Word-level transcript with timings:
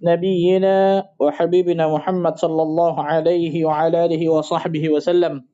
نبينا 0.00 1.04
وحبيبنا 1.20 1.84
محمد 1.94 2.34
صلى 2.38 2.62
الله 2.62 2.94
عليه 3.04 3.54
وعلى 3.64 3.96
آله 4.04 4.22
وصحبه 4.28 4.84
وسلم. 4.88 5.44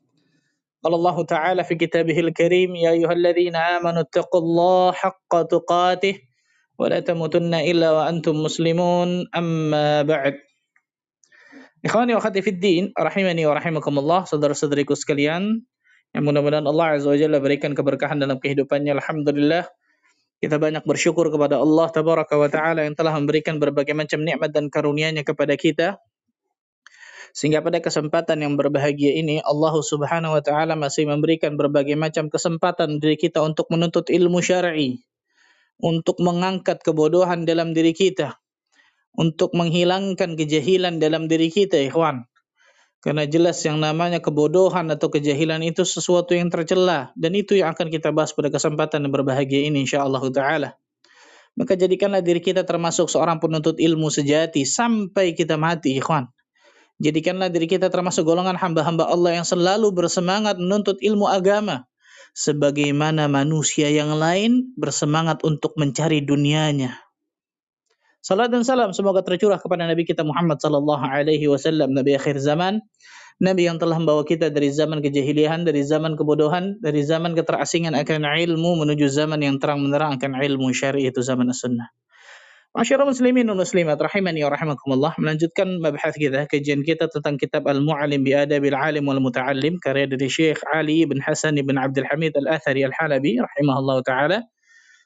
قال 0.85 0.95
الله 0.95 1.17
تعالى 1.25 1.63
في 1.65 1.75
كتابه 1.75 2.15
الكريم 2.21 2.71
يا 2.79 2.91
أيها 2.95 3.13
الذين 3.13 3.57
آمنوا 3.57 4.07
اتقوا 4.07 4.41
الله 4.41 4.93
حق 4.93 5.33
تقاته 5.51 6.15
ولا 6.79 7.01
تموتن 7.03 7.55
إلا 7.55 7.89
وأنتم 7.93 8.35
مسلمون. 8.39 9.27
أما 9.35 10.03
بعد. 10.07 10.35
إخواني 11.87 12.15
وأخواتي 12.15 12.43
في 12.43 12.51
الدين 12.51 12.95
رحمني 12.99 13.47
ورحمكم 13.47 13.95
الله 13.99 14.21
صدر 14.31 14.51
صدرك 14.53 14.91
sekalian 14.95 15.63
yang 16.15 16.23
mudah-mudahan 16.23 16.67
Allah 16.67 16.99
azza 16.99 17.11
wajalla 17.11 17.43
berikan 17.43 17.75
keberkahan 17.75 18.23
dalam 18.23 18.39
kehidupannya. 18.39 18.95
Alhamdulillah 18.95 19.67
kita 20.41 20.61
banyak 20.61 20.85
bersyukur 20.85 21.33
kepada 21.33 21.57
Allah 21.57 21.89
Tabaraka 21.89 22.37
wa 22.37 22.49
Ta'ala 22.51 22.85
yang 22.85 22.93
telah 22.93 23.17
memberikan 23.17 23.57
berbagai 23.57 23.97
macam 23.97 24.21
nikmat 24.21 24.53
dan 24.53 24.69
karunia-Nya 24.69 25.25
kepada 25.25 25.57
kita. 25.57 25.97
Sehingga 27.37 27.61
pada 27.61 27.85
kesempatan 27.85 28.41
yang 28.41 28.57
berbahagia 28.57 29.13
ini 29.13 29.45
Allah 29.45 29.77
Subhanahu 29.77 30.41
wa 30.41 30.41
taala 30.41 30.73
masih 30.73 31.05
memberikan 31.05 31.61
berbagai 31.61 31.93
macam 31.93 32.33
kesempatan 32.33 32.97
diri 32.97 33.21
kita 33.21 33.45
untuk 33.45 33.69
menuntut 33.69 34.09
ilmu 34.09 34.41
syar'i, 34.41 35.05
untuk 35.77 36.17
mengangkat 36.25 36.81
kebodohan 36.81 37.45
dalam 37.45 37.77
diri 37.77 37.93
kita, 37.93 38.41
untuk 39.21 39.53
menghilangkan 39.53 40.33
kejahilan 40.33 40.97
dalam 40.97 41.29
diri 41.29 41.53
kita, 41.53 41.77
ikhwan. 41.93 42.25
Karena 43.05 43.23
jelas 43.29 43.61
yang 43.63 43.79
namanya 43.79 44.19
kebodohan 44.19 44.91
atau 44.91 45.13
kejahilan 45.13 45.63
itu 45.63 45.87
sesuatu 45.87 46.35
yang 46.35 46.51
tercela 46.51 47.15
dan 47.15 47.37
itu 47.39 47.55
yang 47.55 47.71
akan 47.77 47.93
kita 47.93 48.11
bahas 48.11 48.35
pada 48.35 48.51
kesempatan 48.51 49.07
yang 49.07 49.13
berbahagia 49.15 49.69
ini 49.69 49.87
insyaallah 49.87 50.23
taala. 50.35 50.75
Maka 51.57 51.73
jadikanlah 51.73 52.21
diri 52.21 52.45
kita 52.45 52.69
termasuk 52.69 53.09
seorang 53.09 53.41
penuntut 53.41 53.81
ilmu 53.81 54.13
sejati 54.13 54.69
sampai 54.69 55.33
kita 55.33 55.57
mati, 55.57 55.97
ikhwan. 55.97 56.29
Jadikanlah 57.01 57.49
diri 57.53 57.69
kita 57.69 57.93
termasuk 57.93 58.25
golongan 58.25 58.57
hamba-hamba 58.57 59.09
Allah 59.09 59.41
yang 59.41 59.47
selalu 59.49 59.93
bersemangat 59.93 60.57
menuntut 60.61 61.01
ilmu 61.01 61.29
agama. 61.29 61.89
Sebagaimana 62.37 63.33
manusia 63.33 63.89
yang 63.89 64.13
lain 64.13 64.77
bersemangat 64.77 65.41
untuk 65.45 65.73
mencari 65.81 66.21
dunianya. 66.21 67.06
Salam 68.27 68.51
dan 68.51 68.67
salam 68.67 68.91
semoga 68.91 69.23
tercurah 69.23 69.55
kepada 69.55 69.87
Nabi 69.87 70.03
kita 70.03 70.27
Muhammad 70.27 70.59
sallallahu 70.59 70.99
alaihi 70.99 71.47
wasallam, 71.47 71.95
Nabi 71.95 72.19
akhir 72.19 72.43
zaman, 72.43 72.83
Nabi 73.39 73.71
yang 73.71 73.79
telah 73.79 74.03
membawa 74.03 74.27
kita 74.27 74.51
dari 74.51 74.67
zaman 74.75 74.99
kejahilian, 74.99 75.63
dari 75.63 75.87
zaman 75.87 76.19
kebodohan, 76.19 76.75
dari 76.83 77.07
zaman 77.07 77.39
keterasingan 77.39 77.95
akan 77.95 78.27
ilmu 78.27 78.83
menuju 78.83 79.07
zaman 79.15 79.47
yang 79.47 79.63
terang 79.63 79.79
menerang 79.79 80.19
akan 80.19 80.43
ilmu 80.43 80.75
syar'i 80.75 81.07
itu 81.07 81.23
zaman 81.23 81.55
as-sunnah. 81.55 81.87
Masyarakat 82.75 83.07
muslimin 83.07 83.47
dan 83.47 83.55
muslimat 83.55 83.95
rahimani 83.95 84.43
wa 84.43 84.51
rahimakumullah 84.51 85.15
melanjutkan 85.23 85.79
mabahas 85.79 86.19
kita 86.19 86.51
kajian 86.51 86.83
kita 86.83 87.07
tentang 87.07 87.39
kitab 87.39 87.63
Al-Mu'allim 87.71 88.27
bi 88.27 88.35
Adabil 88.35 88.75
Alim 88.75 89.07
wal 89.07 89.23
Muta'allim 89.23 89.79
karya 89.79 90.11
dari 90.11 90.27
Syekh 90.27 90.67
Ali 90.75 91.07
bin 91.07 91.23
Hasan 91.23 91.63
bin 91.63 91.79
Abdul 91.79 92.11
Hamid 92.11 92.35
Al-Athari 92.35 92.83
Al-Halabi 92.83 93.39
rahimahullah 93.39 94.03
taala 94.03 94.39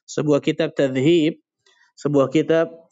sebuah 0.09 0.41
kitab 0.41 0.73
tadhib 0.73 1.37
sebuah 2.01 2.33
kitab 2.33 2.89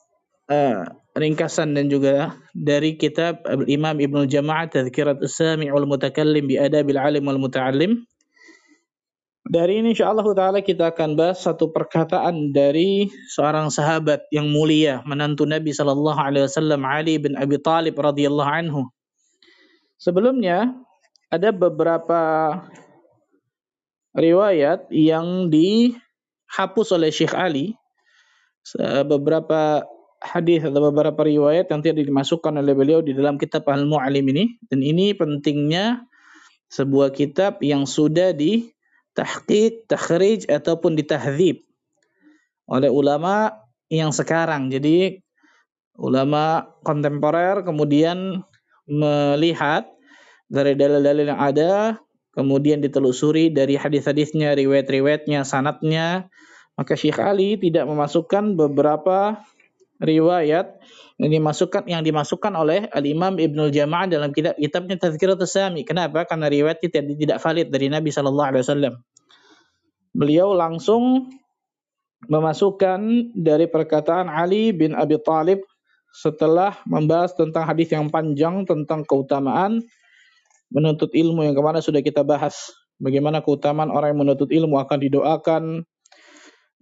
uh, 0.48 0.84
ringkasan 1.16 1.76
dan 1.76 1.88
juga 1.88 2.36
dari 2.52 2.94
kitab 2.98 3.40
Imam 3.66 3.98
Ibnu 3.98 4.28
Jama'ah 4.28 4.68
Tadhkirat 4.70 5.22
As-Sami' 5.24 5.72
wal 5.72 5.88
Mutakallim 5.88 6.46
bi 6.46 6.60
Adabil 6.60 6.98
Alim 6.98 7.24
wal 7.26 7.40
Muta'allim 7.40 8.06
dari 9.48 9.80
ini 9.80 9.96
insyaallah 9.96 10.28
taala 10.36 10.60
kita 10.60 10.92
akan 10.92 11.16
bahas 11.16 11.40
satu 11.40 11.72
perkataan 11.72 12.52
dari 12.52 13.08
seorang 13.32 13.72
sahabat 13.72 14.28
yang 14.28 14.52
mulia, 14.52 15.00
menantu 15.08 15.48
Nabi 15.48 15.72
sallallahu 15.72 16.20
alaihi 16.20 16.44
wasallam 16.44 16.84
Ali 16.84 17.16
bin 17.16 17.32
Abi 17.32 17.56
Thalib 17.56 17.96
radhiyallahu 17.96 18.44
anhu. 18.44 18.84
Sebelumnya 19.96 20.76
ada 21.32 21.48
beberapa 21.48 22.20
riwayat 24.12 24.84
yang 24.92 25.48
dihapus 25.48 26.92
oleh 26.92 27.08
Syekh 27.08 27.32
Ali. 27.32 27.72
Beberapa 29.08 29.80
hadis 30.18 30.66
atau 30.66 30.90
beberapa 30.90 31.22
riwayat 31.22 31.70
yang 31.70 31.80
tidak 31.82 32.02
dimasukkan 32.06 32.58
oleh 32.58 32.74
beliau 32.74 33.00
di 33.02 33.14
dalam 33.14 33.38
kitab 33.38 33.66
Al-Mu'allim 33.70 34.26
ini 34.34 34.44
dan 34.66 34.82
ini 34.82 35.14
pentingnya 35.14 36.02
sebuah 36.68 37.14
kitab 37.14 37.62
yang 37.64 37.86
sudah 37.88 38.34
di 38.34 38.70
tahqiq, 39.16 39.88
takhrij 39.90 40.46
ataupun 40.46 40.94
ditahdzib 40.98 41.64
oleh 42.68 42.90
ulama 42.92 43.56
yang 43.88 44.12
sekarang. 44.12 44.68
Jadi 44.68 45.18
ulama 45.98 46.68
kontemporer 46.84 47.64
kemudian 47.64 48.44
melihat 48.86 49.88
dari 50.48 50.76
dalil-dalil 50.76 51.34
yang 51.34 51.40
ada, 51.40 51.72
kemudian 52.32 52.80
ditelusuri 52.80 53.52
dari 53.52 53.76
hadis-hadisnya, 53.76 54.56
riwayat-riwayatnya, 54.56 55.44
sanatnya, 55.44 56.28
maka 56.78 56.94
Syekh 56.94 57.18
Ali 57.18 57.58
tidak 57.58 57.84
memasukkan 57.90 58.54
beberapa 58.54 59.42
riwayat 59.98 60.78
yang 61.18 61.30
dimasukkan 61.34 61.82
yang 61.90 62.02
dimasukkan 62.06 62.54
oleh 62.54 62.86
Al 62.94 63.02
Imam 63.02 63.34
Ibnu 63.34 63.74
Jamaah 63.74 64.06
dalam 64.06 64.30
kitab 64.30 64.54
kitabnya 64.54 64.96
Tazkiratus 64.98 65.50
Sami. 65.50 65.82
Kenapa? 65.82 66.22
Karena 66.26 66.46
riwayat 66.46 66.78
tidak 66.78 67.10
tidak 67.18 67.38
valid 67.42 67.66
dari 67.74 67.90
Nabi 67.90 68.14
Shallallahu 68.14 68.48
Alaihi 68.54 68.62
Wasallam. 68.62 68.94
Beliau 70.14 70.54
langsung 70.54 71.30
memasukkan 72.26 73.30
dari 73.34 73.66
perkataan 73.70 74.26
Ali 74.26 74.74
bin 74.74 74.94
Abi 74.94 75.18
Thalib 75.22 75.62
setelah 76.10 76.74
membahas 76.88 77.36
tentang 77.36 77.62
hadis 77.68 77.94
yang 77.94 78.10
panjang 78.10 78.66
tentang 78.66 79.06
keutamaan 79.06 79.84
menuntut 80.72 81.14
ilmu 81.14 81.46
yang 81.46 81.54
ke 81.54 81.62
mana 81.62 81.78
sudah 81.78 82.02
kita 82.02 82.26
bahas. 82.26 82.74
Bagaimana 82.98 83.38
keutamaan 83.46 83.94
orang 83.94 84.14
yang 84.14 84.20
menuntut 84.26 84.50
ilmu 84.50 84.82
akan 84.82 84.98
didoakan 84.98 85.62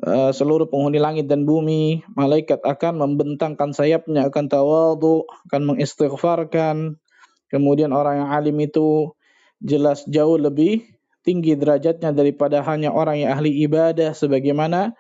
uh, 0.05 0.33
seluruh 0.35 0.69
penghuni 0.69 1.01
langit 1.01 1.31
dan 1.31 1.49
bumi, 1.49 2.05
malaikat 2.13 2.61
akan 2.61 3.01
membentangkan 3.01 3.73
sayapnya, 3.73 4.29
akan 4.29 4.51
tawadhu, 4.51 5.25
akan 5.49 5.63
mengistighfarkan. 5.73 7.01
Kemudian 7.49 7.95
orang 7.95 8.27
yang 8.27 8.31
alim 8.35 8.59
itu 8.59 9.15
jelas 9.63 10.05
jauh 10.11 10.37
lebih 10.37 10.85
tinggi 11.23 11.57
derajatnya 11.57 12.13
daripada 12.13 12.61
hanya 12.67 12.93
orang 12.93 13.23
yang 13.23 13.31
ahli 13.35 13.65
ibadah 13.65 14.13
sebagaimana 14.13 14.93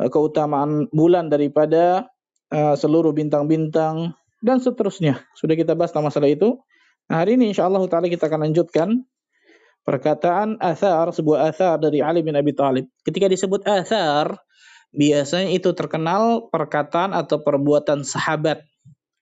uh, 0.00 0.08
keutamaan 0.10 0.90
bulan 0.90 1.30
daripada 1.30 2.08
uh, 2.50 2.74
seluruh 2.74 3.14
bintang-bintang 3.14 4.16
dan 4.42 4.58
seterusnya. 4.58 5.22
Sudah 5.34 5.54
kita 5.54 5.74
bahas 5.74 5.90
tentang 5.90 6.10
masalah 6.10 6.30
itu. 6.30 6.58
Nah, 7.08 7.24
hari 7.24 7.40
ini 7.40 7.56
insyaallah 7.56 7.80
taala 7.88 8.06
kita 8.12 8.28
akan 8.28 8.50
lanjutkan 8.50 9.02
perkataan 9.88 10.60
athar, 10.60 11.08
sebuah 11.16 11.48
athar 11.48 11.80
dari 11.80 12.04
Ali 12.04 12.20
bin 12.20 12.36
Abi 12.36 12.52
Thalib. 12.52 12.92
Ketika 13.08 13.24
disebut 13.24 13.64
athar, 13.64 14.36
biasanya 14.92 15.48
itu 15.48 15.72
terkenal 15.72 16.52
perkataan 16.52 17.16
atau 17.16 17.40
perbuatan 17.40 18.04
sahabat 18.04 18.68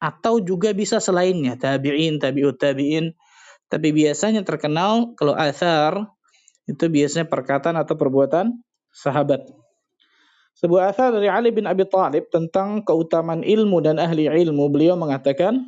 atau 0.03 0.43
juga 0.43 0.75
bisa 0.75 0.99
selainnya, 0.99 1.55
tabi'in, 1.55 2.19
tabi'ut 2.19 2.59
tabi'in. 2.59 3.15
Tapi 3.71 3.95
biasanya 3.95 4.43
terkenal 4.43 5.15
kalau 5.15 5.39
athar 5.39 6.11
itu 6.67 6.91
biasanya 6.91 7.31
perkataan 7.31 7.79
atau 7.79 7.95
perbuatan 7.95 8.59
sahabat. 8.91 9.47
Sebuah 10.59 10.91
athar 10.91 11.15
dari 11.15 11.31
Ali 11.31 11.55
bin 11.55 11.71
Abi 11.71 11.87
Thalib 11.87 12.27
tentang 12.35 12.83
keutamaan 12.83 13.47
ilmu 13.47 13.79
dan 13.87 14.03
ahli 14.03 14.27
ilmu, 14.27 14.67
beliau 14.67 14.99
mengatakan, 14.99 15.63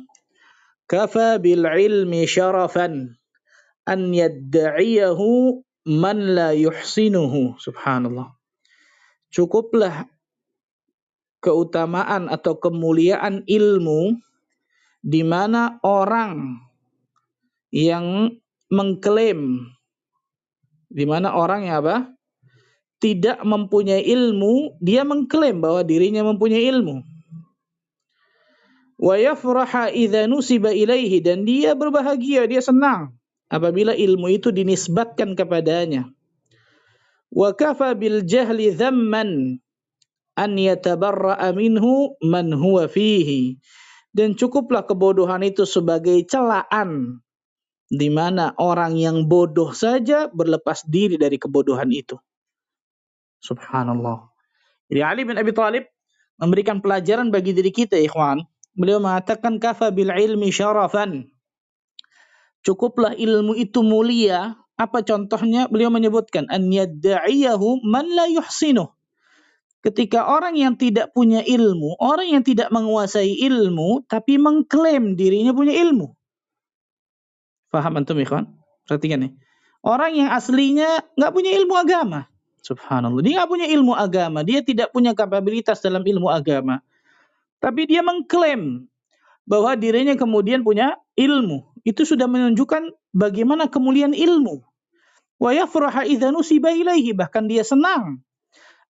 "Kafa 0.91 1.39
bil 1.39 1.63
ilmi 1.63 2.27
syarafan 2.27 3.18
an 3.89 4.13
yadda'iyahu 4.13 5.57
man 5.89 6.37
la 6.37 6.53
yuhsinuhu. 6.53 7.57
Subhanallah. 7.57 8.29
Cukuplah 9.33 10.05
keutamaan 11.41 12.29
atau 12.29 12.61
kemuliaan 12.61 13.41
ilmu 13.49 14.21
di 15.01 15.25
mana 15.25 15.81
orang 15.81 16.61
yang 17.73 18.37
mengklaim 18.69 19.65
di 20.89 21.05
mana 21.05 21.33
orang 21.33 21.65
yang 21.65 21.85
apa? 21.85 21.97
tidak 22.99 23.39
mempunyai 23.47 24.03
ilmu, 24.03 24.75
dia 24.83 25.07
mengklaim 25.07 25.63
bahwa 25.63 25.87
dirinya 25.87 26.19
mempunyai 26.19 26.67
ilmu. 26.67 26.99
Wa 28.99 29.15
yafraha 29.15 29.87
idza 29.95 30.27
nusiba 30.27 30.75
ilaihi 30.75 31.23
dan 31.23 31.47
dia 31.47 31.79
berbahagia, 31.79 32.43
dia 32.43 32.59
senang 32.59 33.18
apabila 33.49 33.97
ilmu 33.97 34.29
itu 34.29 34.53
dinisbatkan 34.53 35.33
kepadanya. 35.33 36.07
Wa 37.29 37.53
kafa 37.53 37.93
bil 37.97 38.25
jahli 38.25 38.73
dhamman 38.73 39.61
an 40.37 40.51
yatabarra'a 40.55 41.51
minhu 41.53 42.15
man 42.23 42.53
huwa 42.53 42.85
fihi. 42.89 43.57
Dan 44.09 44.33
cukuplah 44.33 44.89
kebodohan 44.89 45.45
itu 45.45 45.69
sebagai 45.69 46.17
celaan 46.25 47.21
di 47.89 48.09
mana 48.09 48.57
orang 48.57 48.97
yang 48.97 49.29
bodoh 49.29 49.73
saja 49.73 50.29
berlepas 50.29 50.81
diri 50.85 51.17
dari 51.17 51.37
kebodohan 51.37 51.89
itu. 51.93 52.17
Subhanallah. 53.41 54.29
Jadi 54.89 55.01
Ali 55.05 55.21
bin 55.29 55.37
Abi 55.37 55.53
Thalib 55.53 55.85
memberikan 56.41 56.81
pelajaran 56.81 57.29
bagi 57.29 57.53
diri 57.53 57.69
kita, 57.69 58.01
ikhwan. 58.01 58.45
Beliau 58.73 58.97
mengatakan 58.97 59.61
kafa 59.61 59.93
bil 59.93 60.09
ilmi 60.09 60.49
syarafan. 60.49 61.29
Cukuplah 62.63 63.15
ilmu 63.15 63.55
itu 63.55 63.79
mulia. 63.83 64.55
Apa 64.79 65.03
contohnya? 65.03 65.67
Beliau 65.67 65.91
menyebutkan 65.91 66.47
an 66.47 66.71
yadda'iyahu 66.71 67.83
man 67.83 68.07
la 68.07 68.27
yuhsinuh. 68.31 68.91
Ketika 69.79 70.27
orang 70.27 70.59
yang 70.59 70.75
tidak 70.75 71.15
punya 71.15 71.39
ilmu, 71.39 71.95
orang 72.03 72.35
yang 72.35 72.43
tidak 72.43 72.67
menguasai 72.67 73.31
ilmu 73.47 74.03
tapi 74.11 74.35
mengklaim 74.35 75.15
dirinya 75.15 75.55
punya 75.55 75.71
ilmu. 75.71 76.11
Faham 77.71 77.95
antum 77.95 78.19
ikhwan? 78.19 78.59
Perhatikan 78.83 79.23
nih. 79.23 79.31
Orang 79.79 80.19
yang 80.19 80.29
aslinya 80.35 80.99
nggak 81.15 81.31
punya 81.31 81.55
ilmu 81.55 81.79
agama. 81.79 82.27
Subhanallah. 82.59 83.23
Dia 83.23 83.39
nggak 83.39 83.51
punya 83.51 83.67
ilmu 83.71 83.93
agama. 83.95 84.43
Dia 84.43 84.59
tidak 84.59 84.91
punya 84.91 85.15
kapabilitas 85.15 85.79
dalam 85.79 86.03
ilmu 86.03 86.27
agama. 86.27 86.83
Tapi 87.63 87.87
dia 87.87 88.03
mengklaim 88.03 88.83
bahwa 89.47 89.71
dirinya 89.79 90.13
kemudian 90.19 90.59
punya 90.61 90.99
ilmu. 91.15 91.68
Itu 91.87 92.03
sudah 92.03 92.27
menunjukkan 92.27 93.13
bagaimana 93.15 93.71
kemuliaan 93.71 94.15
ilmu. 94.15 94.63
Wa 95.39 95.51
yafraha 95.55 96.03
idza 96.03 96.31
nusiba 96.35 96.75
ilaihi. 96.75 97.15
Bahkan 97.15 97.47
dia 97.47 97.63
senang 97.63 98.23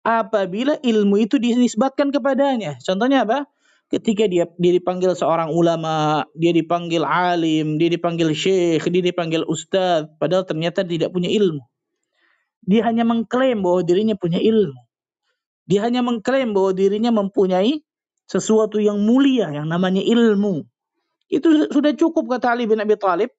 apabila 0.06 0.78
ilmu 0.78 1.18
itu 1.18 1.42
dinisbatkan 1.42 2.14
kepadanya. 2.14 2.78
Contohnya 2.78 3.26
apa? 3.26 3.50
Ketika 3.86 4.26
dia, 4.26 4.50
dia 4.58 4.72
dipanggil 4.74 5.14
seorang 5.14 5.50
ulama, 5.50 6.26
dia 6.34 6.50
dipanggil 6.50 7.06
alim, 7.06 7.78
dia 7.78 7.90
dipanggil 7.90 8.34
syekh, 8.34 8.82
dia 8.90 9.02
dipanggil 9.02 9.46
ustadz, 9.46 10.10
padahal 10.18 10.42
ternyata 10.42 10.82
tidak 10.82 11.14
punya 11.14 11.30
ilmu. 11.30 11.62
Dia 12.66 12.82
hanya 12.90 13.06
mengklaim 13.06 13.62
bahwa 13.62 13.86
dirinya 13.86 14.18
punya 14.18 14.42
ilmu. 14.42 14.78
Dia 15.70 15.86
hanya 15.86 16.02
mengklaim 16.02 16.50
bahwa 16.50 16.74
dirinya 16.74 17.14
mempunyai 17.14 17.82
sesuatu 18.26 18.82
yang 18.82 18.98
mulia 19.02 19.54
yang 19.54 19.70
namanya 19.70 20.02
ilmu. 20.02 20.66
Itu 21.26 21.70
sudah 21.70 21.92
cukup 21.98 22.30
kata 22.30 22.54
Ali 22.54 22.70
bin 22.70 22.78
Abi 22.78 22.94
Thalib 22.94 23.34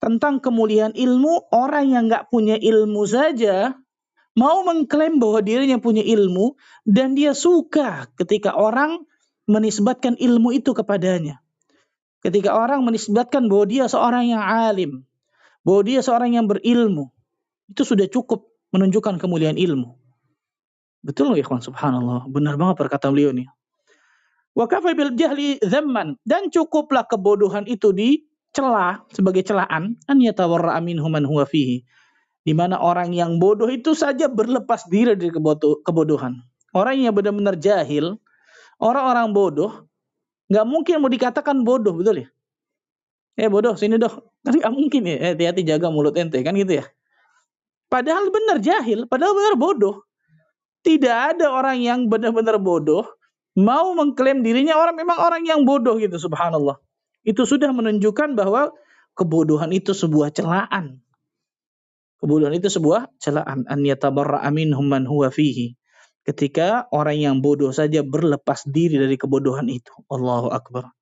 tentang 0.00 0.40
kemuliaan 0.40 0.96
ilmu 0.96 1.52
orang 1.52 1.92
yang 1.92 2.08
nggak 2.08 2.32
punya 2.32 2.56
ilmu 2.56 3.04
saja 3.04 3.76
mau 4.38 4.62
mengklaim 4.64 5.18
bahwa 5.20 5.42
dirinya 5.44 5.76
punya 5.82 6.00
ilmu 6.00 6.56
dan 6.86 7.18
dia 7.18 7.34
suka 7.34 8.08
ketika 8.16 8.54
orang 8.54 9.04
menisbatkan 9.50 10.14
ilmu 10.16 10.54
itu 10.54 10.70
kepadanya. 10.70 11.42
Ketika 12.20 12.54
orang 12.54 12.84
menisbatkan 12.84 13.48
bahwa 13.50 13.64
dia 13.66 13.88
seorang 13.88 14.28
yang 14.30 14.44
alim, 14.44 15.02
bahwa 15.64 15.80
dia 15.82 16.00
seorang 16.04 16.36
yang 16.36 16.46
berilmu, 16.46 17.10
itu 17.66 17.82
sudah 17.82 18.06
cukup 18.06 18.46
menunjukkan 18.70 19.18
kemuliaan 19.18 19.56
ilmu. 19.56 19.96
Betul 21.00 21.32
nggak 21.32 21.48
ikhwan? 21.48 21.64
Subhanallah. 21.64 22.28
Benar 22.28 22.60
banget 22.60 22.76
perkataan 22.76 23.16
beliau 23.16 23.32
nih. 23.32 23.48
Wa 24.54 24.66
kafa 24.66 24.98
bil 24.98 25.14
jahli 25.14 25.62
zamman 25.62 26.18
dan 26.26 26.50
cukuplah 26.50 27.06
kebodohan 27.06 27.62
itu 27.70 27.94
dicela 27.94 29.06
sebagai 29.14 29.46
celaan 29.46 29.94
an 30.10 30.18
yatawarra 30.18 30.78
minhu 30.82 31.06
man 31.06 31.22
huwa. 31.22 31.46
Di 32.40 32.56
mana 32.56 32.80
orang 32.80 33.12
yang 33.12 33.36
bodoh 33.36 33.68
itu 33.68 33.92
saja 33.92 34.26
berlepas 34.26 34.88
diri 34.88 35.14
dari 35.14 35.30
kebodohan. 35.84 36.40
Orang 36.72 37.02
yang 37.02 37.12
benar-benar 37.12 37.60
jahil, 37.60 38.16
orang-orang 38.80 39.34
bodoh, 39.36 39.90
nggak 40.48 40.66
mungkin 40.66 40.94
mau 41.04 41.12
dikatakan 41.12 41.66
bodoh, 41.66 41.92
betul 41.92 42.24
ya? 42.24 42.28
Eh 43.36 43.50
bodoh, 43.50 43.76
sini 43.76 44.00
dong. 44.00 44.24
Kan 44.40 44.56
nggak 44.62 44.72
mungkin 44.72 45.02
ya. 45.04 45.16
Eh, 45.20 45.30
hati-hati 45.36 45.62
jaga 45.68 45.92
mulut 45.92 46.16
ente, 46.16 46.40
kan 46.40 46.56
gitu 46.56 46.80
ya. 46.80 46.84
Padahal 47.90 48.30
benar 48.32 48.62
jahil, 48.62 49.04
padahal 49.04 49.34
benar 49.36 49.54
bodoh. 49.60 50.06
Tidak 50.80 51.36
ada 51.36 51.52
orang 51.52 51.84
yang 51.84 52.08
benar-benar 52.08 52.56
bodoh 52.56 53.04
mau 53.60 53.92
mengklaim 53.92 54.40
dirinya 54.40 54.76
orang 54.80 54.96
memang 54.96 55.20
orang 55.20 55.42
yang 55.44 55.68
bodoh 55.68 56.00
gitu 56.00 56.16
subhanallah. 56.16 56.80
Itu 57.22 57.44
sudah 57.44 57.68
menunjukkan 57.70 58.32
bahwa 58.34 58.72
kebodohan 59.14 59.70
itu 59.76 59.92
sebuah 59.92 60.32
celaan. 60.32 61.04
Kebodohan 62.20 62.56
itu 62.56 62.68
sebuah 62.72 63.12
celaan 63.20 63.68
an 63.68 63.80
yatabarra 63.84 64.44
minhum 64.52 64.88
man 64.88 65.04
huwa 65.04 65.28
fihi. 65.28 65.76
Ketika 66.24 66.88
orang 66.92 67.16
yang 67.16 67.36
bodoh 67.40 67.72
saja 67.72 68.04
berlepas 68.04 68.68
diri 68.68 69.00
dari 69.00 69.16
kebodohan 69.16 69.68
itu. 69.72 69.92
Allahu 70.12 70.52
akbar. 70.52 70.92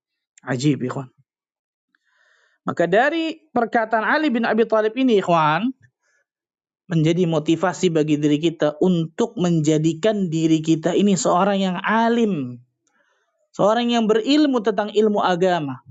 Ajib 0.46 0.82
ikhwan. 0.86 1.10
Maka 2.62 2.84
dari 2.84 3.48
perkataan 3.50 4.04
Ali 4.04 4.28
bin 4.28 4.44
Abi 4.44 4.68
Thalib 4.68 4.92
ini 4.94 5.18
ikhwan, 5.18 5.72
menjadi 6.88 7.28
motivasi 7.28 7.92
bagi 7.92 8.16
diri 8.16 8.40
kita 8.40 8.80
untuk 8.80 9.36
menjadikan 9.36 10.32
diri 10.32 10.64
kita 10.64 10.96
ini 10.96 11.14
seorang 11.14 11.60
yang 11.60 11.76
alim, 11.84 12.56
seorang 13.52 13.92
yang 13.92 14.08
berilmu 14.08 14.64
tentang 14.64 14.88
ilmu 14.96 15.20
agama. 15.20 15.84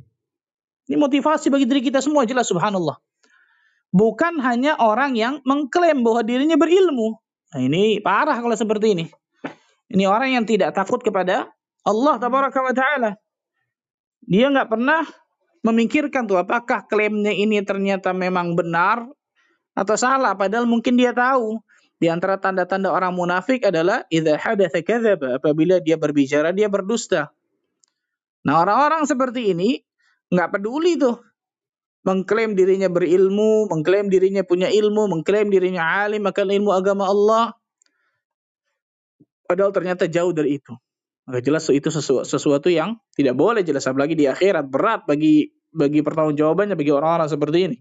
Ini 0.89 0.97
motivasi 0.97 1.53
bagi 1.53 1.69
diri 1.69 1.85
kita 1.85 2.01
semua 2.01 2.25
jelas 2.25 2.49
subhanallah. 2.49 2.97
Bukan 3.94 4.41
hanya 4.41 4.75
orang 4.81 5.13
yang 5.13 5.39
mengklaim 5.45 6.01
bahwa 6.01 6.25
dirinya 6.25 6.57
berilmu. 6.57 7.15
Nah, 7.53 7.61
ini 7.61 8.01
parah 8.01 8.35
kalau 8.41 8.57
seperti 8.57 8.97
ini. 8.97 9.05
Ini 9.88 10.03
orang 10.03 10.35
yang 10.35 10.43
tidak 10.43 10.75
takut 10.75 11.00
kepada 11.00 11.47
Allah 11.88 12.15
tabaraka 12.19 12.59
wa 12.59 12.73
taala. 12.75 13.11
Dia 14.27 14.51
nggak 14.51 14.67
pernah 14.67 15.07
memikirkan 15.63 16.27
tuh 16.27 16.39
apakah 16.41 16.83
klaimnya 16.88 17.31
ini 17.31 17.63
ternyata 17.63 18.11
memang 18.11 18.59
benar 18.59 19.07
atau 19.77 19.94
salah 19.94 20.33
padahal 20.33 20.65
mungkin 20.65 20.97
dia 20.97 21.13
tahu 21.13 21.62
di 22.01 22.09
antara 22.09 22.41
tanda-tanda 22.41 22.89
orang 22.89 23.13
munafik 23.13 23.62
adalah 23.65 24.06
apabila 24.09 25.77
dia 25.81 25.97
berbicara 25.97 26.50
dia 26.53 26.69
berdusta. 26.69 27.29
Nah, 28.45 28.62
orang-orang 28.62 29.06
seperti 29.09 29.53
ini 29.53 29.81
nggak 30.29 30.50
peduli 30.57 30.97
tuh 30.97 31.18
mengklaim 32.05 32.53
dirinya 32.53 32.88
berilmu, 32.88 33.67
mengklaim 33.67 34.07
dirinya 34.07 34.46
punya 34.46 34.69
ilmu, 34.69 35.10
mengklaim 35.10 35.50
dirinya 35.50 36.05
alim 36.05 36.24
akan 36.24 36.46
ilmu 36.53 36.72
agama 36.72 37.10
Allah. 37.10 37.46
Padahal 39.43 39.74
ternyata 39.74 40.05
jauh 40.05 40.31
dari 40.31 40.62
itu. 40.62 40.74
Maka 41.27 41.43
jelas 41.43 41.67
itu 41.67 41.91
sesuatu, 41.91 42.24
sesuatu 42.24 42.72
yang 42.72 42.96
tidak 43.12 43.36
boleh 43.36 43.60
jelas 43.60 43.84
apalagi 43.84 44.15
di 44.15 44.31
akhirat 44.31 44.63
berat 44.72 45.03
bagi 45.03 45.51
bagi 45.74 46.00
pertanggungjawabannya 46.00 46.79
bagi 46.79 46.93
orang-orang 46.96 47.27
seperti 47.27 47.57
ini. 47.67 47.77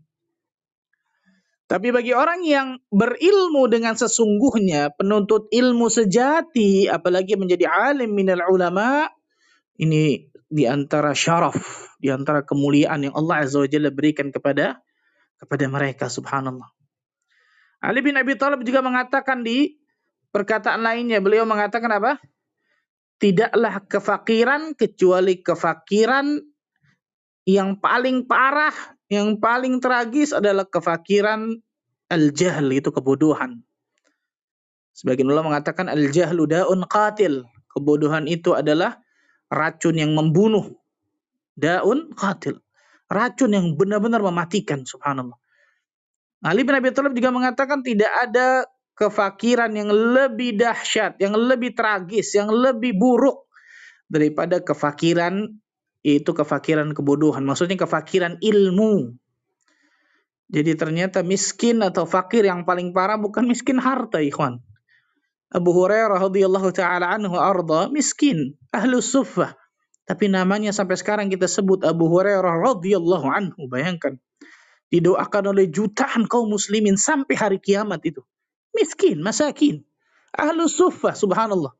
Tapi 1.67 1.91
bagi 1.91 2.15
orang 2.15 2.47
yang 2.47 2.79
berilmu 2.95 3.67
dengan 3.67 3.99
sesungguhnya, 3.99 4.95
penuntut 4.95 5.51
ilmu 5.51 5.91
sejati, 5.91 6.87
apalagi 6.87 7.35
menjadi 7.35 7.67
alim 7.67 8.15
minal 8.15 8.47
ulama, 8.47 9.11
ini 9.75 10.31
di 10.47 10.63
antara 10.63 11.11
syaraf, 11.11 11.59
di 11.99 12.07
antara 12.07 12.47
kemuliaan 12.47 13.11
yang 13.11 13.15
Allah 13.19 13.43
Azza 13.43 13.59
wa 13.59 13.67
Jalla 13.67 13.91
berikan 13.91 14.31
kepada 14.31 14.79
kepada 15.43 15.67
mereka 15.67 16.07
subhanallah. 16.07 16.71
Ali 17.83 18.01
bin 18.01 18.15
Abi 18.15 18.39
Thalib 18.39 18.63
juga 18.63 18.81
mengatakan 18.81 19.43
di 19.43 19.75
perkataan 20.31 20.87
lainnya, 20.87 21.19
beliau 21.19 21.45
mengatakan 21.45 21.91
apa? 21.93 22.23
Tidaklah 23.19 23.85
kefakiran 23.91 24.79
kecuali 24.79 25.43
kefakiran 25.43 26.39
yang 27.43 27.79
paling 27.83 28.31
parah 28.31 28.96
yang 29.07 29.39
paling 29.39 29.79
tragis 29.79 30.35
adalah 30.35 30.67
kefakiran 30.67 31.59
al-jahl 32.11 32.67
itu 32.75 32.91
kebodohan. 32.91 33.63
Sebagian 34.97 35.29
ulama 35.29 35.55
mengatakan 35.55 35.87
al-jahlu 35.93 36.49
daun 36.49 36.83
qatil. 36.89 37.47
Kebodohan 37.71 38.25
itu 38.25 38.57
adalah 38.57 38.97
racun 39.53 40.01
yang 40.01 40.17
membunuh. 40.17 40.73
Daun 41.55 42.17
qatil. 42.17 42.59
Racun 43.07 43.51
yang 43.55 43.67
benar-benar 43.77 44.25
mematikan 44.25 44.83
subhanallah. 44.83 45.37
Ali 46.43 46.67
bin 46.67 46.75
Abi 46.75 46.91
Thalib 46.91 47.15
juga 47.15 47.31
mengatakan 47.31 47.85
tidak 47.85 48.11
ada 48.11 48.67
kefakiran 48.97 49.71
yang 49.77 49.93
lebih 49.93 50.57
dahsyat, 50.57 51.21
yang 51.21 51.37
lebih 51.37 51.77
tragis, 51.77 52.33
yang 52.33 52.49
lebih 52.49 52.97
buruk 52.97 53.47
daripada 54.09 54.63
kefakiran 54.65 55.53
itu 56.07 56.31
kefakiran 56.31 56.95
kebodohan. 56.95 57.43
Maksudnya 57.43 57.83
kefakiran 57.83 58.39
ilmu. 58.39 59.19
Jadi 60.47 60.79
ternyata 60.79 61.27
miskin 61.27 61.83
atau 61.83 62.07
fakir 62.07 62.47
yang 62.47 62.63
paling 62.63 62.95
parah 62.95 63.19
bukan 63.19 63.51
miskin 63.51 63.83
harta, 63.83 64.23
ikhwan. 64.23 64.63
Abu 65.51 65.75
Hurairah 65.75 66.23
radhiyallahu 66.23 66.71
taala 66.71 67.11
anhu 67.11 67.35
arda 67.35 67.91
miskin, 67.91 68.55
ahlu 68.71 69.03
suffah. 69.03 69.59
Tapi 70.07 70.31
namanya 70.31 70.71
sampai 70.71 70.95
sekarang 70.95 71.27
kita 71.27 71.51
sebut 71.51 71.83
Abu 71.83 72.07
Hurairah 72.07 72.55
radhiyallahu 72.63 73.27
anhu. 73.27 73.67
Bayangkan. 73.67 74.23
Didoakan 74.87 75.51
oleh 75.51 75.67
jutaan 75.67 76.31
kaum 76.31 76.47
muslimin 76.47 76.95
sampai 76.95 77.35
hari 77.35 77.59
kiamat 77.59 78.07
itu. 78.07 78.23
Miskin, 78.71 79.19
masakin. 79.19 79.83
Ahlus 80.31 80.79
suffah, 80.79 81.19
subhanallah. 81.19 81.75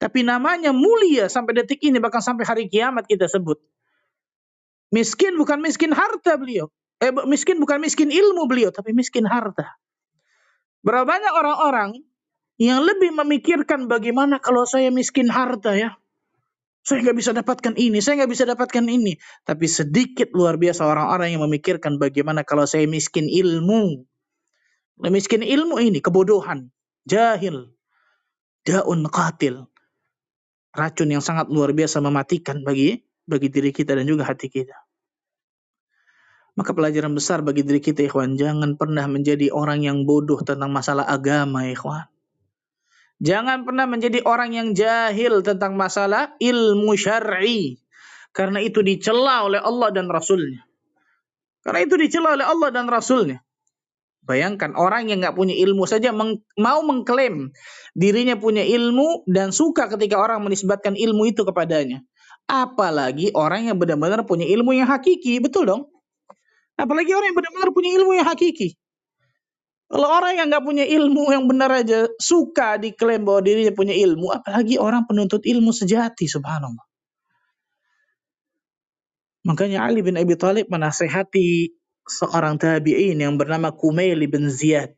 Tapi 0.00 0.24
namanya 0.24 0.72
mulia 0.72 1.28
sampai 1.28 1.60
detik 1.60 1.84
ini, 1.84 2.00
bahkan 2.00 2.24
sampai 2.24 2.48
hari 2.48 2.64
kiamat 2.72 3.04
kita 3.04 3.28
sebut. 3.28 3.60
Miskin 4.88 5.36
bukan 5.36 5.60
miskin 5.60 5.92
harta 5.92 6.40
beliau. 6.40 6.72
Eh, 7.04 7.12
miskin 7.28 7.60
bukan 7.60 7.84
miskin 7.84 8.08
ilmu 8.08 8.48
beliau, 8.48 8.72
tapi 8.72 8.96
miskin 8.96 9.28
harta. 9.28 9.76
Berapa 10.80 11.04
banyak 11.04 11.32
orang-orang 11.36 11.90
yang 12.56 12.80
lebih 12.80 13.12
memikirkan 13.12 13.88
bagaimana 13.88 14.40
kalau 14.40 14.64
saya 14.64 14.88
miskin 14.88 15.28
harta 15.28 15.76
ya. 15.76 15.96
Saya 16.80 17.04
nggak 17.04 17.18
bisa 17.20 17.32
dapatkan 17.36 17.76
ini, 17.76 18.00
saya 18.00 18.24
nggak 18.24 18.32
bisa 18.32 18.44
dapatkan 18.48 18.84
ini. 18.88 19.20
Tapi 19.44 19.68
sedikit 19.68 20.32
luar 20.32 20.56
biasa 20.56 20.88
orang-orang 20.88 21.36
yang 21.36 21.44
memikirkan 21.44 22.00
bagaimana 22.00 22.40
kalau 22.40 22.64
saya 22.64 22.88
miskin 22.88 23.28
ilmu. 23.28 24.08
Nah, 25.00 25.12
miskin 25.12 25.44
ilmu 25.44 25.76
ini 25.80 26.00
kebodohan, 26.00 26.72
jahil, 27.04 27.76
daun 28.64 29.04
qatil. 29.12 29.68
Racun 30.70 31.10
yang 31.10 31.24
sangat 31.24 31.50
luar 31.50 31.74
biasa 31.74 31.98
mematikan 31.98 32.62
bagi 32.62 33.02
bagi 33.26 33.48
diri 33.50 33.70
kita 33.74 33.94
dan 33.94 34.06
juga 34.06 34.26
hati 34.26 34.46
kita. 34.46 34.74
Maka 36.58 36.74
pelajaran 36.74 37.14
besar 37.14 37.46
bagi 37.46 37.62
diri 37.62 37.78
kita, 37.78 38.04
ikhwan, 38.04 38.34
jangan 38.34 38.74
pernah 38.74 39.06
menjadi 39.06 39.54
orang 39.54 39.86
yang 39.86 40.02
bodoh 40.02 40.42
tentang 40.42 40.74
masalah 40.74 41.06
agama, 41.06 41.66
ikhwan. 41.70 42.10
Jangan 43.20 43.68
pernah 43.68 43.84
menjadi 43.84 44.24
orang 44.24 44.56
yang 44.56 44.68
jahil 44.72 45.44
tentang 45.44 45.76
masalah 45.76 46.34
ilmu 46.40 46.96
syar'i. 46.96 47.76
Karena 48.32 48.62
itu 48.64 48.80
dicela 48.80 49.44
oleh 49.44 49.60
Allah 49.60 49.92
dan 49.92 50.08
Rasulnya. 50.08 50.64
Karena 51.60 51.84
itu 51.84 52.00
dicela 52.00 52.38
oleh 52.38 52.46
Allah 52.48 52.68
dan 52.72 52.88
Rasulnya. 52.88 53.44
Bayangkan 54.20 54.76
orang 54.76 55.08
yang 55.08 55.24
nggak 55.24 55.32
punya 55.32 55.56
ilmu 55.56 55.88
saja 55.88 56.12
meng, 56.12 56.44
mau 56.60 56.84
mengklaim 56.84 57.50
dirinya 57.96 58.36
punya 58.36 58.60
ilmu 58.62 59.24
dan 59.24 59.50
suka 59.50 59.88
ketika 59.88 60.20
orang 60.20 60.44
menisbatkan 60.44 60.92
ilmu 60.92 61.32
itu 61.32 61.42
kepadanya. 61.42 62.04
Apalagi 62.44 63.32
orang 63.32 63.70
yang 63.70 63.76
benar-benar 63.80 64.26
punya 64.28 64.44
ilmu 64.44 64.76
yang 64.76 64.90
hakiki, 64.90 65.40
betul 65.40 65.64
dong? 65.64 65.82
Apalagi 66.76 67.10
orang 67.16 67.32
yang 67.32 67.38
benar-benar 67.38 67.70
punya 67.72 67.90
ilmu 67.96 68.12
yang 68.16 68.26
hakiki. 68.28 68.76
Kalau 69.90 70.06
orang 70.06 70.38
yang 70.38 70.46
nggak 70.46 70.62
punya 70.62 70.84
ilmu 70.86 71.22
yang 71.34 71.44
benar 71.50 71.70
aja 71.82 72.06
suka 72.22 72.78
diklaim 72.78 73.26
bahwa 73.26 73.42
dirinya 73.42 73.74
punya 73.74 73.90
ilmu, 73.98 74.30
apalagi 74.30 74.78
orang 74.78 75.02
penuntut 75.10 75.42
ilmu 75.42 75.74
sejati, 75.74 76.30
subhanallah. 76.30 76.86
Makanya 79.42 79.88
Ali 79.88 80.04
bin 80.04 80.14
Abi 80.14 80.36
Thalib 80.36 80.70
menasehati 80.70 81.79
seorang 82.06 82.56
tabi'in 82.56 83.20
yang 83.20 83.36
bernama 83.36 83.74
Kumail 83.74 84.20
bin 84.30 84.48
Ziyad. 84.48 84.94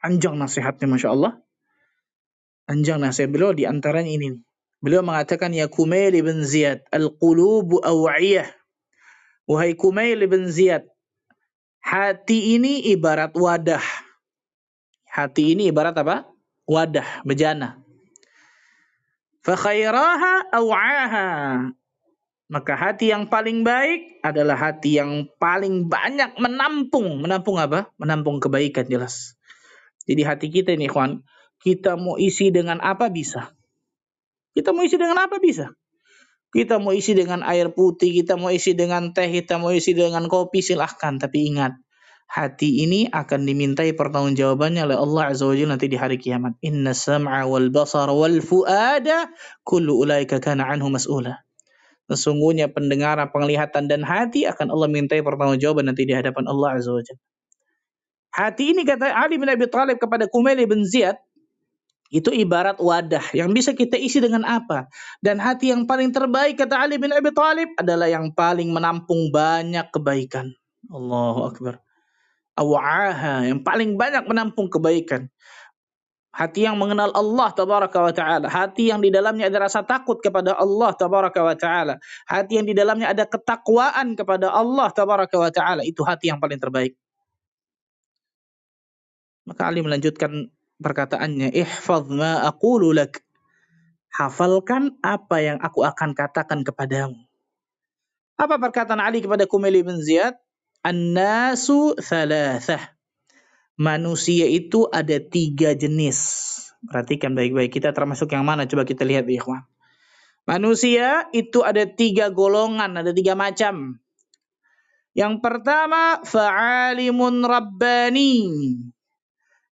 Anjang 0.00 0.40
nasihatnya 0.40 0.88
Masya 0.88 1.08
Allah. 1.12 1.32
Anjang 2.70 3.02
nasihat 3.02 3.30
beliau 3.30 3.52
di 3.52 3.68
antaranya 3.68 4.10
ini. 4.10 4.38
Beliau 4.80 5.04
mengatakan, 5.04 5.52
Ya 5.52 5.68
Kumail 5.68 6.16
bin 6.24 6.40
Ziyad, 6.40 6.88
Al-qulubu 6.88 7.84
aw'iyah. 7.84 8.48
Wahai 9.44 9.76
Kumail 9.76 10.24
bin 10.24 10.48
Ziyad, 10.48 10.88
Hati 11.80 12.54
ini 12.54 12.92
ibarat 12.92 13.32
wadah. 13.34 13.82
Hati 15.10 15.56
ini 15.56 15.72
ibarat 15.72 15.96
apa? 15.96 16.28
Wadah, 16.68 17.24
bejana. 17.26 17.80
Fakhairaha 19.42 20.52
aw'aha. 20.52 21.26
Maka 22.50 22.74
hati 22.74 23.14
yang 23.14 23.30
paling 23.30 23.62
baik 23.62 24.18
adalah 24.26 24.58
hati 24.58 24.98
yang 24.98 25.30
paling 25.38 25.86
banyak 25.86 26.34
menampung. 26.34 27.22
Menampung 27.22 27.62
apa? 27.62 27.94
Menampung 27.94 28.42
kebaikan 28.42 28.90
jelas. 28.90 29.38
Jadi 30.10 30.26
hati 30.26 30.46
kita 30.50 30.74
ini, 30.74 30.90
kawan, 30.90 31.22
kita 31.62 31.94
mau 31.94 32.18
isi 32.18 32.50
dengan 32.50 32.82
apa 32.82 33.06
bisa. 33.06 33.54
Kita 34.50 34.74
mau 34.74 34.82
isi 34.82 34.98
dengan 34.98 35.22
apa 35.22 35.38
bisa. 35.38 35.70
Kita 36.50 36.82
mau 36.82 36.90
isi 36.90 37.14
dengan 37.14 37.46
air 37.46 37.70
putih, 37.70 38.10
kita 38.10 38.34
mau 38.34 38.50
isi 38.50 38.74
dengan 38.74 39.14
teh, 39.14 39.30
kita 39.30 39.62
mau 39.62 39.70
isi 39.70 39.94
dengan 39.94 40.26
kopi, 40.26 40.58
silahkan. 40.58 41.22
Tapi 41.22 41.54
ingat, 41.54 41.78
hati 42.26 42.82
ini 42.82 43.06
akan 43.06 43.46
dimintai 43.46 43.94
pertanggungjawabannya 43.94 44.90
oleh 44.90 44.98
Allah 44.98 45.30
Azza 45.30 45.46
wa 45.46 45.54
nanti 45.54 45.86
di 45.86 45.94
hari 45.94 46.18
kiamat. 46.18 46.58
Inna 46.66 46.90
sam'a 46.90 47.46
wal 47.46 47.70
basar 47.70 48.10
wal 48.10 48.42
fu'ada 48.42 49.30
kullu 49.62 50.02
ulaika 50.02 50.42
kana 50.42 50.66
anhu 50.66 50.90
mas'ula. 50.90 51.46
Sesungguhnya 52.10 52.66
pendengaran, 52.66 53.30
penglihatan 53.30 53.86
dan 53.86 54.02
hati 54.02 54.42
akan 54.42 54.74
Allah 54.74 54.90
mintai 54.90 55.22
pertanggungjawaban 55.22 55.86
nanti 55.86 56.02
di 56.02 56.10
hadapan 56.10 56.50
Allah 56.50 56.74
Azza 56.74 56.90
wa. 56.90 57.02
Hati 58.34 58.74
ini 58.74 58.82
kata 58.82 59.14
Ali 59.14 59.38
bin 59.38 59.46
Abi 59.46 59.70
Thalib 59.70 60.02
kepada 60.02 60.26
Kumail 60.26 60.58
bin 60.66 60.82
Ziyad, 60.82 61.14
itu 62.10 62.34
ibarat 62.34 62.82
wadah 62.82 63.22
yang 63.30 63.54
bisa 63.54 63.70
kita 63.70 63.94
isi 63.94 64.18
dengan 64.18 64.42
apa. 64.42 64.90
Dan 65.22 65.38
hati 65.38 65.70
yang 65.70 65.86
paling 65.86 66.10
terbaik 66.10 66.58
kata 66.58 66.74
Ali 66.74 66.98
bin 66.98 67.14
Abi 67.14 67.30
Thalib 67.30 67.70
adalah 67.78 68.10
yang 68.10 68.34
paling 68.34 68.74
menampung 68.74 69.30
banyak 69.30 69.86
kebaikan. 69.94 70.50
Allahu 70.90 71.46
Akbar. 71.46 71.78
Awa'aha 72.58 73.46
yang 73.46 73.62
paling 73.62 73.94
banyak 73.94 74.26
menampung 74.26 74.66
kebaikan. 74.66 75.30
Hati 76.30 76.62
yang 76.62 76.78
mengenal 76.78 77.10
Allah 77.10 77.50
tabaraka 77.50 77.98
wa 77.98 78.14
ta'ala. 78.14 78.46
Hati 78.46 78.94
yang 78.94 79.02
di 79.02 79.10
dalamnya 79.10 79.50
ada 79.50 79.66
rasa 79.66 79.82
takut 79.82 80.22
kepada 80.22 80.54
Allah 80.54 80.94
tabaraka 80.94 81.42
wa 81.42 81.58
ta'ala. 81.58 81.98
Hati 82.30 82.62
yang 82.62 82.66
di 82.70 82.74
dalamnya 82.74 83.10
ada 83.10 83.26
ketakwaan 83.26 84.14
kepada 84.14 84.54
Allah 84.54 84.94
tabaraka 84.94 85.34
wa 85.34 85.50
ta'ala. 85.50 85.82
Itu 85.82 86.06
hati 86.06 86.30
yang 86.30 86.38
paling 86.38 86.62
terbaik. 86.62 86.94
Maka 89.42 89.66
Ali 89.66 89.82
melanjutkan 89.82 90.54
perkataannya, 90.78 91.50
ihfaz 91.50 92.06
ma 92.06 92.46
aqulu 92.46 92.94
lak. 92.94 93.18
Hafalkan 94.14 95.02
apa 95.02 95.42
yang 95.42 95.58
aku 95.58 95.82
akan 95.82 96.14
katakan 96.14 96.62
kepadamu. 96.62 97.18
Apa 98.38 98.54
perkataan 98.58 99.02
Ali 99.02 99.18
kepada 99.18 99.50
Kumail 99.50 99.82
bin 99.82 99.98
Ziyad? 99.98 100.38
An-nasu 100.86 101.98
thalathah. 101.98 102.99
Manusia 103.80 104.44
itu 104.44 104.84
ada 104.92 105.16
tiga 105.16 105.72
jenis. 105.72 106.20
Perhatikan 106.84 107.32
baik-baik. 107.32 107.72
Kita 107.72 107.96
termasuk 107.96 108.28
yang 108.36 108.44
mana? 108.44 108.68
Coba 108.68 108.84
kita 108.84 109.08
lihat, 109.08 109.24
ikhwan. 109.24 109.64
Manusia 110.44 111.32
itu 111.32 111.64
ada 111.64 111.88
tiga 111.88 112.28
golongan, 112.28 112.92
ada 112.92 113.16
tiga 113.16 113.32
macam. 113.32 113.96
Yang 115.16 115.34
pertama, 115.40 116.20
fa'alimun 116.20 117.40
rabbani. 117.40 118.36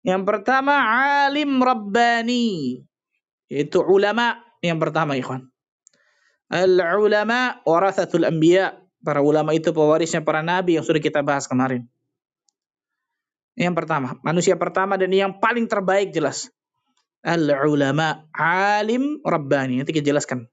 Yang 0.08 0.24
pertama 0.24 0.74
alim 1.28 1.60
rabbani. 1.60 2.80
Itu 3.52 3.84
ulama 3.84 4.40
yang 4.64 4.80
pertama 4.80 5.20
ikhwan. 5.20 5.52
Al-ulama 6.48 7.60
warathatul 7.68 8.24
anbiya. 8.24 8.80
Para 9.04 9.20
ulama 9.20 9.52
itu 9.52 9.76
pewarisnya 9.76 10.24
para 10.24 10.40
nabi 10.40 10.80
yang 10.80 10.84
sudah 10.88 11.04
kita 11.04 11.20
bahas 11.28 11.44
kemarin. 11.44 11.92
Yang 13.58 13.74
pertama, 13.74 14.22
manusia 14.22 14.54
pertama 14.54 15.02
dan 15.02 15.10
yang 15.10 15.42
paling 15.42 15.66
terbaik 15.66 16.14
jelas. 16.14 16.54
Al-ulama, 17.26 18.30
alim 18.32 19.18
rabbani. 19.26 19.82
Nanti 19.82 19.92
kita 19.92 20.14
jelaskan. 20.14 20.46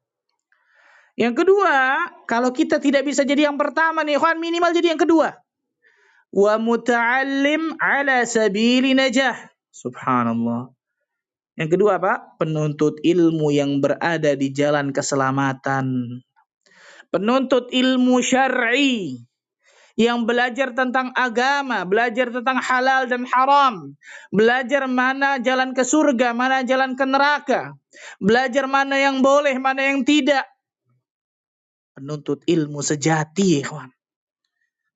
Yang 1.15 1.45
kedua, 1.45 2.01
kalau 2.25 2.51
kita 2.51 2.81
tidak 2.81 3.07
bisa 3.07 3.23
jadi 3.23 3.47
yang 3.53 3.61
pertama 3.61 4.03
nih, 4.03 4.17
ikhwan 4.19 4.41
minimal 4.41 4.73
jadi 4.73 4.97
yang 4.97 4.99
kedua 4.99 5.45
wa 6.35 6.59
muta'allim 6.59 7.79
ala 7.79 8.27
sabili 8.27 8.93
najah. 8.99 9.39
Subhanallah. 9.71 10.75
Yang 11.55 11.79
kedua 11.79 12.03
apa? 12.03 12.35
Penuntut 12.43 12.99
ilmu 13.07 13.55
yang 13.55 13.79
berada 13.79 14.35
di 14.35 14.51
jalan 14.51 14.91
keselamatan. 14.91 16.19
Penuntut 17.15 17.71
ilmu 17.71 18.19
syar'i 18.19 19.23
yang 19.95 20.27
belajar 20.27 20.75
tentang 20.75 21.15
agama, 21.15 21.87
belajar 21.87 22.35
tentang 22.35 22.59
halal 22.59 23.07
dan 23.07 23.23
haram, 23.31 23.95
belajar 24.35 24.91
mana 24.91 25.39
jalan 25.39 25.71
ke 25.71 25.87
surga, 25.87 26.35
mana 26.35 26.67
jalan 26.67 26.99
ke 26.99 27.05
neraka, 27.07 27.79
belajar 28.19 28.67
mana 28.67 28.99
yang 28.99 29.23
boleh, 29.23 29.55
mana 29.63 29.95
yang 29.95 30.03
tidak. 30.03 30.47
Penuntut 31.95 32.43
ilmu 32.51 32.83
sejati, 32.83 33.63
ikhwan 33.63 33.95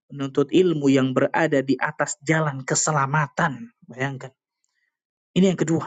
menuntut 0.09 0.49
ilmu 0.49 0.88
yang 0.88 1.12
berada 1.12 1.61
di 1.61 1.76
atas 1.76 2.17
jalan 2.25 2.64
keselamatan. 2.64 3.73
Bayangkan. 3.85 4.33
Ini 5.37 5.55
yang 5.55 5.61
kedua. 5.61 5.87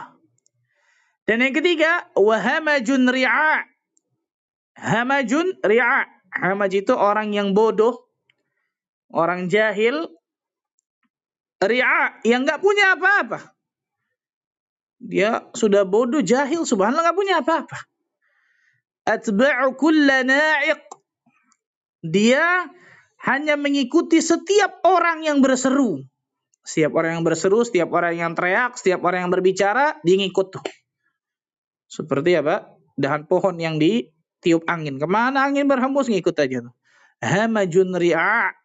Dan 1.26 1.42
yang 1.42 1.54
ketiga, 1.54 2.06
wahamajun 2.14 3.10
ri'a. 3.10 3.66
Hamajun 4.78 5.58
ri'a. 5.62 6.06
Hamaj 6.32 6.72
itu 6.72 6.96
orang 6.96 7.36
yang 7.36 7.52
bodoh, 7.52 8.08
orang 9.12 9.46
jahil, 9.46 10.08
ri'a 11.62 12.18
yang 12.26 12.42
nggak 12.42 12.58
punya 12.58 12.98
apa-apa. 12.98 13.54
Dia 15.02 15.46
sudah 15.54 15.86
bodoh, 15.86 16.22
jahil, 16.22 16.66
subhanallah 16.66 17.10
nggak 17.10 17.18
punya 17.18 17.34
apa-apa. 17.42 17.78
atba'u 19.02 19.74
kulla 19.74 20.22
na'iq. 20.22 20.82
Dia 22.02 22.66
hanya 23.26 23.54
mengikuti 23.54 24.18
setiap 24.18 24.82
orang 24.86 25.22
yang 25.26 25.38
berseru. 25.42 26.02
Setiap 26.62 26.94
orang 26.94 27.18
yang 27.18 27.24
berseru, 27.26 27.66
setiap 27.66 27.90
orang 27.90 28.14
yang 28.14 28.32
teriak, 28.38 28.78
setiap 28.78 29.02
orang 29.02 29.26
yang 29.26 29.32
berbicara, 29.34 29.98
dia 30.06 30.14
ngikut 30.18 30.54
tuh. 30.54 30.64
Seperti 31.90 32.38
apa? 32.38 32.70
Dahan 32.94 33.26
pohon 33.26 33.58
yang 33.58 33.82
ditiup 33.82 34.62
angin. 34.70 35.02
Ke 35.02 35.06
mana 35.10 35.50
angin 35.50 35.66
berhembus, 35.66 36.06
ngikut 36.06 36.38
aja 36.38 36.70
tuh. 36.70 36.74
Hamajun 37.18 37.98
ri'a. 37.98 38.61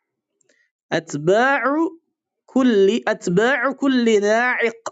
Atba'u 0.87 1.99
kulli 2.47 3.03
atba'u 3.03 3.75
kulli 3.75 4.23
na'iq. 4.23 4.83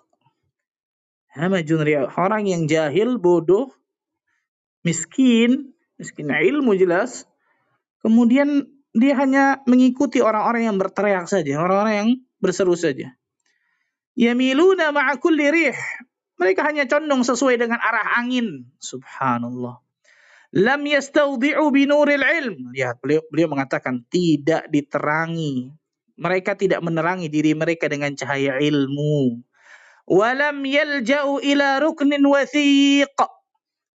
Hamajun 1.36 1.82
ri'a. 1.84 2.08
Orang 2.16 2.48
yang 2.48 2.68
jahil, 2.68 3.20
bodoh, 3.20 3.72
miskin, 4.88 5.76
miskin 6.00 6.32
ilmu 6.32 6.76
jelas. 6.80 7.28
Kemudian 8.00 8.72
dia 8.96 9.14
hanya 9.20 9.60
mengikuti 9.68 10.24
orang-orang 10.24 10.72
yang 10.72 10.78
berteriak 10.80 11.28
saja, 11.28 11.60
orang-orang 11.60 11.96
yang 11.96 12.10
berseru 12.40 12.80
saja. 12.80 13.12
Yamiluna 14.16 14.96
ma'a 14.96 15.20
kulli 15.20 15.52
rih. 15.52 15.76
Mereka 16.40 16.68
hanya 16.68 16.88
condong 16.88 17.24
sesuai 17.24 17.60
dengan 17.60 17.80
arah 17.80 18.20
angin. 18.20 18.68
Subhanallah. 18.80 19.80
Lam 20.56 20.82
yastawdi'u 20.88 21.68
binuril 21.72 22.24
ilm. 22.24 22.72
Lihat, 22.72 23.04
beliau, 23.04 23.24
beliau 23.28 23.52
mengatakan 23.52 24.08
tidak 24.08 24.72
diterangi. 24.72 25.76
Mereka 26.16 26.56
tidak 26.56 26.80
menerangi 26.80 27.28
diri 27.28 27.52
mereka 27.52 27.92
dengan 27.92 28.16
cahaya 28.16 28.56
ilmu. 28.60 29.44
Walam 30.06 30.64
yalja'u 30.64 31.42
ila 31.42 31.82
ruknin 31.82 32.24
wathiq 32.24 33.18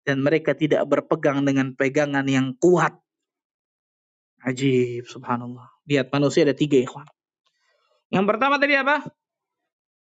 dan 0.05 0.27
mereka 0.27 0.59
tidak 0.59 0.83
berpegang 0.91 1.47
dengan 1.47 1.73
pegangan 1.79 2.27
yang 2.27 2.53
kuat. 2.59 2.99
Ajib, 4.41 5.07
subhanallah. 5.07 5.69
Lihat 5.87 6.09
manusia 6.11 6.49
ada 6.49 6.57
tiga 6.57 6.81
ikhwan. 6.81 7.07
Yang 8.11 8.25
pertama 8.27 8.57
tadi 8.57 8.75
apa? 8.75 9.05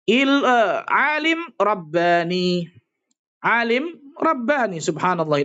Il, 0.04 0.28
uh, 0.28 0.84
alim 0.90 1.48
rabbani. 1.56 2.68
Alim 3.40 3.96
rabbani, 4.18 4.82
subhanallah. 4.82 5.40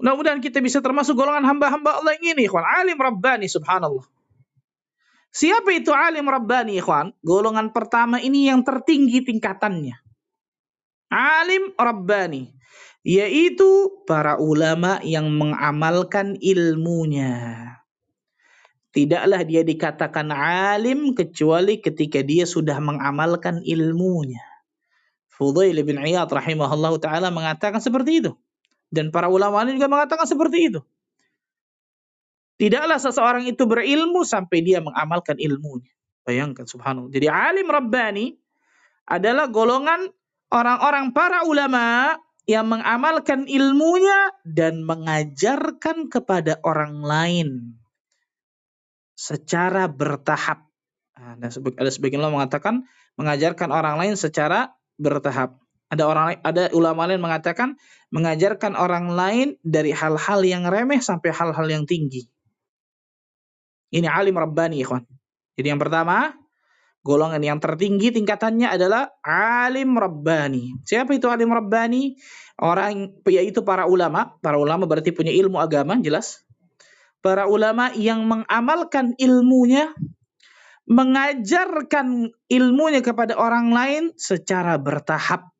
Mudah-mudahan 0.00 0.40
kita 0.40 0.62
bisa 0.64 0.80
termasuk 0.80 1.18
golongan 1.18 1.44
hamba-hamba 1.44 2.00
Allah 2.00 2.16
yang 2.16 2.38
ini, 2.38 2.46
ikhwan. 2.48 2.64
Alim 2.64 2.96
rabbani, 2.96 3.50
subhanallah. 3.50 4.06
Siapa 5.34 5.74
itu 5.74 5.90
alim 5.90 6.30
rabbani, 6.30 6.78
ikhwan? 6.78 7.10
Golongan 7.26 7.74
pertama 7.74 8.22
ini 8.22 8.46
yang 8.46 8.62
tertinggi 8.62 9.26
tingkatannya 9.26 10.04
alim 11.14 11.70
rabbani 11.78 12.50
yaitu 13.06 14.02
para 14.08 14.40
ulama 14.40 14.98
yang 15.06 15.30
mengamalkan 15.30 16.34
ilmunya. 16.42 17.60
Tidaklah 18.94 19.42
dia 19.44 19.60
dikatakan 19.66 20.32
alim 20.32 21.12
kecuali 21.12 21.82
ketika 21.82 22.24
dia 22.24 22.48
sudah 22.48 22.80
mengamalkan 22.80 23.60
ilmunya. 23.66 24.40
Fudail 25.28 25.76
bin 25.82 25.98
Iyad 25.98 26.30
rahimahullah 26.30 26.94
taala 27.02 27.28
mengatakan 27.28 27.82
seperti 27.82 28.24
itu. 28.24 28.32
Dan 28.88 29.10
para 29.10 29.26
ulama 29.26 29.66
lain 29.66 29.76
juga 29.76 29.90
mengatakan 29.90 30.24
seperti 30.24 30.70
itu. 30.70 30.80
Tidaklah 32.54 32.98
seseorang 33.02 33.44
itu 33.50 33.66
berilmu 33.66 34.22
sampai 34.22 34.62
dia 34.62 34.78
mengamalkan 34.78 35.34
ilmunya. 35.42 35.90
Bayangkan 36.22 36.64
subhanallah. 36.64 37.10
Jadi 37.10 37.26
alim 37.28 37.68
rabbani 37.68 38.32
adalah 39.04 39.50
golongan 39.50 40.08
orang-orang 40.48 41.12
para 41.12 41.44
ulama 41.44 42.16
yang 42.44 42.68
mengamalkan 42.68 43.48
ilmunya 43.48 44.32
dan 44.44 44.84
mengajarkan 44.84 46.12
kepada 46.12 46.60
orang 46.64 47.00
lain 47.00 47.48
secara 49.16 49.88
bertahap. 49.88 50.68
Nah, 51.14 51.38
ada 51.38 51.90
sebagian 51.90 52.20
ulama 52.20 52.42
mengatakan 52.44 52.84
mengajarkan 53.16 53.70
orang 53.70 53.96
lain 53.96 54.14
secara 54.18 54.74
bertahap. 55.00 55.56
Ada 55.88 56.04
orang 56.04 56.26
ada 56.42 56.68
ulama 56.74 57.06
lain 57.06 57.22
mengatakan 57.22 57.78
mengajarkan 58.10 58.74
orang 58.74 59.14
lain 59.14 59.48
dari 59.62 59.94
hal-hal 59.94 60.42
yang 60.42 60.66
remeh 60.66 60.98
sampai 60.98 61.30
hal-hal 61.30 61.66
yang 61.70 61.86
tinggi. 61.86 62.26
Ini 63.94 64.10
alim 64.10 64.34
rabbani, 64.34 64.82
ikhwan. 64.82 65.06
Jadi 65.54 65.70
yang 65.70 65.78
pertama, 65.78 66.34
golongan 67.06 67.38
yang 67.38 67.62
tertinggi 67.62 68.10
tingkatannya 68.10 68.74
adalah 68.74 69.14
alim 69.22 69.94
rabbani. 69.94 70.82
Siapa 70.82 71.14
itu 71.14 71.30
alim 71.30 71.54
rabbani? 71.54 72.18
Orang 72.58 73.22
yaitu 73.30 73.62
para 73.62 73.86
ulama. 73.86 74.34
Para 74.42 74.58
ulama 74.58 74.90
berarti 74.90 75.14
punya 75.14 75.30
ilmu 75.30 75.62
agama, 75.62 75.94
jelas. 76.02 76.42
Para 77.22 77.46
ulama 77.46 77.94
yang 77.94 78.26
mengamalkan 78.26 79.14
ilmunya, 79.14 79.94
mengajarkan 80.90 82.34
ilmunya 82.50 83.00
kepada 83.00 83.38
orang 83.38 83.70
lain 83.70 84.02
secara 84.18 84.74
bertahap. 84.76 85.54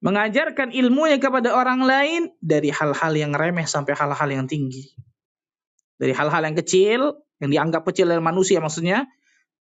Mengajarkan 0.00 0.72
ilmunya 0.72 1.20
kepada 1.20 1.52
orang 1.52 1.84
lain 1.84 2.32
dari 2.40 2.72
hal-hal 2.72 3.12
yang 3.12 3.36
remeh 3.36 3.68
sampai 3.68 3.92
hal-hal 3.92 4.28
yang 4.32 4.48
tinggi. 4.48 4.96
Dari 6.00 6.16
hal-hal 6.16 6.42
yang 6.48 6.56
kecil, 6.56 7.00
yang 7.44 7.50
dianggap 7.52 7.84
kecil 7.84 8.08
oleh 8.08 8.24
manusia 8.24 8.56
maksudnya, 8.56 9.04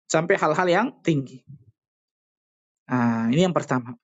sampai 0.07 0.39
hal-hal 0.39 0.67
yang 0.71 0.87
tinggi. 1.03 1.43
Nah, 2.87 3.27
ini 3.27 3.43
yang 3.43 3.53
pertama. 3.53 3.99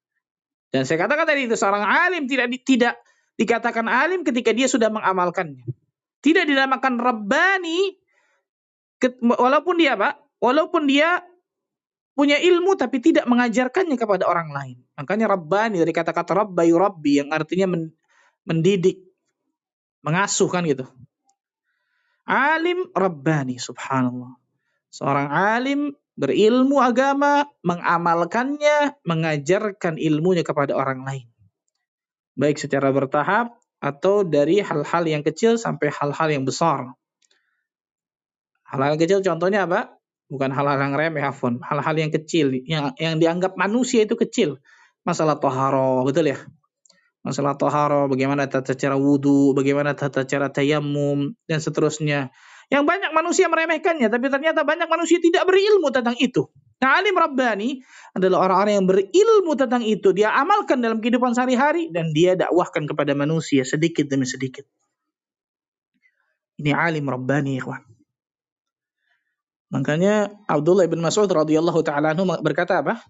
Dan 0.69 0.83
saya 0.83 1.07
katakan 1.07 1.23
tadi 1.23 1.47
itu 1.47 1.55
seorang 1.55 1.87
alim 1.87 2.27
tidak 2.27 2.51
tidak 2.67 2.99
dikatakan 3.39 3.87
alim 3.87 4.27
ketika 4.27 4.51
dia 4.51 4.67
sudah 4.67 4.91
mengamalkannya. 4.91 5.63
Tidak 6.19 6.43
dinamakan 6.43 6.99
rabbani 6.99 7.95
walaupun 9.23 9.79
dia 9.79 9.95
Pak, 9.95 10.43
walaupun 10.43 10.91
dia 10.91 11.23
punya 12.15 12.39
ilmu 12.39 12.75
tapi 12.79 12.99
tidak 12.99 13.27
mengajarkannya 13.27 13.95
kepada 13.95 14.27
orang 14.27 14.51
lain. 14.51 14.77
Makanya 14.99 15.31
rabbani 15.31 15.79
dari 15.79 15.91
kata-kata 15.95 16.31
rabba 16.45 16.63
rabbi 16.63 17.23
yang 17.23 17.29
artinya 17.31 17.71
mendidik, 18.47 18.99
mengasuh 20.03 20.47
kan 20.51 20.63
gitu. 20.67 20.87
Alim 22.25 22.89
rabbani 22.97 23.61
subhanallah. 23.61 24.33
Seorang 24.89 25.29
alim 25.29 25.81
berilmu 26.17 26.81
agama, 26.81 27.45
mengamalkannya, 27.61 28.97
mengajarkan 29.05 29.99
ilmunya 30.01 30.41
kepada 30.41 30.73
orang 30.73 31.05
lain. 31.05 31.27
Baik 32.33 32.57
secara 32.57 32.89
bertahap 32.89 33.53
atau 33.77 34.25
dari 34.25 34.63
hal-hal 34.63 35.03
yang 35.05 35.21
kecil 35.21 35.61
sampai 35.61 35.93
hal-hal 35.93 36.27
yang 36.31 36.43
besar. 36.47 36.95
Hal-hal 38.65 38.97
kecil 38.97 39.21
contohnya 39.21 39.69
apa? 39.69 39.93
Bukan 40.25 40.49
hal-hal 40.49 40.81
yang 40.81 40.95
remeh. 40.97 41.21
Hal-hal 41.61 41.95
yang 41.95 42.09
kecil, 42.09 42.57
yang, 42.65 42.97
yang 42.97 43.21
dianggap 43.21 43.53
manusia 43.53 44.07
itu 44.07 44.17
kecil. 44.17 44.57
Masalah 45.05 45.37
toharo, 45.37 46.01
betul 46.01 46.33
ya? 46.33 46.41
Masalah 47.25 47.57
toharo, 47.57 48.05
bagaimana 48.05 48.45
tata 48.45 48.77
cara 48.77 48.93
wudhu, 48.93 49.57
bagaimana 49.57 49.97
tata 49.97 50.29
cara 50.29 50.53
tayamum, 50.53 51.33
dan 51.49 51.57
seterusnya 51.57 52.29
yang 52.69 52.85
banyak 52.85 53.13
manusia 53.13 53.45
meremehkannya, 53.45 54.09
tapi 54.09 54.29
ternyata 54.29 54.65
banyak 54.65 54.89
manusia 54.89 55.21
tidak 55.21 55.45
berilmu 55.45 55.93
tentang 55.93 56.17
itu. 56.17 56.49
Nah, 56.81 57.01
alim 57.01 57.15
Rabbani 57.17 57.81
adalah 58.13 58.49
orang-orang 58.49 58.73
yang 58.77 58.87
berilmu 58.89 59.53
tentang 59.57 59.81
itu. 59.85 60.11
Dia 60.11 60.33
amalkan 60.37 60.81
dalam 60.81 60.99
kehidupan 60.99 61.37
sehari-hari 61.37 61.93
dan 61.93 62.11
dia 62.11 62.33
dakwahkan 62.33 62.89
kepada 62.89 63.13
manusia 63.13 63.63
sedikit 63.63 64.09
demi 64.09 64.25
sedikit. 64.27 64.65
Ini 66.61 66.71
alim 66.73 67.05
Rabbani, 67.05 67.57
ikhwan. 67.57 67.83
Makanya 69.73 70.29
Abdullah 70.45 70.87
bin 70.87 71.01
Mas'ud 71.01 71.27
radhiyallahu 71.27 71.81
taala 71.81 72.13
berkata 72.39 72.85
apa? 72.85 73.01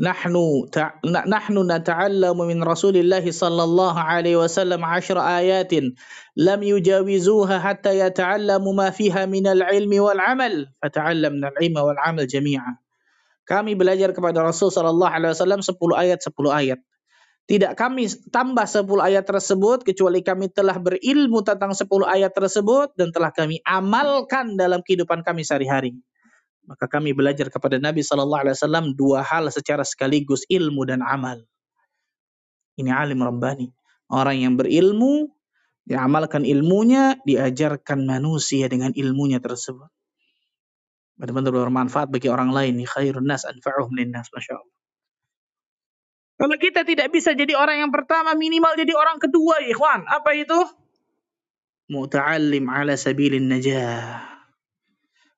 nahnu 0.00 0.64
ta, 0.72 0.96
nahnu 1.04 1.60
nata'allamu 1.60 2.48
min 2.48 2.64
Rasulillah 2.64 3.20
sallallahu 3.20 4.00
alaihi 4.00 4.40
wasallam 4.40 4.80
10 4.80 5.20
ayatin 5.20 5.92
lam 6.40 6.64
yujawizuha 6.64 7.60
hatta 7.60 7.92
yata'allamu 7.92 8.72
ma 8.72 8.88
fiha 8.88 9.28
min 9.28 9.44
al-ilmi 9.44 10.00
wal 10.00 10.16
'amal. 10.16 10.72
Fata'allamna 10.80 11.52
al-ilma 11.52 11.84
wal 11.84 12.00
'amal 12.00 12.24
jami'a. 12.24 12.80
Kami 13.44 13.76
belajar 13.76 14.16
kepada 14.16 14.40
Rasul 14.40 14.72
sallallahu 14.72 15.12
alaihi 15.12 15.36
wasallam 15.36 15.60
10 15.60 15.76
ayat 15.92 16.18
10 16.24 16.32
ayat. 16.48 16.80
Tidak 17.50 17.74
kami 17.74 18.06
tambah 18.30 18.62
10 18.62 18.86
ayat 19.02 19.26
tersebut 19.26 19.82
kecuali 19.82 20.22
kami 20.22 20.48
telah 20.54 20.78
berilmu 20.78 21.42
tentang 21.42 21.74
10 21.76 21.84
ayat 22.06 22.32
tersebut 22.32 22.94
dan 22.94 23.10
telah 23.10 23.34
kami 23.34 23.58
amalkan 23.66 24.54
dalam 24.54 24.80
kehidupan 24.86 25.26
kami 25.26 25.42
sehari-hari. 25.42 25.98
Maka 26.68 26.86
kami 26.86 27.16
belajar 27.16 27.48
kepada 27.48 27.80
Nabi 27.80 28.04
Shallallahu 28.04 28.42
Alaihi 28.46 28.56
Wasallam 28.56 28.86
dua 28.94 29.24
hal 29.24 29.48
secara 29.48 29.82
sekaligus 29.82 30.44
ilmu 30.46 30.86
dan 30.86 31.00
amal. 31.00 31.40
Ini 32.76 32.92
alim 32.92 33.20
rabbani. 33.20 33.72
Orang 34.10 34.36
yang 34.40 34.54
berilmu, 34.58 35.30
diamalkan 35.86 36.42
ilmunya, 36.42 37.18
diajarkan 37.22 38.04
manusia 38.06 38.66
dengan 38.66 38.90
ilmunya 38.94 39.38
tersebut. 39.38 39.88
Benar-benar 41.20 41.52
bermanfaat 41.52 42.08
bagi 42.08 42.32
orang 42.32 42.48
lain. 42.48 42.80
Khairun 42.80 43.28
nas 43.28 43.44
anfa'uhum 43.44 43.92
linnas. 43.92 44.32
Masya 44.32 44.56
Allah. 44.56 44.76
Kalau 46.40 46.56
kita 46.56 46.88
tidak 46.88 47.12
bisa 47.12 47.36
jadi 47.36 47.52
orang 47.52 47.84
yang 47.84 47.92
pertama, 47.92 48.32
minimal 48.32 48.72
jadi 48.72 48.96
orang 48.96 49.20
kedua, 49.20 49.60
ikhwan. 49.68 50.08
Apa 50.08 50.32
itu? 50.32 50.56
Muta'allim 51.92 52.64
ala 52.72 52.96
sabilin 52.96 53.52
najah. 53.52 54.24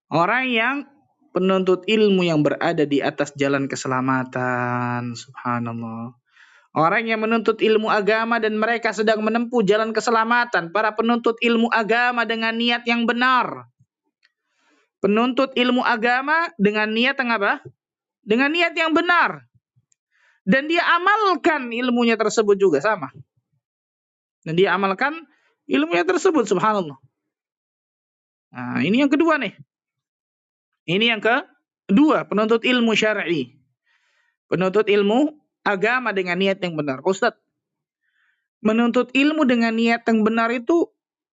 Orang 0.07 0.47
yang 0.55 0.87
penuntut 1.33 1.89
ilmu 1.89 2.23
yang 2.23 2.45
berada 2.45 2.85
di 2.85 3.01
atas 3.01 3.33
jalan 3.35 3.67
keselamatan. 3.67 5.17
Subhanallah. 5.17 6.15
Orang 6.73 7.05
yang 7.05 7.21
menuntut 7.21 7.61
ilmu 7.61 7.93
agama 7.93 8.41
dan 8.41 8.57
mereka 8.57 8.97
sedang 8.97 9.21
menempuh 9.21 9.61
jalan 9.65 9.93
keselamatan. 9.93 10.73
Para 10.73 10.97
penuntut 10.97 11.37
ilmu 11.41 11.69
agama 11.69 12.25
dengan 12.25 12.57
niat 12.57 12.85
yang 12.89 13.05
benar. 13.05 13.69
Penuntut 15.01 15.53
ilmu 15.57 15.83
agama 15.83 16.49
dengan 16.57 16.89
niat 16.93 17.19
yang 17.19 17.31
apa? 17.35 17.61
Dengan 18.23 18.55
niat 18.55 18.73
yang 18.79 18.95
benar 18.95 19.53
dan 20.43 20.67
dia 20.67 20.83
amalkan 20.99 21.71
ilmunya 21.71 22.19
tersebut 22.19 22.59
juga 22.59 22.83
sama. 22.83 23.15
Dan 24.43 24.59
dia 24.59 24.75
amalkan 24.75 25.23
ilmunya 25.71 26.03
tersebut 26.03 26.51
subhanallah. 26.51 26.99
Nah, 28.53 28.83
ini 28.83 29.07
yang 29.07 29.11
kedua 29.11 29.39
nih. 29.39 29.55
Ini 30.87 31.15
yang 31.15 31.23
kedua, 31.23 32.27
penuntut 32.27 32.67
ilmu 32.67 32.93
syar'i. 32.97 33.55
Penuntut 34.51 34.91
ilmu 34.91 35.33
agama 35.63 36.11
dengan 36.11 36.37
niat 36.39 36.59
yang 36.61 36.75
benar. 36.75 37.01
Ustaz, 37.07 37.39
menuntut 38.63 39.15
ilmu 39.15 39.47
dengan 39.47 39.75
niat 39.75 40.03
yang 40.07 40.27
benar 40.27 40.51
itu 40.51 40.91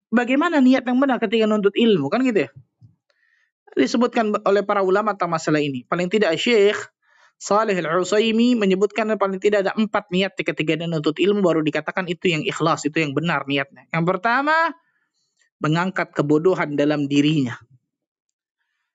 bagaimana 0.09 0.63
niat 0.63 0.87
yang 0.87 0.99
benar 0.99 1.19
ketika 1.19 1.45
menuntut 1.45 1.75
ilmu 1.75 2.07
kan 2.07 2.23
gitu 2.23 2.47
ya? 2.47 2.51
Disebutkan 3.73 4.37
oleh 4.45 4.61
para 4.61 4.85
ulama 4.85 5.17
tentang 5.17 5.33
masalah 5.33 5.59
ini. 5.59 5.83
Paling 5.89 6.07
tidak 6.07 6.37
Syekh 6.37 6.77
Salih 7.43 7.75
Al-Usaimi 7.75 8.55
menyebutkan 8.55 9.09
paling 9.19 9.35
tidak 9.41 9.67
ada 9.67 9.75
empat 9.75 10.07
niat 10.15 10.31
ketika 10.37 10.79
dia 10.79 10.87
menuntut 10.87 11.19
ilmu 11.19 11.43
baru 11.43 11.59
dikatakan 11.59 12.07
itu 12.07 12.31
yang 12.31 12.47
ikhlas, 12.47 12.87
itu 12.87 13.03
yang 13.03 13.11
benar 13.11 13.43
niatnya. 13.43 13.83
Yang 13.91 14.05
pertama, 14.15 14.71
mengangkat 15.59 16.15
kebodohan 16.15 16.79
dalam 16.79 17.11
dirinya. 17.11 17.59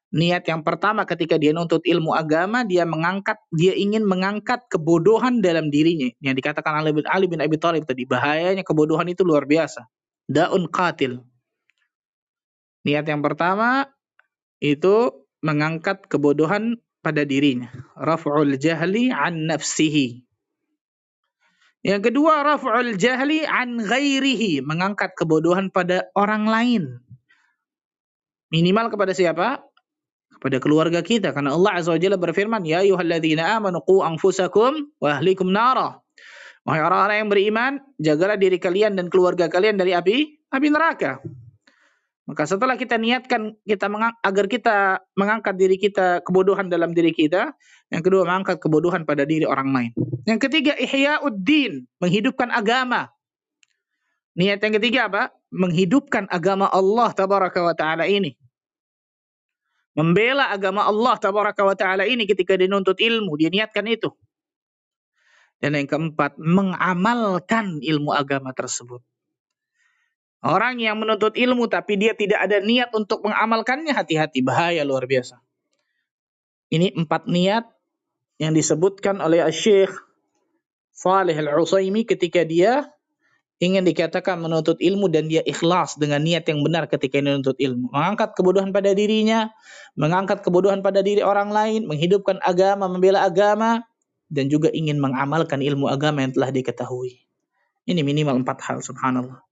Niat 0.09 0.49
yang 0.49 0.65
pertama 0.65 1.05
ketika 1.05 1.37
dia 1.37 1.53
nuntut 1.53 1.85
ilmu 1.85 2.17
agama, 2.17 2.65
dia 2.65 2.89
mengangkat, 2.89 3.37
dia 3.53 3.77
ingin 3.77 4.09
mengangkat 4.09 4.65
kebodohan 4.73 5.45
dalam 5.45 5.69
dirinya. 5.69 6.09
Yang 6.25 6.41
dikatakan 6.41 6.81
Ali 6.81 6.97
bin, 6.97 7.05
Ali 7.05 7.29
bin 7.29 7.45
Abi 7.45 7.61
Thalib 7.61 7.85
tadi, 7.85 8.09
bahayanya 8.09 8.65
kebodohan 8.65 9.05
itu 9.13 9.21
luar 9.21 9.45
biasa. 9.45 9.85
Daun 10.25 10.73
qatil. 10.73 11.21
Niat 12.89 13.05
yang 13.05 13.21
pertama 13.21 13.85
itu 14.65 15.13
mengangkat 15.45 16.09
kebodohan 16.09 16.81
pada 17.05 17.29
dirinya. 17.29 17.69
Raf'ul 17.93 18.57
jahli 18.57 19.13
an 19.13 19.45
nafsihi. 19.45 20.25
Yang 21.85 22.11
kedua, 22.11 22.49
raf'ul 22.49 22.97
jahli 22.97 23.45
an 23.45 23.77
ghairihi. 23.77 24.65
Mengangkat 24.65 25.13
kebodohan 25.21 25.69
pada 25.69 26.09
orang 26.17 26.49
lain. 26.49 26.83
Minimal 28.49 28.89
kepada 28.89 29.13
siapa? 29.13 29.68
Kepada 30.39 30.63
keluarga 30.63 31.03
kita. 31.03 31.35
Karena 31.35 31.59
Allah 31.59 31.83
Azza 31.83 31.91
wa 31.91 31.99
Jalla 31.99 32.15
berfirman, 32.15 32.63
Ya 32.63 32.87
ayuhalladzina 32.87 33.59
amanu 33.59 33.83
qu 33.83 34.07
anfusakum 34.07 34.87
wa 35.03 35.19
ahlikum 35.19 35.51
nara. 35.51 35.99
Wahai 36.63 36.85
orang-orang 36.85 37.17
yang 37.27 37.31
beriman, 37.33 37.73
jagalah 37.99 38.37
diri 38.39 38.61
kalian 38.61 38.95
dan 38.95 39.11
keluarga 39.11 39.51
kalian 39.51 39.81
dari 39.81 39.97
api, 39.97 40.39
api 40.53 40.67
neraka. 40.69 41.19
Maka 42.29 42.45
setelah 42.45 42.77
kita 42.77 43.01
niatkan 43.01 43.57
kita 43.65 43.89
agar 44.21 44.47
kita 44.53 45.01
mengangkat 45.17 45.57
diri 45.57 45.81
kita 45.81 46.21
kebodohan 46.29 46.69
dalam 46.69 46.93
diri 46.93 47.09
kita, 47.17 47.57
yang 47.89 48.05
kedua 48.05 48.29
mengangkat 48.29 48.61
kebodohan 48.61 49.09
pada 49.09 49.25
diri 49.25 49.49
orang 49.49 49.73
lain. 49.73 49.91
Yang 50.29 50.45
ketiga 50.45 50.77
ihya'uddin, 50.77 51.89
menghidupkan 52.05 52.53
agama. 52.53 53.09
Niat 54.37 54.61
yang 54.61 54.77
ketiga 54.77 55.09
apa? 55.09 55.33
Menghidupkan 55.49 56.29
agama 56.29 56.69
Allah 56.69 57.17
tabaraka 57.17 57.65
wa 57.65 57.73
taala 57.73 58.05
ini. 58.05 58.37
Membela 59.99 60.47
agama 60.55 60.87
Allah 60.87 61.19
tabaraka 61.19 61.67
wa 61.67 61.75
taala 61.75 62.07
ini 62.07 62.23
ketika 62.23 62.55
dinuntut 62.55 63.03
ilmu, 63.03 63.35
dia 63.35 63.51
niatkan 63.51 63.83
itu. 63.91 64.15
Dan 65.59 65.75
yang 65.75 65.91
keempat, 65.91 66.39
mengamalkan 66.39 67.83
ilmu 67.83 68.15
agama 68.15 68.55
tersebut. 68.55 69.03
Orang 70.39 70.79
yang 70.79 71.03
menuntut 71.03 71.35
ilmu 71.35 71.67
tapi 71.67 71.99
dia 71.99 72.15
tidak 72.15 72.47
ada 72.47 72.63
niat 72.63 72.95
untuk 72.95 73.27
mengamalkannya, 73.27 73.91
hati-hati, 73.91 74.39
bahaya 74.39 74.87
luar 74.87 75.11
biasa. 75.11 75.43
Ini 76.71 76.95
empat 76.95 77.27
niat 77.27 77.67
yang 78.39 78.55
disebutkan 78.55 79.19
oleh 79.19 79.43
Syekh 79.51 79.91
Salih 80.95 81.35
Al-Usaimi 81.35 82.07
ketika 82.07 82.47
dia 82.47 82.87
ingin 83.59 83.83
dikatakan 83.83 84.39
menuntut 84.39 84.79
ilmu 84.79 85.11
dan 85.11 85.27
dia 85.27 85.43
ikhlas 85.43 85.99
dengan 85.99 86.23
niat 86.23 86.47
yang 86.47 86.63
benar 86.63 86.87
ketika 86.87 87.19
menuntut 87.19 87.59
ilmu. 87.59 87.91
Mengangkat 87.91 88.39
kebodohan 88.39 88.71
pada 88.71 88.95
dirinya, 88.95 89.51
mengangkat 89.99 90.47
kebodohan 90.47 90.81
pada 90.83 91.03
diri 91.03 91.23
orang 91.23 91.51
lain, 91.51 91.91
menghidupkan 91.91 92.39
agama, 92.43 92.87
membela 92.87 93.27
agama, 93.27 93.83
dan 94.31 94.47
juga 94.47 94.71
ingin 94.71 95.03
mengamalkan 95.03 95.59
ilmu 95.59 95.91
agama 95.91 96.23
yang 96.23 96.31
telah 96.31 96.55
diketahui. 96.55 97.27
Ini 97.89 98.01
minimal 98.05 98.45
empat 98.47 98.59
hal, 98.63 98.79
subhanallah. 98.85 99.43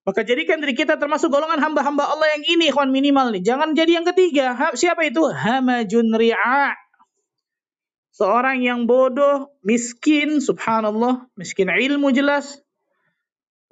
Maka 0.00 0.24
jadikan 0.24 0.64
diri 0.64 0.72
kita 0.72 0.96
termasuk 0.96 1.28
golongan 1.28 1.60
hamba-hamba 1.60 2.08
Allah 2.08 2.32
yang 2.40 2.56
ini, 2.56 2.72
ikhwan 2.72 2.88
minimal 2.88 3.36
nih. 3.36 3.44
Jangan 3.44 3.76
jadi 3.76 4.00
yang 4.00 4.06
ketiga. 4.08 4.56
Siapa 4.72 5.04
itu? 5.04 5.28
Hamajun 5.28 6.16
ri'a. 6.16 6.72
Seorang 8.20 8.60
yang 8.60 8.84
bodoh, 8.84 9.48
miskin, 9.64 10.44
subhanallah, 10.44 11.24
miskin 11.40 11.72
ilmu 11.72 12.12
jelas. 12.12 12.60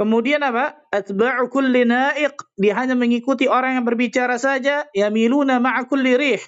Kemudian 0.00 0.40
apa? 0.40 0.78
Atba'u 0.88 1.52
kulli 1.52 1.84
na'iq. 1.84 2.56
Dia 2.56 2.80
hanya 2.80 2.96
mengikuti 2.96 3.44
orang 3.44 3.76
yang 3.76 3.84
berbicara 3.84 4.40
saja. 4.40 4.88
Yamiluna 4.96 5.60
ma'a 5.60 5.84
kulli 5.84 6.16
rih. 6.16 6.40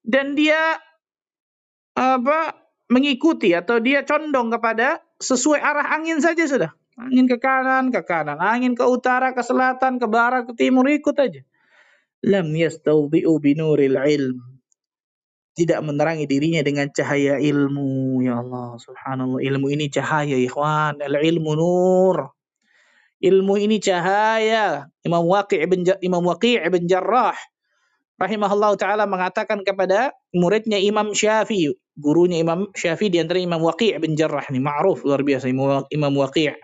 Dan 0.00 0.32
dia 0.32 0.80
apa? 1.92 2.56
Mengikuti 2.88 3.52
atau 3.52 3.84
dia 3.84 4.00
condong 4.06 4.48
kepada 4.48 5.04
sesuai 5.20 5.60
arah 5.60 5.92
angin 5.92 6.24
saja 6.24 6.48
sudah. 6.48 6.72
Angin 6.96 7.28
ke 7.28 7.36
kanan, 7.36 7.92
ke 7.92 8.00
kanan. 8.00 8.40
Angin 8.40 8.72
ke 8.72 8.84
utara, 8.86 9.36
ke 9.36 9.44
selatan, 9.44 10.00
ke 10.00 10.08
barat, 10.08 10.48
ke 10.48 10.56
timur. 10.56 10.88
Ikut 10.88 11.20
aja. 11.20 11.44
Lam 12.22 12.48
yastawdi'u 12.54 13.32
binuril 13.42 13.98
ilm. 13.98 14.51
Tidak 15.52 15.78
menerangi 15.84 16.24
dirinya 16.24 16.64
dengan 16.64 16.88
cahaya 16.88 17.36
ilmu. 17.36 18.24
Ya 18.24 18.40
Allah, 18.40 18.80
subhanallah. 18.80 19.40
Ilmu 19.44 19.66
ini 19.68 19.92
cahaya, 19.92 20.36
ikhwan. 20.36 21.00
Al-ilmu 21.04 21.52
nur. 21.52 22.32
Ilmu 23.20 23.54
ini 23.60 23.76
cahaya. 23.78 24.88
Imam 25.04 25.28
Waqi' 25.28 25.60
ibn, 25.60 25.84
Imam 26.00 26.24
Waqi' 26.24 26.58
ibn 26.58 26.88
Jarrah 26.88 27.36
rahimahullah 28.22 28.78
taala 28.78 29.04
mengatakan 29.10 29.66
kepada 29.66 30.14
muridnya 30.30 30.78
Imam 30.78 31.10
Syafi'i, 31.10 31.74
gurunya 31.98 32.38
Imam 32.38 32.70
Syafi'i 32.70 33.10
di 33.10 33.18
antara 33.18 33.42
Imam 33.42 33.58
Waqi' 33.58 33.98
bin 33.98 34.14
Jarrah 34.14 34.46
ini 34.46 34.62
ma'ruf 34.62 35.02
luar 35.02 35.26
biasa 35.26 35.50
Imam 35.50 36.14
Waqi'. 36.14 36.54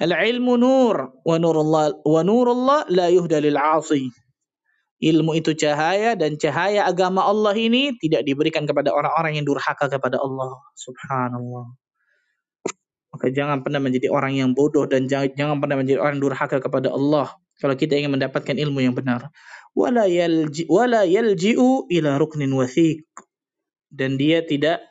Al-ilmu 0.00 0.56
nur 0.56 0.96
wa 1.28 1.36
nurullah 1.36 1.92
wa 2.08 2.20
nurullah 2.24 2.88
la 2.88 3.12
yuhda 3.12 3.44
lil 3.44 3.60
'asi. 3.60 4.08
Ilmu 5.00 5.32
itu 5.40 5.56
cahaya 5.56 6.12
dan 6.12 6.36
cahaya 6.36 6.84
agama 6.84 7.24
Allah 7.24 7.56
ini 7.56 7.96
tidak 7.96 8.20
diberikan 8.28 8.68
kepada 8.68 8.92
orang-orang 8.92 9.40
yang 9.40 9.48
durhaka 9.48 9.88
kepada 9.88 10.20
Allah. 10.20 10.60
Subhanallah. 10.76 11.72
Maka 13.10 13.26
jangan 13.32 13.64
pernah 13.64 13.80
menjadi 13.80 14.12
orang 14.12 14.36
yang 14.36 14.52
bodoh 14.52 14.84
dan 14.84 15.08
jangan, 15.08 15.32
jangan 15.34 15.56
pernah 15.58 15.76
menjadi 15.80 15.98
orang 16.04 16.20
durhaka 16.20 16.60
kepada 16.60 16.92
Allah 16.92 17.32
kalau 17.58 17.74
kita 17.74 17.96
ingin 17.96 18.12
mendapatkan 18.12 18.54
ilmu 18.54 18.84
yang 18.84 18.92
benar. 18.92 19.32
Wala 19.72 20.04
yalji 20.04 20.68
wala 20.68 21.08
yalji'u 21.08 21.88
ila 21.88 22.20
ruknin 22.20 22.52
wathiq. 22.52 23.04
Dan 23.90 24.20
dia 24.20 24.44
tidak 24.44 24.84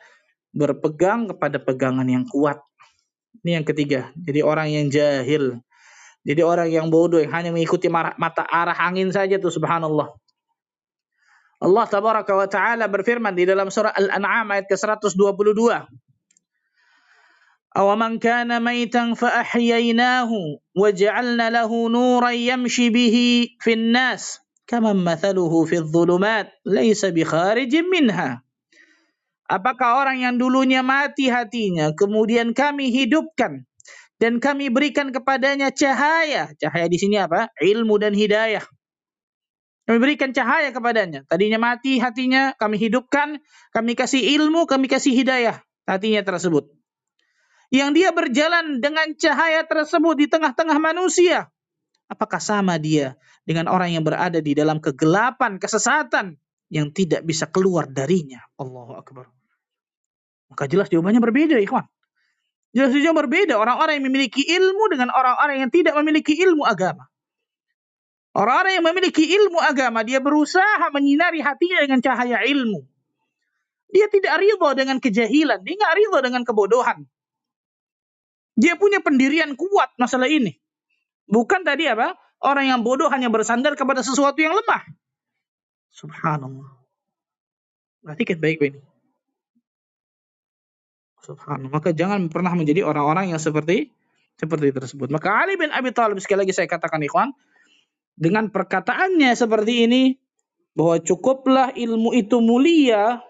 berpegang 0.50 1.30
kepada 1.30 1.62
pegangan 1.62 2.04
yang 2.04 2.26
kuat 2.26 2.60
ini 3.40 3.56
yang 3.56 3.66
ketiga. 3.66 4.12
Jadi 4.18 4.40
orang 4.44 4.68
yang 4.68 4.86
jahil. 4.92 5.62
Jadi 6.25 6.41
orang 6.41 6.69
yang 6.73 6.89
bodoh 6.89 7.21
yang 7.21 7.29
hanya 7.37 7.53
mengikuti 7.53 7.85
mata 7.91 8.43
arah 8.49 8.73
angin 8.81 9.13
saja 9.13 9.37
tuh 9.37 9.53
subhanallah. 9.53 10.09
Allah 11.61 11.85
tabaraka 11.87 12.33
wa 12.35 12.47
taala 12.49 12.85
berfirman 12.89 13.37
di 13.37 13.45
dalam 13.47 13.69
surah 13.69 13.93
Al-An'am 13.93 14.51
ayat 14.51 14.65
ke-122. 14.67 15.85
أَوَمَنْ 17.75 18.23
كَانَ 18.23 18.55
مَيْتًا 18.63 19.19
فَأَحْيَيْنَاهُ 19.19 20.31
وَجَعَلْنَا 20.79 21.45
لَهُ 21.51 21.71
نُورًا 21.91 22.31
يَمْشِي 22.31 22.87
بِهِ 22.87 23.15
فِي 23.59 23.71
النَّاسِ 23.75 24.39
كَمَنْ 24.63 25.03
مَثَلُهُ 25.03 25.51
فِي 25.67 25.77
الظُّلُمَاتِ 25.83 26.47
لَيْسَ 26.71 27.01
بِخَارِجٍ 27.11 27.73
مِنْهَا 27.75 28.45
Apakah 29.45 30.01
orang 30.01 30.25
yang 30.25 30.35
dulunya 30.41 30.81
mati 30.81 31.29
hatinya, 31.29 31.93
kemudian 31.93 32.57
kami 32.57 32.89
hidupkan 32.89 33.67
dan 34.20 34.36
kami 34.36 34.68
berikan 34.68 35.08
kepadanya 35.10 35.72
cahaya. 35.72 36.52
Cahaya 36.60 36.86
di 36.92 37.00
sini 37.00 37.16
apa? 37.16 37.48
Ilmu 37.56 37.96
dan 37.96 38.12
hidayah. 38.12 38.62
Kami 39.88 39.96
berikan 39.96 40.30
cahaya 40.36 40.70
kepadanya. 40.70 41.24
Tadinya 41.24 41.56
mati 41.56 41.96
hatinya, 41.98 42.52
kami 42.60 42.76
hidupkan, 42.76 43.40
kami 43.72 43.96
kasih 43.96 44.20
ilmu, 44.38 44.68
kami 44.68 44.86
kasih 44.86 45.16
hidayah. 45.16 45.64
hatinya 45.88 46.22
tersebut. 46.22 46.70
Yang 47.74 47.90
dia 47.98 48.10
berjalan 48.14 48.78
dengan 48.78 49.10
cahaya 49.18 49.66
tersebut 49.66 50.14
di 50.14 50.30
tengah-tengah 50.30 50.78
manusia. 50.78 51.50
Apakah 52.06 52.38
sama 52.38 52.78
dia 52.78 53.18
dengan 53.42 53.66
orang 53.66 53.98
yang 53.98 54.06
berada 54.06 54.38
di 54.38 54.54
dalam 54.54 54.78
kegelapan, 54.78 55.58
kesesatan 55.58 56.38
yang 56.70 56.94
tidak 56.94 57.26
bisa 57.26 57.50
keluar 57.50 57.90
darinya? 57.90 58.38
Allahu 58.54 58.94
Akbar. 58.94 59.26
Maka 60.50 60.70
jelas 60.70 60.86
jawabannya 60.90 61.18
berbeda, 61.18 61.58
ikhwan. 61.58 61.90
Jelas 62.70 62.94
jawabannya 62.94 63.14
berbeda 63.26 63.54
orang-orang 63.58 63.98
yang 63.98 64.06
memiliki 64.06 64.46
ilmu 64.46 64.84
dengan 64.94 65.10
orang-orang 65.10 65.66
yang 65.66 65.70
tidak 65.74 65.94
memiliki 65.98 66.38
ilmu 66.38 66.62
agama. 66.62 67.10
Orang-orang 68.30 68.78
yang 68.78 68.86
memiliki 68.86 69.26
ilmu 69.26 69.58
agama, 69.58 70.06
dia 70.06 70.22
berusaha 70.22 70.86
menyinari 70.94 71.42
hatinya 71.42 71.82
dengan 71.82 71.98
cahaya 71.98 72.46
ilmu. 72.46 72.86
Dia 73.90 74.06
tidak 74.06 74.38
ridho 74.38 74.70
dengan 74.78 75.02
kejahilan, 75.02 75.66
dia 75.66 75.74
nggak 75.74 75.94
ridho 75.98 76.18
dengan 76.22 76.42
kebodohan. 76.46 77.10
Dia 78.54 78.78
punya 78.78 79.02
pendirian 79.02 79.58
kuat 79.58 79.90
masalah 79.98 80.30
ini. 80.30 80.54
Bukan 81.26 81.66
tadi 81.66 81.90
apa? 81.90 82.14
Orang 82.38 82.70
yang 82.70 82.80
bodoh 82.86 83.10
hanya 83.10 83.26
bersandar 83.34 83.74
kepada 83.74 84.06
sesuatu 84.06 84.38
yang 84.38 84.54
lemah. 84.54 84.86
Subhanallah. 85.90 86.70
Perhatikan 88.06 88.38
baik-baik 88.38 88.78
ini. 88.78 88.89
Subhanallah. 91.24 91.70
Maka 91.72 91.92
jangan 91.92 92.28
pernah 92.32 92.56
menjadi 92.56 92.84
orang-orang 92.84 93.32
yang 93.32 93.40
seperti 93.40 93.92
seperti 94.40 94.72
tersebut. 94.72 95.12
Maka 95.12 95.44
Ali 95.44 95.60
bin 95.60 95.68
Abi 95.68 95.92
Thalib 95.92 96.16
sekali 96.24 96.48
lagi 96.48 96.56
saya 96.56 96.64
katakan 96.64 97.04
ikhwan, 97.04 97.36
dengan 98.16 98.48
perkataannya 98.48 99.36
seperti 99.36 99.84
ini 99.84 100.02
bahwa 100.72 100.96
cukuplah 101.04 101.76
ilmu 101.76 102.16
itu 102.16 102.40
mulia 102.40 103.20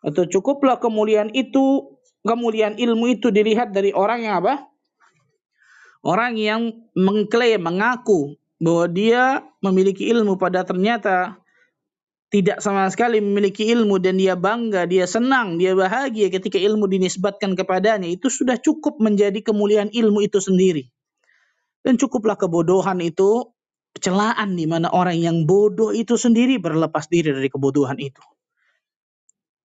atau 0.00 0.24
cukuplah 0.24 0.80
kemuliaan 0.80 1.28
itu 1.36 1.92
kemuliaan 2.24 2.80
ilmu 2.80 3.20
itu 3.20 3.28
dilihat 3.28 3.76
dari 3.76 3.92
orang 3.92 4.24
yang 4.24 4.34
apa? 4.40 4.64
Orang 6.00 6.38
yang 6.38 6.88
mengklaim, 6.94 7.60
mengaku 7.60 8.38
bahwa 8.56 8.86
dia 8.88 9.44
memiliki 9.60 10.08
ilmu 10.08 10.38
pada 10.40 10.64
ternyata 10.64 11.36
tidak 12.26 12.58
sama 12.58 12.90
sekali 12.90 13.22
memiliki 13.22 13.70
ilmu 13.70 14.02
dan 14.02 14.18
dia 14.18 14.34
bangga, 14.34 14.82
dia 14.90 15.06
senang, 15.06 15.62
dia 15.62 15.78
bahagia 15.78 16.26
ketika 16.26 16.58
ilmu 16.58 16.90
dinisbatkan 16.90 17.54
kepadanya, 17.54 18.10
itu 18.10 18.26
sudah 18.26 18.58
cukup 18.58 18.98
menjadi 18.98 19.38
kemuliaan 19.46 19.94
ilmu 19.94 20.26
itu 20.26 20.42
sendiri. 20.42 20.90
Dan 21.86 21.94
cukuplah 22.02 22.34
kebodohan 22.34 22.98
itu 22.98 23.54
celaan 24.02 24.58
di 24.58 24.66
mana 24.66 24.90
orang 24.90 25.16
yang 25.16 25.36
bodoh 25.46 25.94
itu 25.94 26.18
sendiri 26.18 26.58
berlepas 26.58 27.06
diri 27.06 27.30
dari 27.30 27.46
kebodohan 27.46 27.96
itu. 28.02 28.20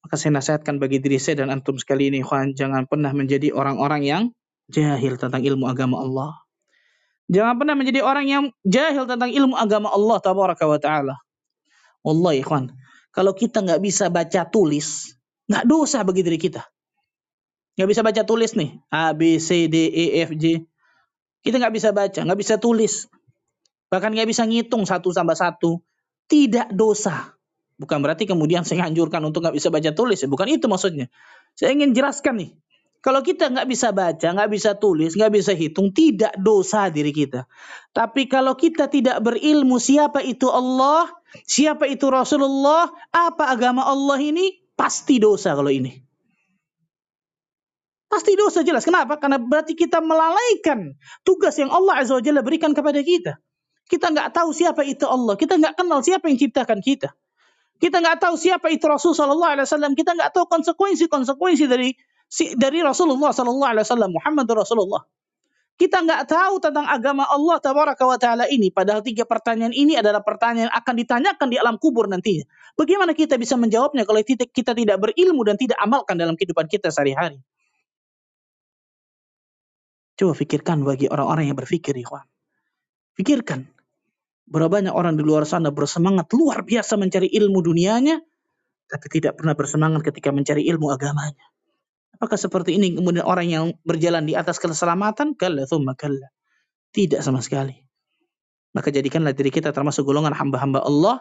Maka 0.06 0.18
saya 0.18 0.38
nasihatkan 0.38 0.78
bagi 0.78 1.02
diri 1.02 1.18
saya 1.18 1.46
dan 1.46 1.50
antum 1.50 1.82
sekali 1.82 2.14
ini, 2.14 2.22
Juan, 2.22 2.54
jangan 2.54 2.86
pernah 2.86 3.10
menjadi 3.10 3.54
orang-orang 3.54 4.02
yang 4.06 4.24
jahil 4.70 5.18
tentang 5.18 5.42
ilmu 5.42 5.66
agama 5.66 5.98
Allah. 5.98 6.32
Jangan 7.32 7.58
pernah 7.58 7.76
menjadi 7.80 8.06
orang 8.06 8.26
yang 8.28 8.44
jahil 8.66 9.10
tentang 9.10 9.34
ilmu 9.34 9.58
agama 9.58 9.90
Allah 9.90 10.18
tabaraka 10.22 10.66
wa 10.68 10.78
taala. 10.78 11.16
Wallahi, 12.02 12.42
ikhwan, 12.42 12.74
kalau 13.14 13.36
kita 13.38 13.62
nggak 13.62 13.82
bisa 13.82 14.10
baca 14.10 14.48
tulis, 14.50 15.14
nggak 15.46 15.66
dosa 15.70 16.02
bagi 16.02 16.26
diri 16.26 16.40
kita. 16.42 16.66
Nggak 17.78 17.90
bisa 17.90 18.02
baca 18.04 18.22
tulis 18.28 18.52
nih, 18.58 18.78
A, 18.92 19.14
B, 19.16 19.38
C, 19.38 19.72
D, 19.72 19.90
E, 19.90 20.06
F, 20.26 20.34
G. 20.36 20.66
Kita 21.42 21.58
nggak 21.58 21.74
bisa 21.74 21.90
baca, 21.94 22.20
nggak 22.22 22.40
bisa 22.40 22.56
tulis. 22.62 23.10
Bahkan 23.92 24.16
nggak 24.16 24.30
bisa 24.30 24.48
ngitung 24.48 24.88
satu 24.88 25.12
tambah 25.12 25.36
satu. 25.36 25.84
Tidak 26.32 26.72
dosa. 26.72 27.36
Bukan 27.76 28.00
berarti 28.00 28.24
kemudian 28.30 28.64
saya 28.64 28.88
anjurkan 28.88 29.20
untuk 29.26 29.44
nggak 29.44 29.58
bisa 29.58 29.68
baca 29.74 29.92
tulis. 29.92 30.22
Ya. 30.22 30.30
Bukan 30.30 30.48
itu 30.48 30.70
maksudnya. 30.72 31.12
Saya 31.58 31.76
ingin 31.76 31.92
jelaskan 31.92 32.40
nih. 32.40 32.52
Kalau 33.02 33.26
kita 33.26 33.50
nggak 33.50 33.66
bisa 33.66 33.90
baca, 33.90 34.28
nggak 34.30 34.52
bisa 34.54 34.78
tulis, 34.78 35.18
nggak 35.18 35.34
bisa 35.34 35.58
hitung, 35.58 35.90
tidak 35.90 36.38
dosa 36.38 36.94
diri 36.94 37.10
kita. 37.10 37.50
Tapi 37.90 38.30
kalau 38.30 38.54
kita 38.54 38.86
tidak 38.94 39.18
berilmu 39.26 39.82
siapa 39.82 40.22
itu 40.22 40.46
Allah, 40.54 41.10
siapa 41.48 41.88
itu 41.88 42.08
Rasulullah, 42.08 42.92
apa 43.12 43.52
agama 43.52 43.86
Allah 43.86 44.20
ini, 44.20 44.62
pasti 44.76 45.18
dosa 45.22 45.56
kalau 45.56 45.72
ini. 45.72 46.02
Pasti 48.12 48.36
dosa 48.36 48.60
jelas. 48.68 48.84
Kenapa? 48.84 49.16
Karena 49.16 49.40
berarti 49.40 49.72
kita 49.72 50.04
melalaikan 50.04 51.00
tugas 51.24 51.56
yang 51.56 51.72
Allah 51.72 52.04
Azza 52.04 52.20
wa 52.20 52.24
Jalla 52.24 52.44
berikan 52.44 52.76
kepada 52.76 53.00
kita. 53.00 53.40
Kita 53.88 54.12
nggak 54.12 54.36
tahu 54.36 54.52
siapa 54.52 54.84
itu 54.84 55.08
Allah. 55.08 55.40
Kita 55.40 55.56
nggak 55.56 55.80
kenal 55.80 56.04
siapa 56.04 56.28
yang 56.28 56.36
ciptakan 56.36 56.84
kita. 56.84 57.16
Kita 57.80 58.04
nggak 58.04 58.20
tahu 58.20 58.36
siapa 58.36 58.68
itu 58.68 58.84
Rasul 58.84 59.16
Sallallahu 59.16 59.52
Alaihi 59.56 59.66
Wasallam. 59.66 59.96
Kita 59.96 60.12
nggak 60.14 60.36
tahu 60.36 60.44
konsekuensi-konsekuensi 60.52 61.66
dari 61.72 61.96
dari 62.60 62.80
Rasulullah 62.84 63.32
Sallallahu 63.32 63.72
Alaihi 63.72 63.86
Wasallam 63.88 64.12
Muhammad 64.12 64.48
Rasulullah. 64.52 65.02
Kita 65.80 66.04
nggak 66.06 66.30
tahu 66.30 66.62
tentang 66.62 66.86
agama 66.86 67.26
Allah 67.26 67.58
Tabaraka 67.58 68.06
wa 68.06 68.18
Taala 68.20 68.46
ini. 68.46 68.70
Padahal 68.70 69.02
tiga 69.02 69.26
pertanyaan 69.26 69.74
ini 69.74 69.98
adalah 69.98 70.22
pertanyaan 70.22 70.70
yang 70.70 70.76
akan 70.78 70.94
ditanyakan 70.94 71.48
di 71.50 71.58
alam 71.58 71.76
kubur 71.82 72.06
nantinya. 72.06 72.46
Bagaimana 72.78 73.18
kita 73.18 73.36
bisa 73.42 73.58
menjawabnya 73.58 74.06
kalau 74.06 74.22
kita 74.22 74.72
tidak 74.78 74.98
berilmu 75.02 75.42
dan 75.42 75.58
tidak 75.58 75.82
amalkan 75.82 76.22
dalam 76.22 76.38
kehidupan 76.38 76.70
kita 76.70 76.94
sehari-hari? 76.94 77.42
Coba 80.22 80.38
pikirkan 80.38 80.86
bagi 80.86 81.10
orang-orang 81.10 81.50
yang 81.50 81.58
berpikir, 81.58 81.98
ikhwan. 81.98 82.30
Pikirkan. 83.18 83.66
Berapa 84.46 84.78
banyak 84.78 84.94
orang 84.94 85.18
di 85.18 85.26
luar 85.26 85.50
sana 85.50 85.74
bersemangat 85.74 86.30
luar 86.38 86.62
biasa 86.62 86.94
mencari 86.94 87.26
ilmu 87.26 87.58
dunianya, 87.66 88.22
tapi 88.86 89.08
tidak 89.10 89.42
pernah 89.42 89.58
bersemangat 89.58 90.06
ketika 90.14 90.30
mencari 90.30 90.68
ilmu 90.70 90.94
agamanya. 90.94 91.42
Apakah 92.22 92.38
seperti 92.38 92.78
ini 92.78 92.94
kemudian 92.94 93.26
orang 93.26 93.50
yang 93.50 93.66
berjalan 93.82 94.30
di 94.30 94.38
atas 94.38 94.62
keselamatan? 94.62 95.34
Kalla 95.34 95.66
thumma 95.66 95.98
kalla. 95.98 96.30
Tidak 96.94 97.18
sama 97.26 97.42
sekali. 97.42 97.74
Maka 98.78 98.94
jadikanlah 98.94 99.34
diri 99.34 99.50
kita 99.50 99.74
termasuk 99.74 100.06
golongan 100.06 100.38
hamba-hamba 100.38 100.86
Allah 100.86 101.18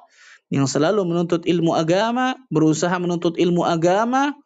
yang 0.53 0.69
selalu 0.69 1.09
menuntut 1.09 1.49
ilmu 1.49 1.73
agama, 1.73 2.37
berusaha 2.53 2.93
menuntut 3.01 3.41
ilmu 3.41 3.65
agama, 3.65 4.37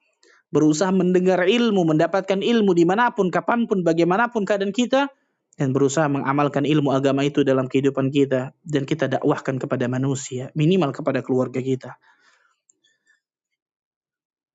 berusaha 0.55 0.95
mendengar 0.95 1.43
ilmu, 1.43 1.83
mendapatkan 1.91 2.39
ilmu 2.39 2.71
di 2.71 2.87
mana 2.87 3.11
pun, 3.11 3.35
kapan 3.35 3.67
pun, 3.67 3.83
bagaimanapun 3.83 4.47
keadaan 4.47 4.71
kita, 4.71 5.11
dan 5.59 5.75
berusaha 5.75 6.07
mengamalkan 6.07 6.63
ilmu 6.63 6.95
agama 6.95 7.27
itu 7.27 7.43
dalam 7.43 7.67
kehidupan 7.67 8.15
kita 8.15 8.55
dan 8.63 8.83
kita 8.87 9.11
dakwahkan 9.11 9.59
kepada 9.59 9.87
manusia 9.87 10.51
minimal 10.55 10.95
kepada 10.95 11.23
keluarga 11.23 11.59
kita. 11.59 11.99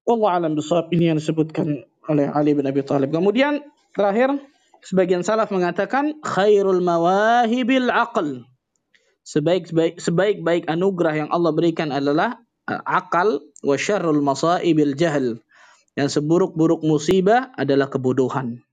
Allah 0.09 0.29
alam 0.41 0.51
bisawab 0.57 0.89
ini 0.89 1.13
yang 1.13 1.17
disebutkan 1.21 1.85
oleh 2.09 2.25
Ali 2.33 2.57
bin 2.57 2.65
Abi 2.65 2.81
Thalib. 2.81 3.13
Kemudian 3.13 3.61
terakhir 3.93 4.41
sebagian 4.81 5.21
salaf 5.21 5.53
mengatakan 5.53 6.17
khairul 6.25 6.81
mawahibil 6.81 7.93
aql. 7.93 8.41
Sebaik-baik 9.21 10.01
sebaik-baik 10.01 10.65
anugerah 10.65 11.25
yang 11.25 11.29
Allah 11.29 11.53
berikan 11.53 11.93
adalah 11.93 12.41
akal 12.65 13.45
wa 13.61 13.75
syarrul 13.77 14.25
masaibil 14.25 14.97
jahl. 14.97 15.37
Yang 15.93 16.17
seburuk-buruk 16.17 16.81
musibah 16.81 17.53
adalah 17.53 17.93
kebodohan. 17.93 18.65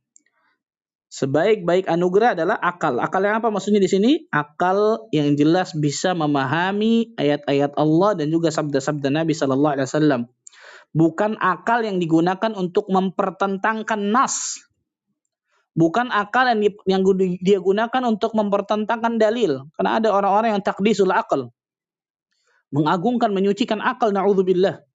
Sebaik-baik 1.06 1.86
anugerah 1.86 2.34
adalah 2.34 2.56
akal. 2.60 2.98
Akal 2.98 3.22
yang 3.24 3.38
apa 3.40 3.48
maksudnya 3.52 3.78
di 3.78 3.88
sini? 3.88 4.10
Akal 4.32 5.06
yang 5.14 5.36
jelas 5.38 5.72
bisa 5.76 6.12
memahami 6.12 7.14
ayat-ayat 7.14 7.76
Allah 7.78 8.18
dan 8.18 8.28
juga 8.32 8.50
sabda-sabda 8.50 9.12
Nabi 9.12 9.32
Sallallahu 9.32 9.74
Alaihi 9.78 9.88
Wasallam. 9.88 10.22
Bukan 10.92 11.38
akal 11.42 11.82
yang 11.82 11.98
digunakan 12.02 12.52
untuk 12.54 12.86
mempertentangkan 12.92 14.00
nas. 14.12 14.60
Bukan 15.76 16.08
akal 16.08 16.48
yang, 16.52 16.60
yang 16.88 17.02
dia 17.42 17.60
gunakan 17.60 18.02
untuk 18.08 18.32
mempertentangkan 18.32 19.20
dalil. 19.20 19.68
Karena 19.76 20.00
ada 20.00 20.08
orang-orang 20.12 20.56
yang 20.56 20.64
takdisul 20.64 21.12
akal. 21.12 21.52
Mengagungkan, 22.72 23.30
menyucikan 23.36 23.84
akal, 23.84 24.10
na'udzubillah. 24.10 24.86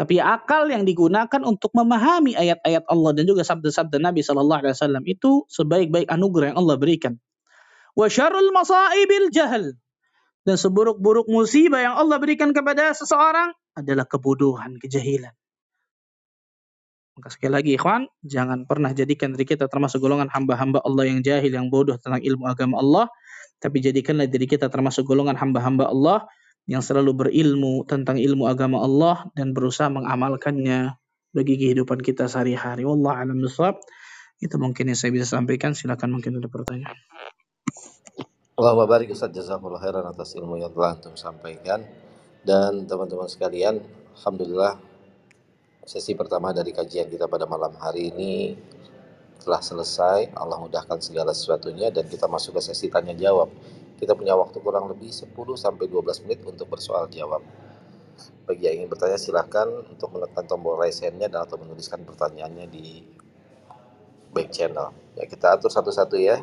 Tapi 0.00 0.16
akal 0.16 0.72
yang 0.72 0.88
digunakan 0.88 1.44
untuk 1.44 1.76
memahami 1.76 2.32
ayat-ayat 2.32 2.88
Allah 2.88 3.10
dan 3.12 3.24
juga 3.28 3.44
sabda-sabda 3.44 4.00
Nabi 4.00 4.24
Shallallahu 4.24 4.60
Alaihi 4.64 4.72
Wasallam 4.72 5.04
itu 5.04 5.44
sebaik-baik 5.52 6.08
anugerah 6.08 6.56
yang 6.56 6.58
Allah 6.64 6.76
berikan. 6.80 7.20
Wa 7.92 8.08
syarul 8.08 8.48
masaibil 8.48 9.28
jahal 9.28 9.76
dan 10.48 10.56
seburuk-buruk 10.56 11.28
musibah 11.28 11.84
yang 11.84 11.94
Allah 12.00 12.16
berikan 12.16 12.56
kepada 12.56 12.96
seseorang 12.96 13.52
adalah 13.80 14.06
kebodohan, 14.06 14.76
kejahilan. 14.80 15.32
Maka 17.20 17.28
sekali 17.36 17.52
lagi 17.52 17.70
ikhwan, 17.76 18.08
jangan 18.24 18.64
pernah 18.64 18.96
jadikan 18.96 19.36
diri 19.36 19.44
kita 19.44 19.68
termasuk 19.68 20.00
golongan 20.00 20.32
hamba-hamba 20.32 20.80
Allah 20.80 21.04
yang 21.04 21.20
jahil, 21.20 21.52
yang 21.52 21.68
bodoh 21.68 22.00
tentang 22.00 22.24
ilmu 22.24 22.48
agama 22.48 22.80
Allah. 22.80 23.06
Tapi 23.60 23.76
jadikanlah 23.84 24.24
diri 24.24 24.48
kita 24.48 24.72
termasuk 24.72 25.04
golongan 25.04 25.36
hamba-hamba 25.36 25.92
Allah 25.92 26.24
yang 26.64 26.80
selalu 26.80 27.12
berilmu 27.12 27.84
tentang 27.84 28.16
ilmu 28.16 28.48
agama 28.48 28.80
Allah 28.80 29.28
dan 29.36 29.52
berusaha 29.52 29.92
mengamalkannya 29.92 30.96
bagi 31.36 31.54
kehidupan 31.60 32.00
kita 32.00 32.24
sehari-hari. 32.24 32.88
Wallah 32.88 33.20
alam 33.20 33.36
bisawab. 33.36 33.76
Itu 34.40 34.56
mungkin 34.56 34.88
yang 34.88 34.96
saya 34.96 35.12
bisa 35.12 35.28
sampaikan. 35.28 35.76
Silakan 35.76 36.16
mungkin 36.16 36.40
ada 36.40 36.48
pertanyaan. 36.48 36.96
Allahumma 38.56 38.88
barik 38.88 39.12
Ustaz 39.12 39.32
jazakallah 39.32 39.80
khairan 39.80 40.04
atas 40.08 40.36
ilmu 40.36 40.56
yang 40.56 40.72
telah 40.72 40.96
antum 40.96 41.16
sampaikan 41.16 41.84
dan 42.46 42.88
teman-teman 42.88 43.28
sekalian 43.28 43.80
alhamdulillah 44.16 44.90
Sesi 45.90 46.14
pertama 46.14 46.54
dari 46.54 46.70
kajian 46.70 47.10
kita 47.10 47.26
pada 47.26 47.50
malam 47.50 47.74
hari 47.80 48.14
ini 48.14 48.54
telah 49.42 49.58
selesai. 49.58 50.30
Allah 50.38 50.54
mudahkan 50.62 51.02
segala 51.02 51.34
sesuatunya 51.34 51.90
dan 51.90 52.06
kita 52.06 52.30
masuk 52.30 52.60
ke 52.60 52.70
sesi 52.70 52.86
tanya 52.86 53.10
jawab. 53.10 53.50
Kita 53.98 54.14
punya 54.14 54.38
waktu 54.38 54.62
kurang 54.62 54.86
lebih 54.86 55.10
10 55.10 55.34
sampai 55.58 55.90
12 55.90 56.22
menit 56.28 56.46
untuk 56.46 56.70
bersoal 56.70 57.10
jawab. 57.10 57.42
Bagi 58.46 58.70
yang 58.70 58.84
ingin 58.84 58.88
bertanya 58.92 59.18
silahkan 59.18 59.66
untuk 59.66 60.14
menekan 60.14 60.46
tombol 60.46 60.78
raise 60.78 61.02
hand-nya 61.02 61.26
dan 61.26 61.42
atau 61.42 61.58
menuliskan 61.58 62.06
pertanyaannya 62.06 62.70
di 62.70 63.02
back 64.30 64.54
channel. 64.54 64.94
Ya 65.18 65.26
kita 65.26 65.58
atur 65.58 65.74
satu-satu 65.74 66.22
ya. 66.22 66.38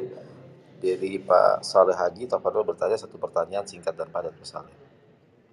Dari 0.83 1.23
Pak 1.23 1.63
Saleh 1.63 1.95
Haji, 1.95 2.27
Tafadol 2.27 2.67
bertanya 2.67 2.99
satu 2.99 3.15
pertanyaan 3.15 3.63
singkat 3.63 3.95
dan 3.95 4.11
padat 4.11 4.35
misalnya. 4.35 4.75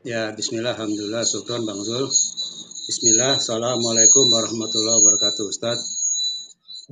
Ya, 0.04 0.36
Bismillah, 0.36 0.76
Alhamdulillah, 0.76 1.24
syukron 1.24 1.64
Bang 1.64 1.80
Zul. 1.80 2.04
Bismillah, 2.84 3.40
Assalamualaikum 3.40 4.28
warahmatullahi 4.28 5.00
wabarakatuh 5.00 5.48
Ustaz. 5.48 5.80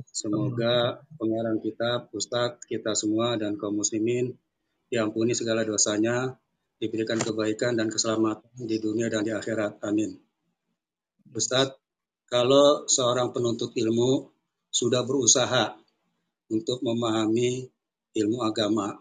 Semoga 0.09 0.97
pengarang 1.21 1.61
kitab, 1.61 2.09
Ustadz, 2.09 2.65
kita 2.65 2.97
semua 2.97 3.37
dan 3.37 3.53
kaum 3.53 3.77
muslimin 3.77 4.33
diampuni 4.89 5.37
segala 5.37 5.61
dosanya, 5.61 6.33
diberikan 6.81 7.21
kebaikan 7.21 7.77
dan 7.77 7.93
keselamatan 7.93 8.49
di 8.65 8.81
dunia 8.81 9.13
dan 9.13 9.21
di 9.21 9.29
akhirat. 9.29 9.77
Amin. 9.85 10.17
Ustadz, 11.37 11.77
kalau 12.25 12.89
seorang 12.89 13.29
penuntut 13.29 13.77
ilmu 13.77 14.25
sudah 14.73 15.05
berusaha 15.05 15.77
untuk 16.49 16.81
memahami 16.81 17.69
ilmu 18.17 18.41
agama, 18.41 18.97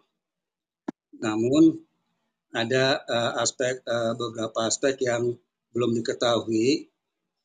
namun 1.16 1.80
ada 2.52 3.00
uh, 3.08 3.32
aspek 3.40 3.80
uh, 3.88 4.12
beberapa 4.12 4.68
aspek 4.68 5.00
yang 5.00 5.32
belum 5.72 5.96
diketahui 5.96 6.92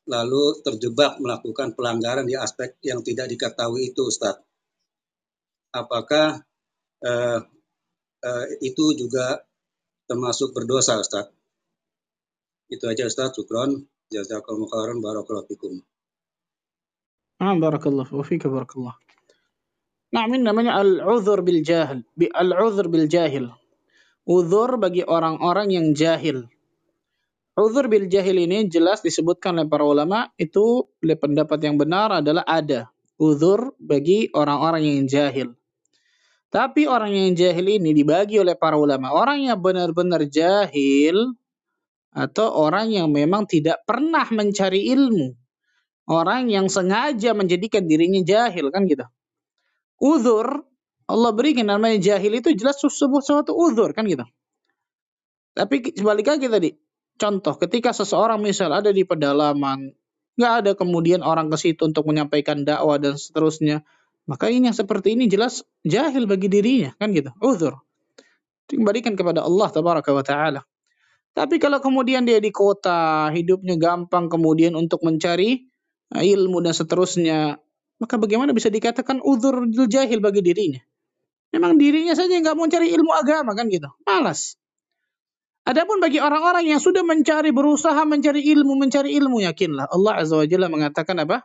lalu 0.08 0.64
terjebak 0.64 1.20
melakukan 1.20 1.76
pelanggaran 1.76 2.24
di 2.24 2.36
aspek 2.36 2.80
yang 2.80 3.04
tidak 3.04 3.28
diketahui 3.28 3.92
itu, 3.92 4.08
Ustaz. 4.08 4.40
Apakah 5.68 6.40
uh, 7.04 7.40
uh, 8.24 8.44
itu 8.64 8.84
juga 8.96 9.44
termasuk 10.08 10.56
berdosa, 10.56 10.96
Ustaz? 10.96 11.28
Itu 12.72 12.88
aja, 12.88 13.04
Ustaz. 13.04 13.36
Syukron. 13.36 13.84
Jazakallahu 14.08 14.72
khairan. 14.72 15.04
Barakallahu 15.04 15.48
fikum. 15.52 15.84
Ah, 17.36 17.52
barakallah. 17.52 18.08
Wa 18.08 18.24
fika 18.24 18.48
barakallah. 18.48 18.96
Nah, 20.08 20.24
ini 20.24 20.40
namanya 20.40 20.80
al-uzur 20.80 21.44
bil 21.44 21.60
jahil. 21.60 22.00
Al-uzur 22.16 22.88
bil 22.88 23.04
jahil. 23.04 23.52
Uzur 24.28 24.76
bagi 24.76 25.00
orang-orang 25.00 25.72
yang 25.72 25.86
jahil. 25.96 26.44
Uzur 27.56 27.88
bil 27.88 28.12
jahil 28.12 28.44
ini 28.44 28.68
jelas 28.68 29.00
disebutkan 29.00 29.56
oleh 29.56 29.72
para 29.72 29.88
ulama 29.88 30.28
itu 30.36 30.84
oleh 31.00 31.16
pendapat 31.16 31.56
yang 31.64 31.80
benar 31.80 32.20
adalah 32.20 32.44
ada 32.44 32.92
uzur 33.16 33.72
bagi 33.80 34.28
orang-orang 34.36 34.84
yang 34.84 35.00
jahil. 35.08 35.56
Tapi 36.52 36.84
orang 36.84 37.12
yang 37.12 37.32
jahil 37.40 37.80
ini 37.80 37.96
dibagi 37.96 38.36
oleh 38.36 38.52
para 38.52 38.76
ulama. 38.76 39.16
Orang 39.16 39.48
yang 39.48 39.56
benar-benar 39.64 40.28
jahil 40.28 41.32
atau 42.12 42.48
orang 42.52 42.88
yang 42.92 43.08
memang 43.08 43.48
tidak 43.48 43.80
pernah 43.88 44.28
mencari 44.28 44.92
ilmu. 44.92 45.32
Orang 46.08 46.52
yang 46.52 46.72
sengaja 46.72 47.32
menjadikan 47.32 47.84
dirinya 47.84 48.20
jahil 48.24 48.72
kan 48.72 48.84
gitu. 48.88 49.04
Uzur 50.00 50.68
Allah 51.08 51.32
berikan 51.32 51.66
namanya 51.66 51.96
jahil 51.96 52.36
itu 52.36 52.52
jelas 52.52 52.76
sebuah 52.78 53.24
suatu 53.24 53.56
uzur 53.56 53.96
kan 53.96 54.04
gitu. 54.04 54.28
Tapi 55.56 55.96
sebalik 55.96 56.28
lagi 56.28 56.46
tadi, 56.46 56.70
Contoh, 57.18 57.58
ketika 57.58 57.90
seseorang 57.90 58.38
misal 58.38 58.70
ada 58.70 58.94
di 58.94 59.02
pedalaman, 59.02 59.90
nggak 60.38 60.52
ada 60.62 60.72
kemudian 60.78 61.26
orang 61.26 61.50
ke 61.50 61.58
situ 61.58 61.82
untuk 61.82 62.06
menyampaikan 62.06 62.62
dakwah 62.62 62.94
dan 63.02 63.18
seterusnya, 63.18 63.82
maka 64.30 64.46
ini 64.46 64.70
yang 64.70 64.78
seperti 64.78 65.18
ini 65.18 65.26
jelas 65.26 65.66
jahil 65.82 66.30
bagi 66.30 66.46
dirinya, 66.46 66.94
kan 66.94 67.10
gitu. 67.10 67.34
Uzur. 67.42 67.74
Kembalikan 68.70 69.18
kepada 69.18 69.42
Allah 69.42 69.66
tabaraka 69.66 70.14
wa 70.14 70.22
taala. 70.22 70.62
Tapi 71.34 71.58
kalau 71.58 71.82
kemudian 71.82 72.22
dia 72.22 72.38
di 72.38 72.54
kota, 72.54 73.34
hidupnya 73.34 73.74
gampang 73.74 74.30
kemudian 74.30 74.78
untuk 74.78 75.02
mencari 75.02 75.66
eh, 76.14 76.22
ilmu 76.22 76.62
dan 76.62 76.70
seterusnya, 76.70 77.58
maka 77.98 78.14
bagaimana 78.14 78.54
bisa 78.54 78.70
dikatakan 78.70 79.18
uzur 79.26 79.66
jahil 79.90 80.22
bagi 80.22 80.46
dirinya? 80.46 80.78
Memang 81.48 81.80
dirinya 81.80 82.12
saja 82.12 82.28
nggak 82.28 82.56
mau 82.56 82.68
cari 82.68 82.92
ilmu 82.92 83.12
agama 83.12 83.56
kan 83.56 83.72
gitu, 83.72 83.88
malas. 84.04 84.60
Adapun 85.68 86.00
bagi 86.00 86.16
orang-orang 86.16 86.64
yang 86.64 86.80
sudah 86.80 87.04
mencari, 87.04 87.52
berusaha 87.52 88.00
mencari 88.08 88.40
ilmu, 88.40 88.72
mencari 88.80 89.12
ilmu, 89.20 89.44
yakinlah. 89.44 89.84
Allah 89.92 90.12
Azza 90.24 90.40
wa 90.40 90.48
Jalla 90.48 90.72
mengatakan 90.72 91.20
apa? 91.20 91.44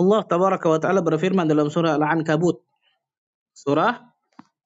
Allah 0.00 0.20
Tabaraka 0.24 0.66
wa 0.72 0.80
Ta'ala 0.80 1.04
berfirman 1.04 1.44
dalam 1.44 1.68
surah 1.68 2.00
Al-Ankabut. 2.00 2.64
Surah 3.52 4.00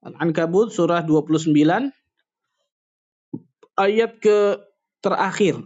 Al-Ankabut, 0.06 0.70
surah 0.70 1.02
29, 1.02 1.50
ayat 3.74 4.12
ke 4.22 4.62
terakhir. 5.02 5.58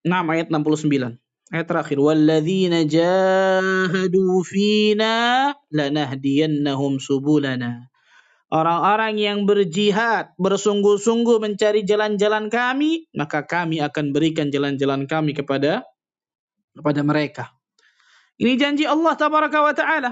6 0.00 0.32
ayat 0.32 0.48
69. 0.48 1.25
Ayat 1.46 1.70
terakhir 1.70 2.02
walladzina 2.02 2.82
jahadu 2.82 4.42
fina 4.42 5.54
lanahdiyannahum 5.70 6.98
subulana. 6.98 7.86
Orang-orang 8.50 9.18
yang 9.18 9.38
berjihad, 9.46 10.34
bersungguh-sungguh 10.42 11.38
mencari 11.38 11.86
jalan-jalan 11.86 12.50
kami, 12.50 13.06
maka 13.14 13.46
kami 13.46 13.78
akan 13.78 14.10
berikan 14.10 14.50
jalan-jalan 14.50 15.06
kami 15.06 15.38
kepada 15.38 15.86
kepada 16.74 17.00
mereka. 17.06 17.54
Ini 18.42 18.58
janji 18.58 18.84
Allah 18.86 19.14
tabaraka 19.14 19.58
wa 19.62 19.74
taala. 19.74 20.10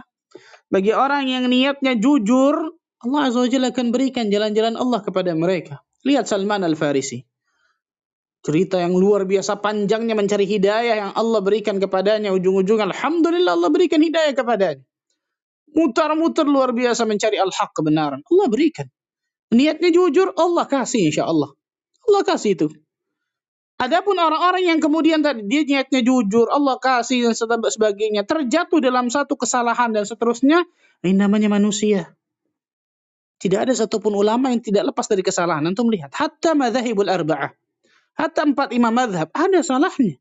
Bagi 0.70 0.94
orang 0.94 1.26
yang 1.30 1.50
niatnya 1.50 1.98
jujur, 1.98 2.78
Allah 3.02 3.20
azza 3.26 3.42
wa 3.42 3.50
jalla 3.50 3.74
akan 3.74 3.90
berikan 3.90 4.30
jalan-jalan 4.30 4.78
Allah 4.78 5.02
kepada 5.02 5.34
mereka. 5.34 5.82
Lihat 6.06 6.30
Salman 6.30 6.62
Al-Farisi. 6.62 7.26
Cerita 8.44 8.76
yang 8.76 8.92
luar 8.92 9.24
biasa 9.24 9.56
panjangnya 9.64 10.12
mencari 10.12 10.44
hidayah 10.44 10.94
yang 11.00 11.12
Allah 11.16 11.40
berikan 11.40 11.80
kepadanya. 11.80 12.28
Ujung-ujung 12.36 12.76
Alhamdulillah 12.76 13.56
Allah 13.56 13.70
berikan 13.72 14.04
hidayah 14.04 14.36
kepadanya 14.36 14.84
mutar-mutar 15.74 16.46
luar 16.46 16.70
biasa 16.70 17.02
mencari 17.04 17.36
al-haq 17.36 17.74
kebenaran. 17.74 18.22
Allah 18.22 18.46
berikan. 18.48 18.86
Niatnya 19.50 19.90
jujur, 19.90 20.32
Allah 20.38 20.64
kasih 20.64 21.10
insya 21.10 21.26
Allah. 21.26 21.50
Allah 22.06 22.22
kasih 22.24 22.54
itu. 22.56 22.66
Adapun 23.74 24.14
orang-orang 24.14 24.70
yang 24.70 24.78
kemudian 24.78 25.20
tadi 25.20 25.42
dia 25.50 25.66
niatnya 25.66 26.00
jujur, 26.06 26.46
Allah 26.46 26.78
kasih 26.78 27.26
dan 27.26 27.34
sebagainya, 27.66 28.22
terjatuh 28.22 28.78
dalam 28.78 29.10
satu 29.10 29.34
kesalahan 29.34 29.90
dan 29.90 30.06
seterusnya, 30.06 30.62
ini 31.02 31.18
namanya 31.18 31.50
manusia. 31.50 32.14
Tidak 33.42 33.66
ada 33.66 33.74
satupun 33.74 34.14
ulama 34.14 34.54
yang 34.54 34.62
tidak 34.62 34.94
lepas 34.94 35.10
dari 35.10 35.26
kesalahan. 35.26 35.66
Antum 35.66 35.90
lihat, 35.90 36.14
hatta 36.14 36.54
madhahibul 36.54 37.10
arba'ah. 37.10 37.50
Hatta 38.14 38.46
empat 38.46 38.70
imam 38.70 38.94
madhab, 38.94 39.30
ada 39.34 39.60
salahnya. 39.62 40.18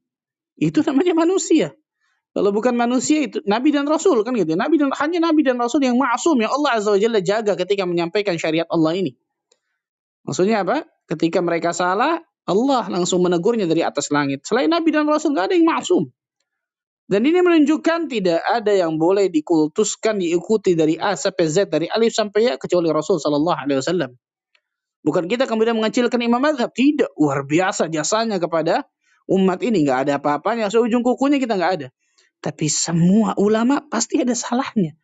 Itu 0.58 0.82
namanya 0.86 1.14
manusia. 1.14 1.74
Kalau 2.34 2.50
bukan 2.50 2.74
manusia 2.74 3.30
itu 3.30 3.46
nabi 3.46 3.70
dan 3.70 3.86
rasul 3.86 4.26
kan 4.26 4.34
gitu. 4.34 4.58
Nabi 4.58 4.82
dan 4.82 4.90
hanya 4.98 5.30
nabi 5.30 5.46
dan 5.46 5.62
rasul 5.62 5.86
yang 5.86 6.02
maksum 6.02 6.34
yang 6.42 6.50
Allah 6.50 6.82
Azza 6.82 6.90
wa 6.90 6.98
Jalla 6.98 7.22
jaga 7.22 7.54
ketika 7.54 7.86
menyampaikan 7.86 8.34
syariat 8.42 8.66
Allah 8.74 8.98
ini. 8.98 9.14
Maksudnya 10.26 10.66
apa? 10.66 10.90
Ketika 11.06 11.46
mereka 11.46 11.78
salah, 11.78 12.26
Allah 12.50 12.90
langsung 12.90 13.22
menegurnya 13.22 13.70
dari 13.70 13.86
atas 13.86 14.10
langit. 14.10 14.42
Selain 14.50 14.66
nabi 14.66 14.90
dan 14.90 15.06
rasul 15.06 15.38
nggak 15.38 15.54
ada 15.54 15.56
yang 15.56 15.70
maksum. 15.70 16.10
Dan 17.04 17.28
ini 17.28 17.44
menunjukkan 17.44 18.08
tidak 18.10 18.42
ada 18.42 18.74
yang 18.74 18.96
boleh 18.96 19.28
dikultuskan, 19.28 20.24
diikuti 20.24 20.74
dari 20.74 20.96
A 20.96 21.14
sampai 21.20 21.46
Z, 21.52 21.70
dari 21.70 21.86
alif 21.92 22.16
sampai 22.16 22.42
ya 22.48 22.54
kecuali 22.56 22.88
Rasul 22.90 23.20
Sallallahu 23.20 23.60
Alaihi 23.60 23.78
Wasallam. 23.84 24.12
Bukan 25.04 25.28
kita 25.28 25.44
kemudian 25.46 25.76
mengecilkan 25.76 26.16
imam 26.24 26.40
madhab. 26.40 26.72
Tidak. 26.72 27.20
Luar 27.20 27.44
biasa 27.44 27.92
jasanya 27.92 28.40
kepada 28.40 28.88
umat 29.28 29.60
ini. 29.60 29.84
nggak 29.84 30.08
ada 30.08 30.12
apa-apanya. 30.18 30.72
Seujung 30.72 31.04
kukunya 31.04 31.38
kita 31.44 31.60
nggak 31.60 31.74
ada. 31.84 31.88
Tapi 32.40 32.72
semua 32.72 33.36
ulama 33.36 33.84
pasti 33.84 34.24
ada 34.24 34.32
salahnya. 34.32 34.96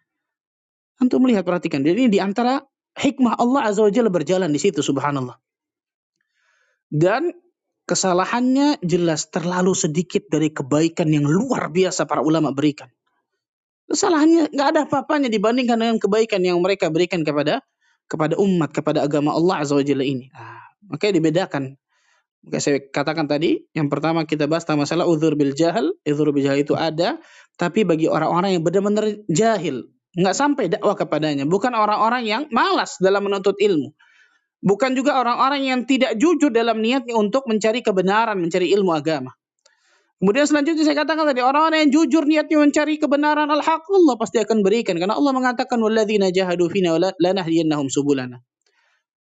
Untuk 1.00 1.20
melihat 1.24 1.44
perhatikan. 1.44 1.84
Jadi 1.84 2.08
ini 2.08 2.12
di 2.12 2.20
antara 2.20 2.64
hikmah 2.96 3.40
Allah 3.40 3.72
Azza 3.72 3.84
wa 3.84 3.92
Jalla 3.92 4.12
berjalan 4.12 4.52
di 4.52 4.60
situ 4.60 4.80
subhanallah. 4.80 5.36
Dan 6.90 7.32
kesalahannya 7.88 8.80
jelas 8.84 9.28
terlalu 9.32 9.76
sedikit 9.76 10.28
dari 10.28 10.52
kebaikan 10.52 11.12
yang 11.12 11.28
luar 11.28 11.72
biasa 11.72 12.08
para 12.08 12.24
ulama 12.24 12.56
berikan. 12.56 12.92
Kesalahannya 13.90 14.54
nggak 14.54 14.68
ada 14.76 14.80
apa-apanya 14.86 15.28
dibandingkan 15.34 15.80
dengan 15.80 15.98
kebaikan 15.98 16.44
yang 16.46 16.62
mereka 16.62 16.94
berikan 16.94 17.26
kepada 17.26 17.66
kepada 18.10 18.36
umat, 18.42 18.74
kepada 18.74 19.06
agama 19.06 19.32
Allah 19.38 19.62
Azza 19.62 19.78
wa 19.78 19.86
Jalla 19.86 20.04
ini. 20.04 20.34
Nah, 20.34 20.60
makanya 20.90 21.14
dibedakan 21.22 21.78
Oke, 22.40 22.64
saya 22.64 22.80
katakan 22.80 23.28
tadi, 23.28 23.68
yang 23.76 23.92
pertama 23.92 24.24
kita 24.24 24.48
bahas 24.48 24.64
tentang 24.64 24.88
masalah 24.88 25.04
uzur 25.04 25.36
bil 25.36 25.52
jahil. 25.52 25.92
Uzur 26.08 26.32
bil 26.32 26.48
jahil 26.48 26.64
itu 26.64 26.72
ada, 26.72 27.20
tapi 27.60 27.84
bagi 27.84 28.08
orang-orang 28.08 28.56
yang 28.56 28.64
benar-benar 28.64 29.12
jahil, 29.28 29.92
nggak 30.16 30.36
sampai 30.36 30.72
dakwah 30.72 30.96
kepadanya. 30.96 31.44
Bukan 31.44 31.76
orang-orang 31.76 32.24
yang 32.24 32.44
malas 32.56 32.96
dalam 33.04 33.28
menuntut 33.28 33.60
ilmu. 33.60 33.92
Bukan 34.64 34.96
juga 34.96 35.20
orang-orang 35.20 35.68
yang 35.68 35.80
tidak 35.84 36.16
jujur 36.16 36.52
dalam 36.52 36.80
niatnya 36.80 37.16
untuk 37.16 37.48
mencari 37.48 37.84
kebenaran, 37.84 38.40
mencari 38.40 38.72
ilmu 38.72 38.92
agama. 38.92 39.36
Kemudian 40.20 40.44
selanjutnya 40.52 40.84
saya 40.84 41.00
katakan 41.00 41.32
tadi 41.32 41.40
orang-orang 41.40 41.88
yang 41.88 41.92
jujur 41.96 42.28
niatnya 42.28 42.60
mencari 42.60 43.00
kebenaran 43.00 43.48
al-haq 43.48 43.88
Allah 43.88 44.16
pasti 44.20 44.36
akan 44.44 44.68
berikan 44.68 45.00
karena 45.00 45.16
Allah 45.16 45.32
mengatakan 45.32 45.80
walladzina 45.80 46.28
jahadu 46.28 46.68
fina 46.68 47.00
lanahdiyannahum 47.00 47.88
subulana. 47.88 48.44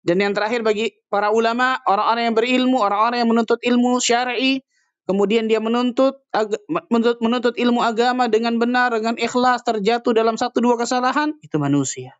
Dan 0.07 0.22
yang 0.22 0.32
terakhir 0.32 0.62
bagi 0.62 0.94
para 1.11 1.34
ulama, 1.34 1.82
orang-orang 1.84 2.30
yang 2.30 2.36
berilmu, 2.38 2.78
orang-orang 2.78 3.26
yang 3.26 3.28
menuntut 3.28 3.59
ilmu 3.59 3.99
syar'i, 3.99 4.62
kemudian 5.05 5.51
dia 5.51 5.59
menuntut, 5.59 6.22
menuntut 6.70 7.18
menuntut 7.18 7.55
ilmu 7.59 7.82
agama 7.82 8.30
dengan 8.30 8.55
benar, 8.57 8.94
dengan 8.94 9.18
ikhlas, 9.18 9.66
terjatuh 9.66 10.14
dalam 10.14 10.38
satu 10.38 10.62
dua 10.62 10.78
kesalahan, 10.78 11.34
itu 11.42 11.59
manusia. 11.59 12.14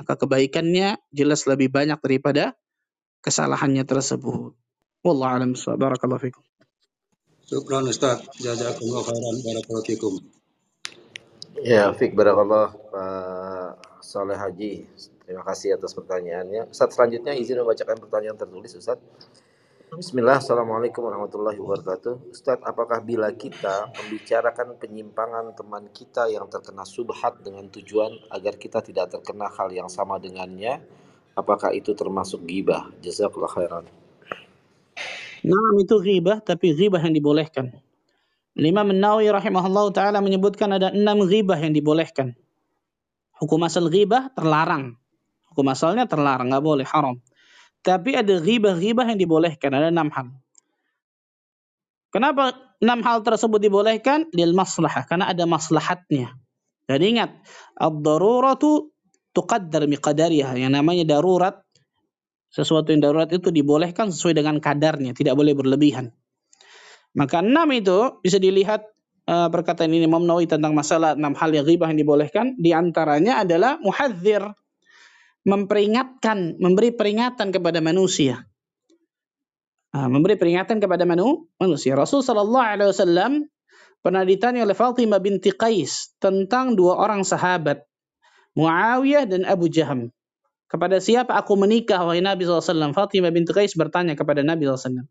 Maka 0.00 0.16
kebaikannya 0.16 0.96
jelas 1.12 1.44
lebih 1.44 1.68
banyak 1.68 2.00
daripada 2.00 2.56
kesalahannya 3.20 3.84
tersebut. 3.84 4.56
Wallahu 5.04 5.32
a'lam 5.36 5.52
Barakallahu 5.54 6.32
fikum. 6.32 6.49
Syukran 7.50 7.82
Ustaz. 7.90 8.22
Jazakumullah 8.38 9.02
khairan. 9.10 9.42
Barakallahu. 9.42 10.22
Ya, 11.66 11.90
Fik 11.90 12.14
Barakallah 12.14 12.70
Pak 12.94 13.98
Saleh 14.06 14.38
Haji. 14.38 14.86
Terima 15.26 15.42
kasih 15.42 15.74
atas 15.74 15.90
pertanyaannya. 15.98 16.70
Ustaz 16.70 16.94
selanjutnya 16.94 17.34
izin 17.34 17.58
membacakan 17.58 17.98
pertanyaan 17.98 18.38
tertulis 18.38 18.70
Ustaz. 18.78 19.02
Bismillah, 19.90 20.38
Assalamualaikum 20.38 21.02
warahmatullahi 21.02 21.58
wabarakatuh. 21.58 22.30
Ustadz, 22.30 22.62
apakah 22.62 23.02
bila 23.02 23.34
kita 23.34 23.90
membicarakan 23.98 24.78
penyimpangan 24.78 25.50
teman 25.58 25.90
kita 25.90 26.30
yang 26.30 26.46
terkena 26.46 26.86
subhat 26.86 27.42
dengan 27.42 27.66
tujuan 27.66 28.14
agar 28.30 28.54
kita 28.62 28.78
tidak 28.78 29.10
terkena 29.10 29.50
hal 29.50 29.74
yang 29.74 29.90
sama 29.90 30.22
dengannya, 30.22 30.78
apakah 31.34 31.74
itu 31.74 31.98
termasuk 31.98 32.46
gibah? 32.46 32.94
Jazakallah 33.02 33.50
khairan. 33.50 33.99
Nah, 35.46 35.72
itu 35.80 35.96
ghibah, 36.00 36.44
tapi 36.44 36.76
ghibah 36.76 37.00
yang 37.00 37.16
dibolehkan. 37.16 37.72
Imam 38.58 38.92
Nawawi 38.92 39.30
rahimahullah 39.32 39.88
taala 39.94 40.18
menyebutkan 40.20 40.68
ada 40.74 40.92
enam 40.92 41.24
ghibah 41.24 41.56
yang 41.56 41.72
dibolehkan. 41.72 42.36
Hukum 43.40 43.64
asal 43.64 43.88
ghibah 43.88 44.28
terlarang. 44.36 45.00
Hukum 45.48 45.64
asalnya 45.72 46.04
terlarang, 46.04 46.52
nggak 46.52 46.64
boleh, 46.64 46.84
haram. 46.84 47.16
Tapi 47.80 48.12
ada 48.12 48.36
ghibah-ghibah 48.36 49.08
yang 49.08 49.16
dibolehkan, 49.16 49.72
ada 49.72 49.88
enam 49.88 50.12
hal. 50.12 50.28
Kenapa 52.12 52.52
enam 52.84 53.00
hal 53.00 53.24
tersebut 53.24 53.56
dibolehkan? 53.56 54.28
Lil 54.36 54.52
maslahah, 54.52 55.08
karena 55.08 55.32
ada 55.32 55.48
maslahatnya. 55.48 56.36
Dan 56.84 57.00
ingat, 57.00 57.30
ad-daruratu 57.80 58.92
tuqaddar 59.32 59.88
miqadariha. 59.88 60.58
Yang 60.60 60.72
namanya 60.74 61.04
darurat 61.06 61.64
sesuatu 62.50 62.90
yang 62.90 63.00
darurat 63.00 63.30
itu 63.30 63.54
dibolehkan 63.54 64.10
sesuai 64.10 64.34
dengan 64.34 64.58
kadarnya, 64.58 65.14
tidak 65.14 65.38
boleh 65.38 65.54
berlebihan. 65.54 66.10
Maka 67.14 67.42
enam 67.42 67.70
itu 67.74 68.22
bisa 68.22 68.38
dilihat 68.38 68.86
uh, 69.26 69.48
perkataan 69.50 69.90
ini 69.90 70.06
Imam 70.06 70.22
Nawawi 70.22 70.50
tentang 70.50 70.74
masalah 70.74 71.14
enam 71.14 71.34
hal 71.34 71.50
yang 71.50 71.66
ghibah 71.66 71.90
yang 71.90 71.98
dibolehkan. 71.98 72.54
Di 72.58 72.70
antaranya 72.74 73.42
adalah 73.42 73.78
muhadzir, 73.82 74.42
memperingatkan, 75.46 76.58
memberi 76.58 76.94
peringatan 76.94 77.50
kepada 77.50 77.78
manusia. 77.82 78.46
Uh, 79.90 80.06
memberi 80.06 80.38
peringatan 80.38 80.78
kepada 80.78 81.02
manu, 81.02 81.50
manusia. 81.58 81.98
Rasul 81.98 82.22
Shallallahu 82.22 82.62
Alaihi 82.62 82.90
Wasallam 82.94 83.32
pernah 84.06 84.22
ditanya 84.22 84.62
oleh 84.62 84.78
Fatimah 84.78 85.18
binti 85.18 85.50
Qais 85.50 86.14
tentang 86.22 86.78
dua 86.78 86.94
orang 86.94 87.26
sahabat, 87.26 87.82
Muawiyah 88.54 89.26
dan 89.26 89.42
Abu 89.46 89.66
Jaham. 89.66 90.14
Kepada 90.70 91.02
siapa 91.02 91.34
aku 91.34 91.58
menikah 91.58 92.06
wahai 92.06 92.22
Nabi 92.22 92.46
SAW? 92.46 92.94
Fatimah 92.94 93.34
binti 93.34 93.50
Qais 93.50 93.74
bertanya 93.74 94.14
kepada 94.14 94.46
Nabi 94.46 94.70
SAW. 94.70 95.02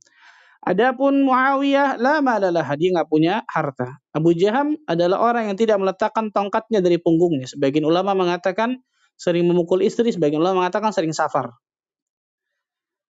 Adapun 0.59 1.23
Muawiyah 1.27 1.99
la 1.99 2.23
malalah 2.23 2.67
dia 2.79 2.95
nggak 2.95 3.07
punya 3.11 3.43
harta. 3.47 3.99
Abu 4.15 4.35
Jaham 4.35 4.79
adalah 4.87 5.19
orang 5.19 5.51
yang 5.51 5.57
tidak 5.59 5.79
meletakkan 5.79 6.31
tongkatnya 6.31 6.79
dari 6.79 6.99
punggungnya. 6.99 7.47
Sebagian 7.47 7.83
ulama 7.83 8.15
mengatakan 8.15 8.79
sering 9.19 9.47
memukul 9.47 9.83
istri, 9.83 10.11
sebagian 10.15 10.39
ulama 10.39 10.63
mengatakan 10.63 10.95
sering 10.95 11.11
safar. 11.11 11.55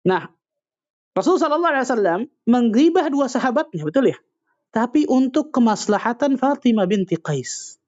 Nah, 0.04 0.28
Rasulullah 1.16 1.80
SAW 1.80 2.28
menggibah 2.44 3.08
dua 3.08 3.28
sahabatnya, 3.28 3.88
betul 3.88 4.12
ya? 4.12 4.18
Tapi 4.68 5.08
untuk 5.08 5.48
kemaslahatan 5.48 6.36
Fatimah 6.36 6.84
binti 6.84 7.16
Qais. 7.16 7.80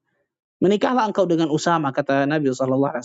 Menikahlah 0.57 1.05
engkau 1.05 1.29
dengan 1.29 1.53
Usama, 1.53 1.93
kata 1.93 2.25
Nabi 2.25 2.49
SAW. 2.49 2.97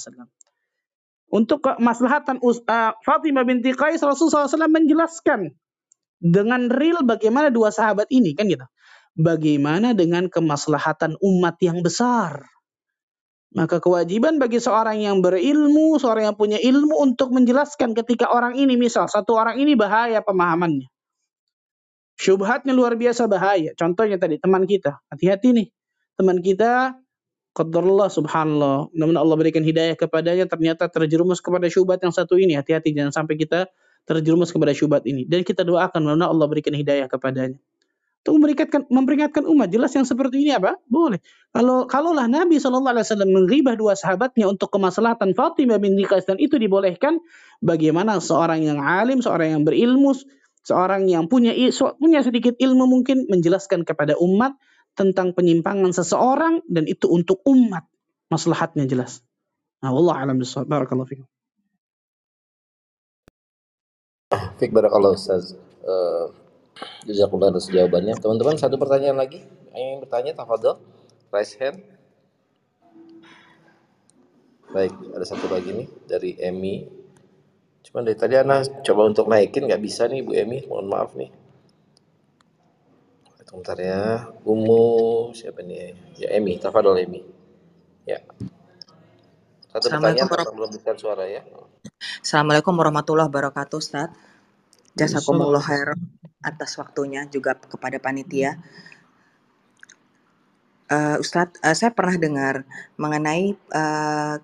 Untuk 1.32 1.64
kemaslahatan 1.64 2.44
uh, 2.44 2.92
Fatimah 3.00 3.48
binti 3.48 3.72
Qais 3.72 4.04
Rasulullah 4.04 4.44
SAW 4.44 4.68
menjelaskan 4.68 5.48
dengan 6.20 6.68
real 6.68 7.00
bagaimana 7.08 7.48
dua 7.48 7.72
sahabat 7.72 8.12
ini 8.12 8.36
kan 8.36 8.52
gitu. 8.52 8.68
Bagaimana 9.16 9.96
dengan 9.96 10.28
kemaslahatan 10.28 11.16
umat 11.24 11.56
yang 11.64 11.80
besar. 11.80 12.44
Maka 13.52 13.80
kewajiban 13.84 14.40
bagi 14.40 14.60
seorang 14.60 15.00
yang 15.04 15.20
berilmu, 15.20 16.00
seorang 16.00 16.32
yang 16.32 16.36
punya 16.36 16.56
ilmu 16.56 16.96
untuk 17.00 17.32
menjelaskan 17.36 17.92
ketika 17.92 18.32
orang 18.32 18.56
ini 18.56 18.80
misal 18.80 19.08
satu 19.08 19.36
orang 19.36 19.60
ini 19.60 19.76
bahaya 19.76 20.24
pemahamannya. 20.24 20.88
Syubhatnya 22.16 22.72
luar 22.72 22.96
biasa 22.96 23.28
bahaya. 23.28 23.76
Contohnya 23.76 24.16
tadi 24.16 24.40
teman 24.40 24.64
kita, 24.64 25.00
hati-hati 25.12 25.52
nih. 25.52 25.68
Teman 26.16 26.40
kita 26.40 26.96
Qadarullah 27.52 28.08
subhanallah. 28.08 28.88
Namun 28.96 29.14
Allah 29.20 29.36
berikan 29.36 29.60
hidayah 29.60 29.92
kepadanya 29.92 30.48
ternyata 30.48 30.88
terjerumus 30.88 31.44
kepada 31.44 31.68
syubhat 31.68 32.00
yang 32.00 32.12
satu 32.12 32.40
ini. 32.40 32.56
Hati-hati 32.56 32.96
jangan 32.96 33.12
sampai 33.12 33.36
kita 33.36 33.68
terjerumus 34.08 34.50
kepada 34.50 34.72
syubhat 34.72 35.04
ini. 35.04 35.28
Dan 35.28 35.44
kita 35.44 35.60
doakan 35.62 36.00
mudah 36.00 36.32
Allah 36.32 36.46
berikan 36.48 36.72
hidayah 36.72 37.06
kepadanya. 37.12 37.60
Untuk 38.22 38.38
memberikan 38.38 38.86
memperingatkan 38.86 39.42
umat 39.50 39.66
jelas 39.66 39.90
yang 39.98 40.06
seperti 40.06 40.46
ini 40.46 40.54
apa? 40.54 40.78
Boleh. 40.86 41.18
Kalau 41.50 41.90
kalaulah 41.90 42.30
Nabi 42.30 42.62
Shallallahu 42.62 42.94
Alaihi 42.94 43.06
Wasallam 43.10 43.30
mengribah 43.34 43.74
dua 43.74 43.98
sahabatnya 43.98 44.46
untuk 44.46 44.70
kemaslahatan 44.70 45.34
Fatimah 45.34 45.82
bin 45.82 45.98
Qais 46.06 46.22
dan 46.22 46.38
itu 46.38 46.54
dibolehkan, 46.54 47.18
bagaimana 47.58 48.22
seorang 48.22 48.62
yang 48.62 48.78
alim, 48.78 49.18
seorang 49.18 49.58
yang 49.58 49.62
berilmu, 49.66 50.14
seorang 50.62 51.10
yang 51.10 51.26
punya 51.26 51.50
punya 51.98 52.22
sedikit 52.22 52.54
ilmu 52.62 52.86
mungkin 52.86 53.26
menjelaskan 53.26 53.82
kepada 53.82 54.14
umat 54.22 54.54
tentang 54.92 55.32
penyimpangan 55.32 55.92
seseorang 55.92 56.64
dan 56.68 56.84
itu 56.84 57.08
untuk 57.08 57.40
umat. 57.48 57.88
Maslahatnya 58.28 58.88
jelas. 58.88 59.20
Nah, 59.84 59.92
Allah 59.92 60.24
alam 60.24 60.36
bisawab. 60.40 60.68
Barakallahu 60.68 61.08
fikum. 61.08 61.26
Fik 64.56 64.72
barakallahu 64.72 65.18
Ustaz. 65.18 65.52
Uh, 65.84 66.32
Jazakumullah 67.04 67.52
atas 67.52 67.68
jawabannya. 67.68 68.16
Teman-teman, 68.16 68.56
satu 68.56 68.80
pertanyaan 68.80 69.20
lagi. 69.20 69.44
Yang 69.76 70.08
bertanya, 70.08 70.32
tafadhol. 70.32 70.80
Raise 71.28 71.56
hand. 71.60 71.82
Baik, 74.72 74.96
ada 75.12 75.26
satu 75.28 75.52
lagi 75.52 75.68
nih 75.68 75.88
dari 76.08 76.32
Emi. 76.40 76.88
Cuman 77.84 78.08
dari 78.08 78.16
tadi 78.16 78.40
Ana 78.40 78.64
coba 78.64 79.04
untuk 79.04 79.28
naikin 79.28 79.68
nggak 79.68 79.82
bisa 79.84 80.08
nih 80.08 80.24
Bu 80.24 80.32
Emi, 80.32 80.64
mohon 80.64 80.88
maaf 80.88 81.12
nih. 81.12 81.28
Sebentar 83.52 83.76
ya. 83.76 84.32
Umu 84.48 85.28
siapa 85.36 85.60
nih? 85.60 85.92
Ya 86.16 86.32
Emi, 86.40 86.56
tafadhol 86.56 86.96
Emi. 87.04 87.20
Ya. 88.08 88.24
Satu 89.68 89.92
pertanyaan 89.92 90.24
tentang 90.24 90.56
belum 90.56 90.72
suara 90.96 91.28
ya. 91.28 91.44
Assalamualaikum 92.24 92.72
warahmatullahi 92.72 93.28
wabarakatuh, 93.28 93.76
Ustaz. 93.76 94.08
Jazakumullah 94.96 95.60
khair 95.60 95.92
atas 96.40 96.80
waktunya 96.80 97.28
juga 97.28 97.52
kepada 97.60 98.00
panitia. 98.00 98.56
Uh, 100.88 101.20
Ustadz, 101.20 101.60
uh, 101.60 101.76
saya 101.76 101.92
pernah 101.92 102.16
dengar 102.16 102.64
mengenai 102.96 103.52
uh, 103.68 104.40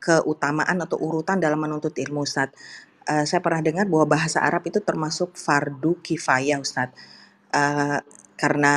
keutamaan 0.00 0.80
atau 0.80 0.96
urutan 0.96 1.36
dalam 1.36 1.60
menuntut 1.60 1.92
ilmu, 1.92 2.24
Ustadz. 2.24 2.56
Uh, 3.04 3.28
saya 3.28 3.44
pernah 3.44 3.60
dengar 3.60 3.84
bahwa 3.84 4.16
bahasa 4.16 4.40
Arab 4.40 4.64
itu 4.64 4.80
termasuk 4.80 5.36
fardu 5.36 6.00
kifayah, 6.00 6.56
Ustadz 6.56 7.17
uh, 7.52 7.98
karena 8.38 8.74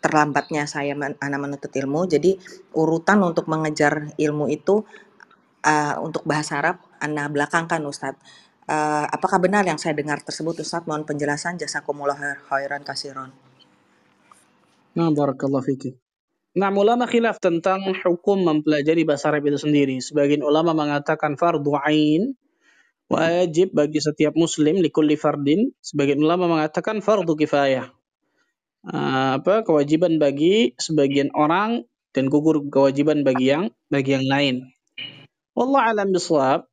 terlambatnya 0.00 0.64
saya 0.64 0.96
men 0.96 1.14
anak 1.20 1.40
menuntut 1.40 1.72
ilmu, 1.72 2.08
jadi 2.08 2.40
urutan 2.72 3.20
untuk 3.20 3.46
mengejar 3.46 4.16
ilmu 4.16 4.48
itu, 4.48 4.82
uh, 5.64 5.94
untuk 6.00 6.24
bahasa 6.24 6.60
Arab 6.60 6.80
ana 7.00 7.28
belakangkan 7.28 7.84
Ustadz. 7.84 8.20
Uh, 8.70 9.02
apakah 9.10 9.42
benar 9.42 9.66
yang 9.66 9.76
saya 9.76 9.92
dengar 9.92 10.22
tersebut 10.22 10.62
Ustadz? 10.62 10.86
Mohon 10.88 11.04
penjelasan, 11.04 11.60
jazakumullah 11.60 12.16
khairan 12.48 12.80
kasiron. 12.86 13.34
Nah, 14.96 15.10
barakallahu 15.12 15.62
fikir. 15.62 15.94
Nah, 16.50 16.74
ulama 16.74 17.06
khilaf 17.06 17.38
tentang 17.38 17.78
hukum 18.02 18.42
mempelajari 18.42 19.06
bahasa 19.06 19.30
Arab 19.30 19.46
itu 19.46 19.58
sendiri. 19.62 20.02
Sebagian 20.02 20.42
ulama 20.42 20.74
mengatakan 20.74 21.38
fardu 21.38 21.78
ain, 21.78 22.34
wajib 23.10 23.74
bagi 23.74 23.98
setiap 23.98 24.38
muslim 24.38 24.78
likulli 24.78 25.18
fardin 25.18 25.74
sebagian 25.82 26.22
ulama 26.22 26.46
mengatakan 26.46 27.02
fardu 27.02 27.34
kifayah. 27.34 27.90
Uh, 28.80 29.36
apa 29.36 29.60
kewajiban 29.66 30.16
bagi 30.16 30.72
sebagian 30.80 31.28
orang 31.36 31.84
dan 32.16 32.32
gugur 32.32 32.64
kewajiban 32.70 33.26
bagi 33.26 33.52
yang 33.52 33.74
bagi 33.92 34.16
yang 34.16 34.24
lain. 34.30 34.54
Wallah 35.52 35.90
alam 35.90 36.14
bisawab 36.14 36.64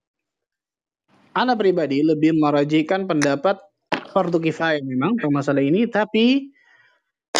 ana 1.34 1.54
pribadi 1.58 2.06
lebih 2.06 2.38
merajikan 2.38 3.10
pendapat 3.10 3.60
fardu 4.14 4.40
kifayah 4.40 4.80
memang 4.86 5.18
untuk 5.20 5.34
masalah 5.34 5.66
ini, 5.66 5.90
tapi 5.90 6.54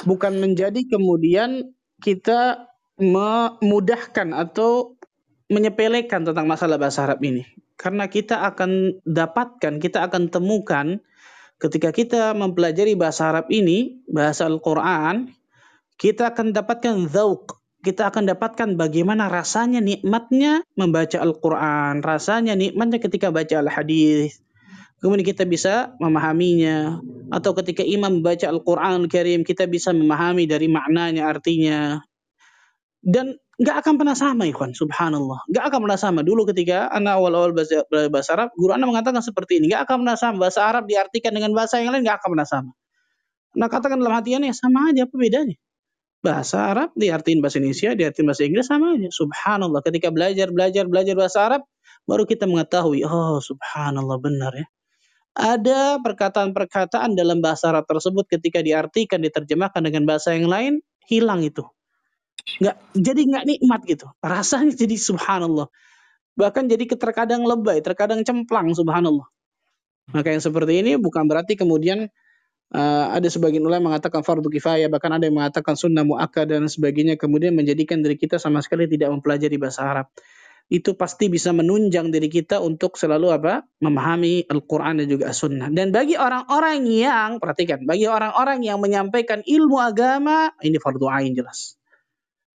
bukan 0.04 0.42
menjadi 0.42 0.84
kemudian 0.90 1.70
kita 2.02 2.70
memudahkan 2.98 4.34
atau 4.34 4.98
menyepelekan 5.48 6.28
tentang 6.28 6.50
masalah 6.50 6.76
bahasa 6.82 7.08
Arab 7.08 7.22
ini. 7.24 7.46
Karena 7.78 8.10
kita 8.10 8.42
akan 8.42 9.02
dapatkan, 9.06 9.78
kita 9.78 10.10
akan 10.10 10.34
temukan 10.34 10.98
ketika 11.62 11.94
kita 11.94 12.34
mempelajari 12.34 12.98
bahasa 12.98 13.30
Arab 13.30 13.50
ini, 13.54 14.02
bahasa 14.10 14.50
Al-Quran, 14.50 15.30
kita 15.98 16.34
akan 16.34 16.58
dapatkan 16.58 17.06
zauk, 17.10 17.62
kita 17.86 18.10
akan 18.10 18.30
dapatkan 18.34 18.74
bagaimana 18.78 19.30
rasanya 19.30 19.78
nikmatnya 19.78 20.66
membaca 20.74 21.22
Al-Quran, 21.22 22.02
rasanya 22.02 22.58
nikmatnya 22.58 22.98
ketika 22.98 23.30
baca 23.30 23.62
Al-Hadis. 23.62 24.42
Kemudian 24.98 25.30
kita 25.30 25.46
bisa 25.46 25.94
memahaminya. 26.02 26.98
Atau 27.30 27.54
ketika 27.54 27.86
imam 27.86 28.18
membaca 28.18 28.50
Al-Quran 28.50 29.06
Al-Karim, 29.06 29.46
kita 29.46 29.70
bisa 29.70 29.94
memahami 29.94 30.50
dari 30.50 30.66
maknanya, 30.66 31.30
artinya. 31.30 32.02
Dan 33.06 33.38
nggak 33.58 33.76
akan 33.84 33.94
pernah 33.98 34.16
sama, 34.18 34.46
ikhwan. 34.46 34.74
Subhanallah. 34.74 35.46
Nggak 35.50 35.64
akan 35.70 35.80
pernah 35.86 36.00
sama. 36.00 36.20
Dulu 36.22 36.46
ketika 36.50 36.90
anak 36.94 37.18
awal-awal 37.18 37.52
bahasa, 37.58 37.82
bahasa 37.90 38.30
Arab, 38.38 38.50
guru 38.54 38.72
anak 38.78 38.88
mengatakan 38.90 39.22
seperti 39.26 39.58
ini. 39.62 39.74
Nggak 39.74 39.90
akan 39.90 39.96
pernah 40.06 40.18
sama. 40.18 40.36
Bahasa 40.46 40.62
Arab 40.66 40.84
diartikan 40.86 41.34
dengan 41.34 41.52
bahasa 41.58 41.82
yang 41.82 41.94
lain, 41.94 42.06
nggak 42.06 42.18
akan 42.22 42.30
pernah 42.38 42.48
sama. 42.48 42.72
Nah 43.58 43.68
katakan 43.70 43.98
dalam 43.98 44.14
hatinya, 44.14 44.54
sama 44.54 44.94
aja, 44.94 45.10
apa 45.10 45.16
bedanya? 45.18 45.58
bahasa 46.28 46.74
Arab 46.74 46.90
diartiin 46.98 47.40
bahasa 47.40 47.62
Indonesia, 47.62 47.94
diartiin 47.94 48.26
bahasa 48.26 48.44
Inggris 48.44 48.68
sama 48.68 48.98
aja. 48.98 49.10
Subhanallah. 49.14 49.82
Ketika 49.86 50.10
belajar, 50.12 50.50
belajar, 50.52 50.84
belajar 50.90 51.14
bahasa 51.16 51.40
Arab, 51.46 51.62
baru 52.10 52.28
kita 52.28 52.50
mengetahui, 52.50 53.06
oh 53.06 53.40
subhanallah 53.40 54.18
benar 54.20 54.52
ya. 54.52 54.68
Ada 55.38 56.02
perkataan-perkataan 56.02 57.14
dalam 57.14 57.46
bahasa 57.46 57.70
Arab 57.70 57.86
tersebut 57.86 58.26
ketika 58.26 58.66
diartikan, 58.66 59.22
diterjemahkan 59.22 59.86
dengan 59.86 60.10
bahasa 60.10 60.34
yang 60.34 60.50
lain, 60.50 60.82
hilang 61.06 61.46
itu. 61.46 61.62
Nggak, 62.48 62.76
jadi 62.96 63.22
nggak 63.28 63.46
nikmat 63.46 63.82
gitu. 63.84 64.08
Rasanya 64.24 64.74
jadi 64.74 64.96
subhanallah. 64.96 65.68
Bahkan 66.40 66.64
jadi 66.72 66.84
terkadang 66.96 67.44
lebay, 67.44 67.84
terkadang 67.84 68.24
cemplang 68.24 68.72
subhanallah. 68.72 69.28
Maka 70.16 70.32
yang 70.32 70.40
seperti 70.40 70.80
ini 70.80 70.96
bukan 70.96 71.28
berarti 71.28 71.60
kemudian 71.60 72.08
Uh, 72.68 73.16
ada 73.16 73.32
sebagian 73.32 73.64
ulama 73.64 73.96
mengatakan 73.96 74.28
fardu 74.28 74.52
kifayah, 74.52 74.92
bahkan 74.92 75.08
ada 75.16 75.24
yang 75.24 75.40
mengatakan 75.40 75.80
sunnah 75.80 76.04
muakkad 76.04 76.52
dan 76.52 76.68
sebagainya, 76.68 77.16
kemudian 77.16 77.56
menjadikan 77.56 78.04
diri 78.04 78.20
kita 78.20 78.44
sama 78.44 78.60
sekali 78.60 78.92
tidak 78.92 79.08
mempelajari 79.08 79.56
bahasa 79.56 79.88
Arab. 79.88 80.12
Itu 80.68 81.00
pasti 81.00 81.32
bisa 81.32 81.56
menunjang 81.56 82.12
diri 82.12 82.28
kita 82.28 82.60
untuk 82.60 83.00
selalu 83.00 83.32
apa? 83.32 83.64
memahami 83.80 84.52
Al-Qur'an 84.52 85.00
dan 85.00 85.08
juga 85.08 85.32
As-Sunnah. 85.32 85.72
Dan 85.72 85.96
bagi 85.96 86.20
orang-orang 86.20 86.84
yang 86.92 87.40
perhatikan, 87.40 87.88
bagi 87.88 88.04
orang-orang 88.04 88.60
yang 88.68 88.84
menyampaikan 88.84 89.48
ilmu 89.48 89.80
agama, 89.80 90.52
ini 90.60 90.76
fardu 90.76 91.08
ain 91.08 91.40
jelas 91.40 91.77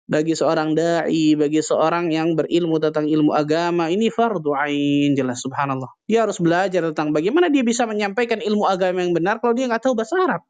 bagi 0.03 0.35
seorang 0.35 0.75
dai, 0.75 1.39
bagi 1.39 1.63
seorang 1.63 2.11
yang 2.11 2.35
berilmu 2.35 2.83
tentang 2.83 3.07
ilmu 3.07 3.31
agama, 3.33 3.87
ini 3.87 4.11
fardu 4.11 4.51
ain 4.53 5.15
jelas 5.15 5.41
subhanallah. 5.47 5.89
Dia 6.11 6.27
harus 6.27 6.43
belajar 6.43 6.83
tentang 6.91 7.15
bagaimana 7.15 7.47
dia 7.49 7.63
bisa 7.63 7.87
menyampaikan 7.87 8.43
ilmu 8.43 8.67
agama 8.67 9.01
yang 9.01 9.15
benar 9.15 9.39
kalau 9.39 9.55
dia 9.55 9.71
nggak 9.71 9.83
tahu 9.83 9.95
bahasa 9.95 10.19
Arab. 10.19 10.43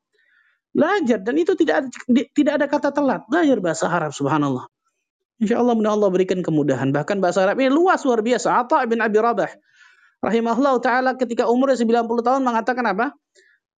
Belajar 0.73 1.21
dan 1.21 1.35
itu 1.37 1.53
tidak 1.53 1.85
ada, 1.85 1.89
tidak 2.33 2.53
ada 2.57 2.67
kata 2.67 2.89
telat. 2.97 3.21
Belajar 3.29 3.59
bahasa 3.61 3.85
Arab 3.93 4.17
subhanallah. 4.17 4.65
Insya 5.37 5.61
Allah 5.61 5.75
mudah 5.77 5.93
Allah 5.93 6.09
berikan 6.09 6.41
kemudahan. 6.41 6.89
Bahkan 6.95 7.21
bahasa 7.21 7.45
Arab 7.45 7.61
ini 7.61 7.69
luas 7.69 8.01
luar 8.09 8.25
biasa. 8.25 8.63
Atta 8.63 8.81
bin 8.89 9.05
Abi 9.05 9.21
Rabah 9.21 9.53
rahimahullah 10.23 10.79
taala 10.81 11.11
ketika 11.19 11.51
umurnya 11.51 11.77
90 11.77 12.09
tahun 12.23 12.41
mengatakan 12.41 12.87
apa? 12.89 13.13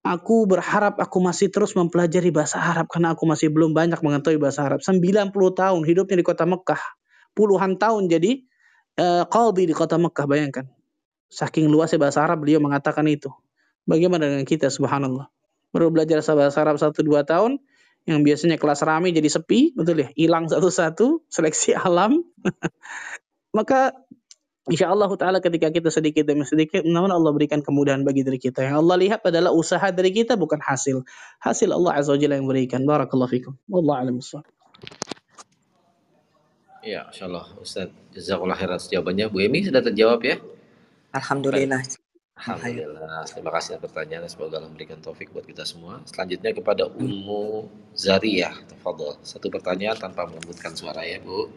Aku 0.04 0.44
berharap 0.44 1.00
aku 1.00 1.24
masih 1.24 1.48
terus 1.48 1.80
mempelajari 1.80 2.28
bahasa 2.28 2.60
Arab 2.60 2.92
karena 2.92 3.16
aku 3.16 3.24
masih 3.24 3.48
belum 3.48 3.72
banyak 3.72 4.04
mengetahui 4.04 4.36
bahasa 4.36 4.68
Arab. 4.68 4.84
90 4.84 5.32
tahun 5.32 5.82
hidupnya 5.88 6.20
di 6.20 6.26
kota 6.28 6.44
Mekah. 6.44 6.82
Puluhan 7.32 7.80
tahun 7.80 8.12
jadi 8.12 8.44
uh, 9.00 9.24
di 9.56 9.72
kota 9.72 9.96
Mekah, 9.96 10.28
bayangkan. 10.28 10.68
Saking 11.32 11.72
luasnya 11.72 12.04
bahasa 12.04 12.20
Arab 12.20 12.44
beliau 12.44 12.60
mengatakan 12.60 13.08
itu. 13.08 13.32
Bagaimana 13.88 14.28
dengan 14.28 14.44
kita 14.44 14.68
subhanallah? 14.68 15.32
Baru 15.72 15.90
belajar 15.90 16.20
bahasa 16.36 16.62
Arab 16.62 16.78
1 16.78 16.94
2 16.94 17.24
tahun 17.24 17.64
yang 18.04 18.20
biasanya 18.28 18.60
kelas 18.60 18.84
rame 18.84 19.16
jadi 19.16 19.32
sepi, 19.32 19.72
betul 19.72 20.04
ya? 20.04 20.12
Hilang 20.20 20.52
satu-satu, 20.52 21.24
seleksi 21.32 21.72
alam. 21.74 22.20
Maka 23.58 23.96
Insya 24.64 24.88
Allah 24.88 25.12
Ta'ala 25.20 25.44
ketika 25.44 25.68
kita 25.68 25.92
sedikit 25.92 26.24
demi 26.24 26.48
sedikit, 26.48 26.88
namun 26.88 27.12
Allah 27.12 27.36
berikan 27.36 27.60
kemudahan 27.60 28.08
bagi 28.08 28.24
diri 28.24 28.40
kita. 28.40 28.64
Yang 28.64 28.80
Allah 28.80 28.96
lihat 28.96 29.20
adalah 29.28 29.52
usaha 29.52 29.92
dari 29.92 30.16
kita, 30.16 30.40
bukan 30.40 30.64
hasil. 30.64 31.04
Hasil 31.44 31.68
Allah 31.68 32.00
Azza 32.00 32.16
wa 32.16 32.20
Jalla 32.20 32.40
yang 32.40 32.48
berikan. 32.48 32.80
Barakallahu 32.88 33.28
fikum. 33.28 33.54
Wallah 33.68 34.08
alam 34.08 34.24
Ya, 36.84 37.08
Insya 37.12 37.28
Allah 37.28 37.48
Ustaz. 37.60 37.92
Jazakallah 38.16 38.56
khairan 38.56 38.80
jawabannya. 38.80 39.26
Bu 39.28 39.44
Emi 39.44 39.68
sudah 39.68 39.84
terjawab 39.84 40.24
ya? 40.24 40.40
Alhamdulillah. 41.12 41.84
Alhamdulillah. 42.40 43.24
Terima 43.28 43.52
kasih 43.52 43.80
atas 43.80 43.92
pertanyaan. 43.92 44.32
Semoga 44.32 44.64
Allah 44.64 44.72
memberikan 44.72 45.00
taufik 45.04 45.32
buat 45.36 45.44
kita 45.44 45.68
semua. 45.68 46.00
Selanjutnya 46.08 46.56
kepada 46.56 46.88
Ummu 46.88 47.68
Zariyah. 47.96 48.56
Satu 49.24 49.48
pertanyaan 49.52 50.00
tanpa 50.00 50.24
menyebutkan 50.28 50.72
suara 50.72 51.04
ya, 51.04 51.20
Bu. 51.20 51.52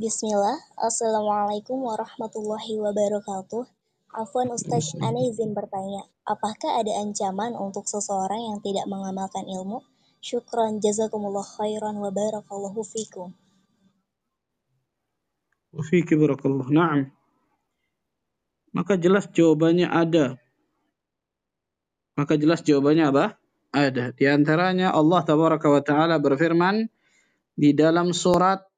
Bismillah, 0.00 0.56
Assalamualaikum 0.80 1.76
warahmatullahi 1.84 2.80
wabarakatuh. 2.80 3.68
Afwan 4.16 4.48
Ustaz, 4.48 4.96
Ana 4.96 5.20
izin 5.28 5.52
bertanya, 5.52 6.08
apakah 6.24 6.80
ada 6.80 7.04
ancaman 7.04 7.52
untuk 7.52 7.84
seseorang 7.84 8.48
yang 8.48 8.58
tidak 8.64 8.88
mengamalkan 8.88 9.44
ilmu? 9.44 9.84
Syukran, 10.24 10.80
jazakumullah 10.80 11.44
khairan 11.44 12.00
wa 12.00 12.08
barakallahu 12.08 12.80
fikum. 12.80 13.36
Wafiki 15.76 16.16
barakallah, 16.16 16.64
na'am. 16.72 17.12
Maka 18.72 18.96
jelas 18.96 19.28
jawabannya 19.28 19.84
ada. 19.84 20.40
Maka 22.16 22.40
jelas 22.40 22.64
jawabannya 22.64 23.04
apa? 23.04 23.36
Ada. 23.68 24.16
Di 24.16 24.24
antaranya 24.32 24.96
Allah 24.96 25.20
tabaraka 25.28 25.68
wa 25.68 25.84
ta'ala 25.84 26.16
berfirman 26.16 26.88
di 27.52 27.76
dalam 27.76 28.16
surat 28.16 28.69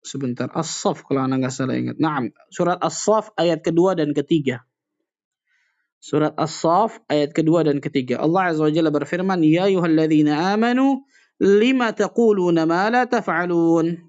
sebentar 0.00 0.48
As-Saff 0.52 1.04
kalau 1.04 1.24
anda 1.24 1.36
nggak 1.40 1.54
salah 1.54 1.76
ingat. 1.76 1.96
Naam, 2.00 2.32
surat 2.52 2.80
As-Saff 2.80 3.32
ayat 3.36 3.60
kedua 3.60 3.96
dan 3.96 4.16
ketiga. 4.16 4.64
Surat 6.00 6.32
As-Saff 6.40 6.96
ayat 7.12 7.36
kedua 7.36 7.60
dan 7.60 7.76
ketiga. 7.84 8.24
Allah 8.24 8.56
Azza 8.56 8.64
wa 8.64 8.72
Jalla 8.72 8.88
berfirman, 8.88 9.44
"Ya 9.44 9.68
ayyuhalladzina 9.68 10.56
amanu, 10.56 11.04
lima 11.36 11.92
taquluna 11.92 12.64
ma 12.64 12.88
la 12.88 13.04
taf'alun?" 13.04 14.00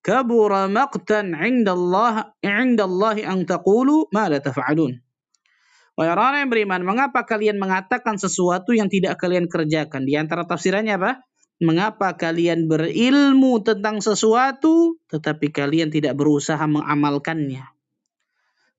Kabura 0.00 0.72
maqtan 0.72 1.36
'inda 1.36 1.76
Allah 1.76 2.32
'inda 2.40 2.88
Allah 2.88 3.16
an 3.28 3.44
taqulu 3.44 4.08
ma 4.08 4.32
la 4.32 4.40
taf'alun. 4.40 4.96
Wahai 5.98 6.14
orang 6.14 6.46
yang 6.46 6.50
beriman, 6.54 6.80
mengapa 6.86 7.26
kalian 7.26 7.58
mengatakan 7.58 8.16
sesuatu 8.16 8.70
yang 8.70 8.86
tidak 8.86 9.18
kalian 9.20 9.50
kerjakan? 9.50 10.06
Di 10.06 10.14
antara 10.16 10.46
tafsirannya 10.46 10.94
apa? 10.96 11.27
Mengapa 11.58 12.14
kalian 12.14 12.70
berilmu 12.70 13.58
tentang 13.66 13.98
sesuatu 13.98 14.94
tetapi 15.10 15.50
kalian 15.50 15.90
tidak 15.90 16.14
berusaha 16.14 16.62
mengamalkannya? 16.70 17.66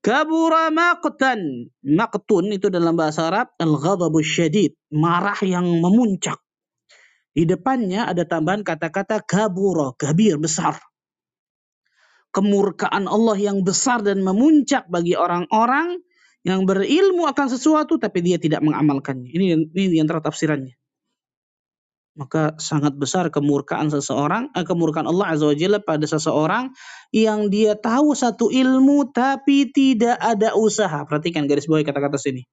Kabura 0.00 0.72
maqtan. 0.72 1.68
Maqtun 1.84 2.56
itu 2.56 2.72
dalam 2.72 2.96
bahasa 2.96 3.28
Arab 3.28 3.52
al-ghadabus 3.60 4.24
syadid, 4.24 4.72
marah 4.88 5.36
yang 5.44 5.68
memuncak. 5.68 6.40
Di 7.36 7.44
depannya 7.44 8.08
ada 8.08 8.24
tambahan 8.24 8.64
kata-kata 8.64 9.28
kabura, 9.28 9.92
kabir, 10.00 10.40
besar. 10.40 10.80
Kemurkaan 12.32 13.04
Allah 13.04 13.36
yang 13.36 13.60
besar 13.60 14.00
dan 14.00 14.24
memuncak 14.24 14.88
bagi 14.88 15.20
orang-orang 15.20 16.00
yang 16.48 16.64
berilmu 16.64 17.28
akan 17.28 17.52
sesuatu 17.52 18.00
tapi 18.00 18.24
dia 18.24 18.40
tidak 18.40 18.64
mengamalkannya. 18.64 19.28
Ini 19.28 19.68
ini 19.68 20.00
antara 20.00 20.24
tafsirannya 20.24 20.79
maka 22.18 22.58
sangat 22.58 22.98
besar 22.98 23.30
kemurkaan 23.30 23.88
seseorang, 23.88 24.50
eh, 24.58 24.66
kemurkaan 24.66 25.06
Allah 25.06 25.34
Azza 25.34 25.46
wa 25.46 25.56
Jalla 25.56 25.78
pada 25.78 26.04
seseorang 26.04 26.74
yang 27.14 27.48
dia 27.48 27.78
tahu 27.78 28.18
satu 28.18 28.50
ilmu 28.50 29.14
tapi 29.14 29.70
tidak 29.70 30.18
ada 30.18 30.58
usaha. 30.58 31.06
Perhatikan 31.06 31.46
garis 31.46 31.70
bawah 31.70 31.86
kata-kata 31.86 32.18
sini. 32.18 32.46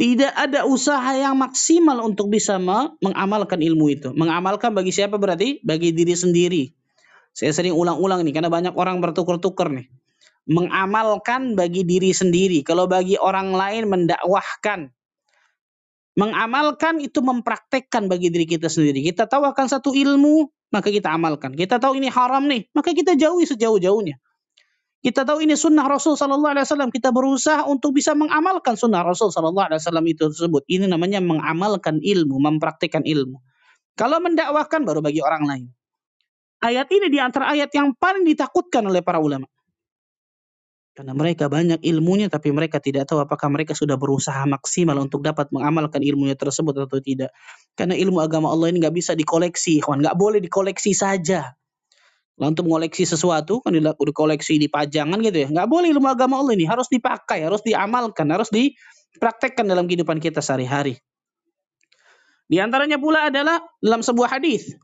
Tidak 0.00 0.32
ada 0.32 0.64
usaha 0.64 1.12
yang 1.12 1.36
maksimal 1.36 2.00
untuk 2.00 2.32
bisa 2.32 2.56
mengamalkan 3.04 3.60
ilmu 3.60 3.92
itu. 3.92 4.08
Mengamalkan 4.16 4.72
bagi 4.72 4.96
siapa 4.96 5.20
berarti? 5.20 5.60
Bagi 5.60 5.92
diri 5.92 6.16
sendiri. 6.16 6.64
Saya 7.36 7.52
sering 7.52 7.76
ulang-ulang 7.76 8.24
nih 8.24 8.32
karena 8.32 8.48
banyak 8.48 8.74
orang 8.80 9.04
bertukur-tukur 9.04 9.68
nih. 9.68 9.92
Mengamalkan 10.48 11.52
bagi 11.52 11.84
diri 11.84 12.16
sendiri. 12.16 12.64
Kalau 12.64 12.88
bagi 12.88 13.20
orang 13.20 13.52
lain 13.52 13.92
mendakwahkan, 13.92 14.88
Mengamalkan 16.18 16.98
itu 16.98 17.22
mempraktekkan 17.22 18.10
bagi 18.10 18.34
diri 18.34 18.46
kita 18.46 18.66
sendiri. 18.66 19.02
Kita 19.06 19.30
tahu 19.30 19.46
akan 19.46 19.66
satu 19.70 19.94
ilmu, 19.94 20.50
maka 20.74 20.90
kita 20.90 21.10
amalkan. 21.14 21.54
Kita 21.54 21.78
tahu 21.78 21.98
ini 21.98 22.10
haram 22.10 22.50
nih, 22.50 22.66
maka 22.74 22.90
kita 22.90 23.14
jauhi 23.14 23.46
sejauh-jauhnya. 23.46 24.18
Kita 25.00 25.24
tahu 25.24 25.40
ini 25.40 25.56
sunnah 25.56 25.88
Rasul 25.88 26.12
Sallallahu 26.12 26.52
Alaihi 26.52 26.66
Wasallam. 26.68 26.92
Kita 26.92 27.08
berusaha 27.08 27.64
untuk 27.64 27.96
bisa 27.96 28.12
mengamalkan 28.12 28.76
sunnah 28.76 29.00
Rasul 29.00 29.32
Sallallahu 29.32 29.72
Alaihi 29.72 29.80
Wasallam 29.80 30.06
itu 30.10 30.28
tersebut. 30.28 30.62
Ini 30.68 30.92
namanya 30.92 31.24
mengamalkan 31.24 32.04
ilmu, 32.04 32.36
mempraktikkan 32.36 33.08
ilmu. 33.08 33.40
Kalau 33.96 34.20
mendakwahkan 34.20 34.84
baru 34.84 35.00
bagi 35.00 35.24
orang 35.24 35.44
lain. 35.48 35.66
Ayat 36.60 36.92
ini 36.92 37.08
di 37.08 37.16
antara 37.16 37.48
ayat 37.48 37.72
yang 37.72 37.96
paling 37.96 38.28
ditakutkan 38.28 38.84
oleh 38.84 39.00
para 39.00 39.16
ulama. 39.16 39.48
Karena 40.90 41.14
mereka 41.14 41.46
banyak 41.46 41.80
ilmunya 41.86 42.26
tapi 42.26 42.50
mereka 42.50 42.82
tidak 42.82 43.06
tahu 43.06 43.22
apakah 43.22 43.46
mereka 43.46 43.78
sudah 43.78 43.94
berusaha 43.94 44.42
maksimal 44.44 44.98
untuk 44.98 45.22
dapat 45.22 45.46
mengamalkan 45.54 46.02
ilmunya 46.02 46.34
tersebut 46.34 46.74
atau 46.74 46.98
tidak. 46.98 47.30
Karena 47.78 47.94
ilmu 47.94 48.18
agama 48.18 48.50
Allah 48.50 48.74
ini 48.74 48.82
nggak 48.82 48.96
bisa 48.98 49.14
dikoleksi, 49.14 49.78
kawan. 49.78 50.02
Nggak 50.02 50.16
boleh 50.18 50.42
dikoleksi 50.42 50.90
saja. 50.90 51.54
Lalu 52.40 52.56
untuk 52.56 52.66
mengoleksi 52.66 53.04
sesuatu 53.06 53.62
kan 53.62 53.76
dikoleksi 53.76 54.58
di 54.58 54.66
pajangan 54.66 55.20
gitu 55.22 55.46
ya. 55.46 55.48
Nggak 55.52 55.68
boleh 55.70 55.88
ilmu 55.94 56.08
agama 56.10 56.42
Allah 56.42 56.58
ini 56.58 56.66
harus 56.66 56.90
dipakai, 56.90 57.46
harus 57.46 57.62
diamalkan, 57.62 58.26
harus 58.32 58.50
dipraktekkan 58.50 59.68
dalam 59.70 59.86
kehidupan 59.86 60.18
kita 60.18 60.42
sehari-hari. 60.42 60.98
Di 62.50 62.58
antaranya 62.58 62.98
pula 62.98 63.30
adalah 63.30 63.62
dalam 63.78 64.02
sebuah 64.02 64.40
hadis. 64.40 64.74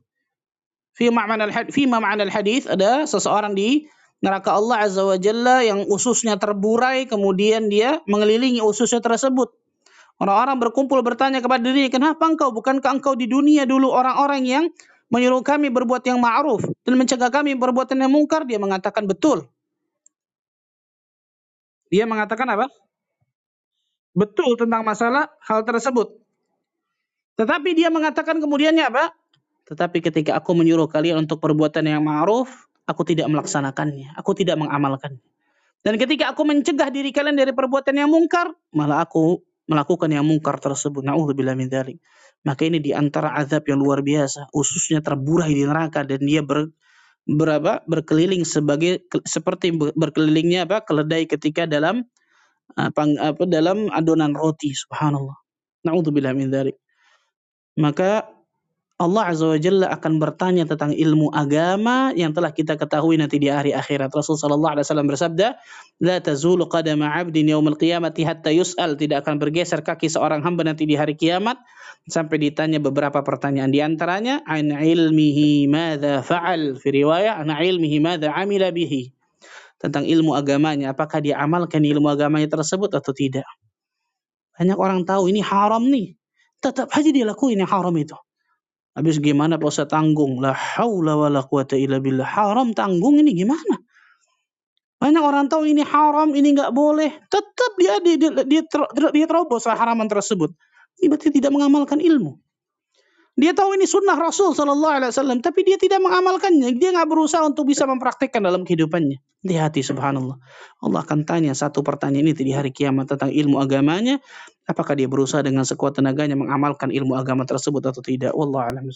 Fi 0.95 1.11
ma'na 1.11 1.51
al-hadis 1.51 2.65
ada 2.71 3.05
seseorang 3.05 3.59
di 3.59 3.91
neraka 4.25 4.57
Allah 4.57 4.87
Azza 4.87 5.05
wa 5.05 5.17
Jalla 5.21 5.61
yang 5.65 5.85
ususnya 5.89 6.41
terburai 6.41 7.05
kemudian 7.05 7.69
dia 7.69 8.01
mengelilingi 8.09 8.65
ususnya 8.65 9.01
tersebut. 9.05 9.53
Orang-orang 10.17 10.57
berkumpul 10.57 11.05
bertanya 11.05 11.45
kepada 11.45 11.61
diri, 11.61 11.93
kenapa 11.93 12.25
engkau? 12.25 12.49
Bukankah 12.49 12.97
engkau 12.97 13.13
di 13.13 13.29
dunia 13.29 13.69
dulu 13.69 13.93
orang-orang 13.93 14.49
yang 14.49 14.65
menyuruh 15.13 15.45
kami 15.45 15.69
berbuat 15.69 16.03
yang 16.09 16.25
ma'ruf 16.25 16.65
dan 16.89 16.97
mencegah 16.97 17.29
kami 17.29 17.53
berbuat 17.53 17.93
yang 17.93 18.09
mungkar? 18.09 18.49
Dia 18.49 18.57
mengatakan 18.57 19.05
betul. 19.05 19.45
Dia 21.93 22.09
mengatakan 22.09 22.49
apa? 22.49 22.67
Betul 24.17 24.57
tentang 24.57 24.81
masalah 24.81 25.29
hal 25.45 25.61
tersebut. 25.69 26.17
Tetapi 27.37 27.77
dia 27.77 27.93
mengatakan 27.93 28.41
kemudiannya 28.41 28.89
apa? 28.89 29.13
Tetapi 29.69 30.01
ketika 30.01 30.41
aku 30.41 30.57
menyuruh 30.57 30.89
kalian 30.89 31.29
untuk 31.29 31.45
perbuatan 31.45 31.85
yang 31.85 32.01
ma'ruf, 32.01 32.49
aku 32.87 33.03
tidak 33.03 33.27
melaksanakannya, 33.29 34.15
aku 34.15 34.33
tidak 34.39 34.57
mengamalkannya. 34.57 35.23
Dan 35.87 36.03
ketika 36.03 36.35
aku 36.35 36.43
mencegah 36.43 36.91
diri 36.91 37.15
kalian 37.15 37.39
dari 37.39 37.55
perbuatan 37.55 37.95
yang 37.95 38.11
mungkar, 38.11 38.51
malah 38.75 39.07
aku 39.07 39.39
melakukan 39.71 40.11
yang 40.11 40.27
mungkar 40.27 40.59
tersebut. 40.59 41.03
Nauzubillah 41.03 41.55
min 41.55 41.71
dzalik. 41.71 41.99
Maka 42.47 42.67
ini 42.67 42.79
di 42.79 42.95
antara 42.95 43.35
azab 43.35 43.67
yang 43.67 43.83
luar 43.83 44.03
biasa, 44.03 44.51
ususnya 44.55 45.03
terburai 45.03 45.51
di 45.51 45.67
neraka 45.67 46.07
dan 46.07 46.23
dia 46.23 46.43
ber, 46.43 46.71
berapa 47.27 47.83
berkeliling 47.87 48.47
sebagai 48.47 49.03
seperti 49.27 49.75
berkelilingnya 49.75 50.71
apa 50.71 50.87
keledai 50.87 51.27
ketika 51.27 51.67
dalam 51.67 52.07
apa, 52.79 53.03
apa 53.19 53.43
dalam 53.47 53.91
adonan 53.91 54.35
roti 54.35 54.71
subhanallah. 54.75 55.35
Nauzubillah 55.87 56.35
min 56.35 56.51
dzalik. 56.51 56.79
Maka 57.79 58.27
Allah 58.97 59.29
Azza 59.29 59.45
wa 59.53 59.61
Jalla 59.61 59.93
akan 59.93 60.17
bertanya 60.17 60.65
tentang 60.65 60.97
ilmu 60.97 61.29
agama 61.29 62.17
yang 62.17 62.33
telah 62.33 62.49
kita 62.49 62.81
ketahui 62.81 63.21
nanti 63.21 63.37
di 63.37 63.53
hari 63.53 63.77
akhirat. 63.77 64.09
Rasul 64.09 64.41
sallallahu 64.41 64.73
alaihi 64.73 64.89
wasallam 64.89 65.05
bersabda, 65.13 65.61
"La 66.01 66.17
tazulu 66.25 66.65
qadama 66.65 67.13
'abdin 67.13 67.45
yaumil 67.45 67.77
qiyamati 67.77 68.25
hatta 68.25 68.49
yus'al." 68.57 68.97
Tidak 68.97 69.21
akan 69.21 69.37
bergeser 69.37 69.85
kaki 69.85 70.09
seorang 70.09 70.41
hamba 70.41 70.65
nanti 70.65 70.89
di 70.89 70.97
hari 70.97 71.13
kiamat 71.13 71.61
sampai 72.09 72.41
ditanya 72.49 72.81
beberapa 72.81 73.21
pertanyaan 73.21 73.69
di 73.69 73.85
antaranya, 73.85 74.41
"An 74.49 74.73
ilmihi 74.73 75.69
madza 75.69 76.25
fa'al?" 76.25 76.81
Fi 76.81 76.89
riwayah, 76.89 77.37
"An 77.37 77.53
ilmihi 77.53 78.01
madza 78.01 78.33
'amila 78.33 78.73
bihi?" 78.73 79.13
Tentang 79.77 80.09
ilmu 80.09 80.33
agamanya, 80.33 80.97
apakah 80.97 81.21
dia 81.21 81.37
amalkan 81.37 81.85
ilmu 81.85 82.09
agamanya 82.09 82.49
tersebut 82.49 82.89
atau 82.97 83.13
tidak. 83.13 83.45
Banyak 84.57 84.81
orang 84.81 85.05
tahu 85.05 85.29
ini 85.29 85.45
haram 85.45 85.85
nih, 85.85 86.17
tetap 86.65 86.89
aja 86.97 87.13
dia 87.13 87.29
lakuin 87.29 87.61
yang 87.61 87.69
haram 87.69 87.93
itu. 87.93 88.17
Habis 88.97 89.21
gimana 89.21 89.61
puasa 89.61 89.85
tanggung? 89.85 90.41
La 90.41 90.57
haula 90.57 91.21
wa 91.21 91.29
la 91.29 91.45
quwata 91.45 91.77
illa 91.77 92.01
billah. 92.01 92.25
Haram 92.25 92.73
tanggung 92.73 93.21
ini 93.21 93.37
gimana? 93.37 93.77
Banyak 94.97 95.21
orang 95.21 95.53
tahu 95.53 95.69
ini 95.69 95.85
haram, 95.85 96.33
ini 96.33 96.57
nggak 96.57 96.73
boleh. 96.73 97.13
Tetap 97.29 97.77
dia 97.77 98.01
dia 98.01 98.17
dia, 98.17 98.31
dia, 98.49 98.63
dia 99.13 99.27
terobos 99.29 99.69
haraman 99.69 100.09
tersebut. 100.09 100.57
Berarti 100.97 101.29
tidak 101.29 101.53
mengamalkan 101.53 102.01
ilmu. 102.01 102.41
Dia 103.37 103.53
tahu 103.53 103.77
ini 103.77 103.85
sunnah 103.85 104.17
Rasul 104.17 104.57
Sallallahu 104.57 104.95
Alaihi 104.97 105.13
Wasallam, 105.13 105.45
tapi 105.45 105.61
dia 105.61 105.77
tidak 105.77 106.01
mengamalkannya. 106.01 106.73
Dia 106.81 106.97
nggak 106.97 107.05
berusaha 107.05 107.45
untuk 107.45 107.69
bisa 107.69 107.85
mempraktikkan 107.85 108.41
dalam 108.41 108.65
kehidupannya. 108.65 109.21
Di 109.45 109.55
hati 109.61 109.85
Subhanallah. 109.85 110.41
Allah 110.81 111.01
akan 111.05 111.29
tanya 111.29 111.53
satu 111.53 111.85
pertanyaan 111.85 112.33
ini 112.33 112.33
di 112.33 112.57
hari 112.57 112.73
kiamat 112.73 113.13
tentang 113.13 113.29
ilmu 113.29 113.61
agamanya. 113.61 114.25
Apakah 114.65 114.97
dia 114.97 115.05
berusaha 115.05 115.45
dengan 115.45 115.69
sekuat 115.69 116.01
tenaganya 116.01 116.33
mengamalkan 116.33 116.89
ilmu 116.89 117.13
agama 117.13 117.45
tersebut 117.45 117.85
atau 117.85 118.01
tidak? 118.01 118.33
Wallah 118.33 118.73
a'lam 118.73 118.89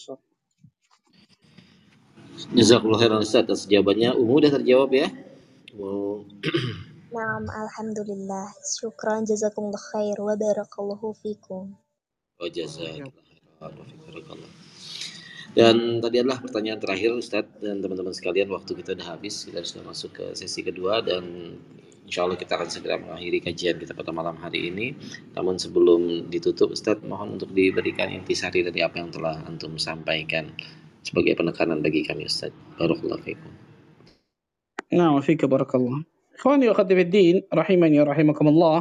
Jazakallah 2.57 2.97
khairan 2.97 3.20
Ustaz 3.20 3.45
atas 3.45 3.68
jawabannya. 3.68 4.16
Umu 4.16 4.41
sudah 4.41 4.51
terjawab 4.57 4.91
ya? 4.97 5.12
Wow. 5.76 6.24
Naam, 7.14 7.45
alhamdulillah. 7.45 8.57
Syukran 8.64 9.28
jazakumullah 9.28 9.84
khair 9.93 10.16
wa 10.16 10.32
barakallahu 10.32 11.12
fikum. 11.20 11.76
Oh 12.41 12.49
jazakallah. 12.49 13.30
Dan 15.51 15.99
tadi 15.99 16.23
adalah 16.23 16.39
pertanyaan 16.39 16.79
terakhir 16.79 17.11
Ustadz 17.19 17.59
dan 17.59 17.83
teman-teman 17.83 18.15
sekalian 18.15 18.55
waktu 18.55 18.71
kita 18.79 18.95
sudah 18.95 19.09
habis 19.19 19.35
kita 19.51 19.61
sudah 19.67 19.85
masuk 19.91 20.11
ke 20.15 20.25
sesi 20.39 20.63
kedua 20.63 21.03
dan 21.03 21.59
insya 22.07 22.23
Allah 22.23 22.39
kita 22.39 22.55
akan 22.55 22.71
segera 22.71 23.03
mengakhiri 23.03 23.43
kajian 23.43 23.77
kita 23.83 23.91
pada 23.95 24.15
malam 24.15 24.39
hari 24.39 24.71
ini 24.71 24.95
namun 25.35 25.59
sebelum 25.59 26.31
ditutup 26.31 26.71
Ustadz 26.71 27.03
mohon 27.03 27.35
untuk 27.35 27.51
diberikan 27.51 28.15
intisari 28.15 28.63
dari 28.63 28.79
apa 28.83 29.03
yang 29.03 29.11
telah 29.11 29.43
Antum 29.43 29.75
sampaikan 29.75 30.55
sebagai 31.03 31.35
penekanan 31.35 31.83
bagi 31.83 32.07
kami 32.07 32.31
Ustadz 32.31 32.79
Barakallahu 32.79 33.23
fikum 33.27 33.51
Nah, 34.91 35.15
fika 35.23 35.47
barakallah. 35.47 36.03
Ikhwani 36.35 36.67
wa 36.67 36.75
khatibuddin, 36.75 37.47
rahimani 37.47 38.03
wa 38.03 38.11
rahimakumullah. 38.11 38.79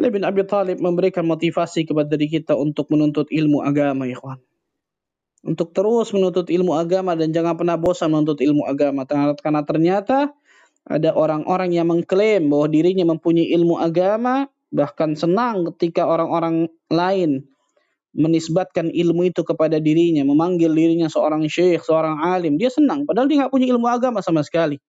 Ali 0.00 0.08
bin 0.08 0.24
Abi 0.24 0.48
Thalib 0.48 0.80
memberikan 0.80 1.28
motivasi 1.28 1.84
kepada 1.84 2.16
diri 2.16 2.40
kita 2.40 2.56
untuk 2.56 2.88
menuntut 2.88 3.28
ilmu 3.28 3.60
agama, 3.60 4.08
ikhwan. 4.08 4.40
Untuk 5.44 5.76
terus 5.76 6.16
menuntut 6.16 6.48
ilmu 6.48 6.72
agama 6.72 7.12
dan 7.12 7.36
jangan 7.36 7.52
pernah 7.60 7.76
bosan 7.76 8.08
menuntut 8.08 8.40
ilmu 8.40 8.64
agama. 8.64 9.04
Karena 9.36 9.60
ternyata 9.60 10.32
ada 10.88 11.12
orang-orang 11.12 11.76
yang 11.76 11.92
mengklaim 11.92 12.48
bahwa 12.48 12.72
dirinya 12.72 13.12
mempunyai 13.12 13.52
ilmu 13.52 13.76
agama, 13.76 14.48
bahkan 14.72 15.12
senang 15.12 15.68
ketika 15.76 16.08
orang-orang 16.08 16.72
lain 16.88 17.44
menisbatkan 18.16 18.88
ilmu 18.88 19.28
itu 19.28 19.44
kepada 19.44 19.76
dirinya, 19.76 20.24
memanggil 20.24 20.72
dirinya 20.72 21.12
seorang 21.12 21.44
syekh, 21.44 21.84
seorang 21.84 22.24
alim. 22.24 22.56
Dia 22.56 22.72
senang, 22.72 23.04
padahal 23.04 23.28
dia 23.28 23.44
nggak 23.44 23.52
punya 23.52 23.68
ilmu 23.68 23.84
agama 23.84 24.24
sama 24.24 24.40
sekali. 24.40 24.80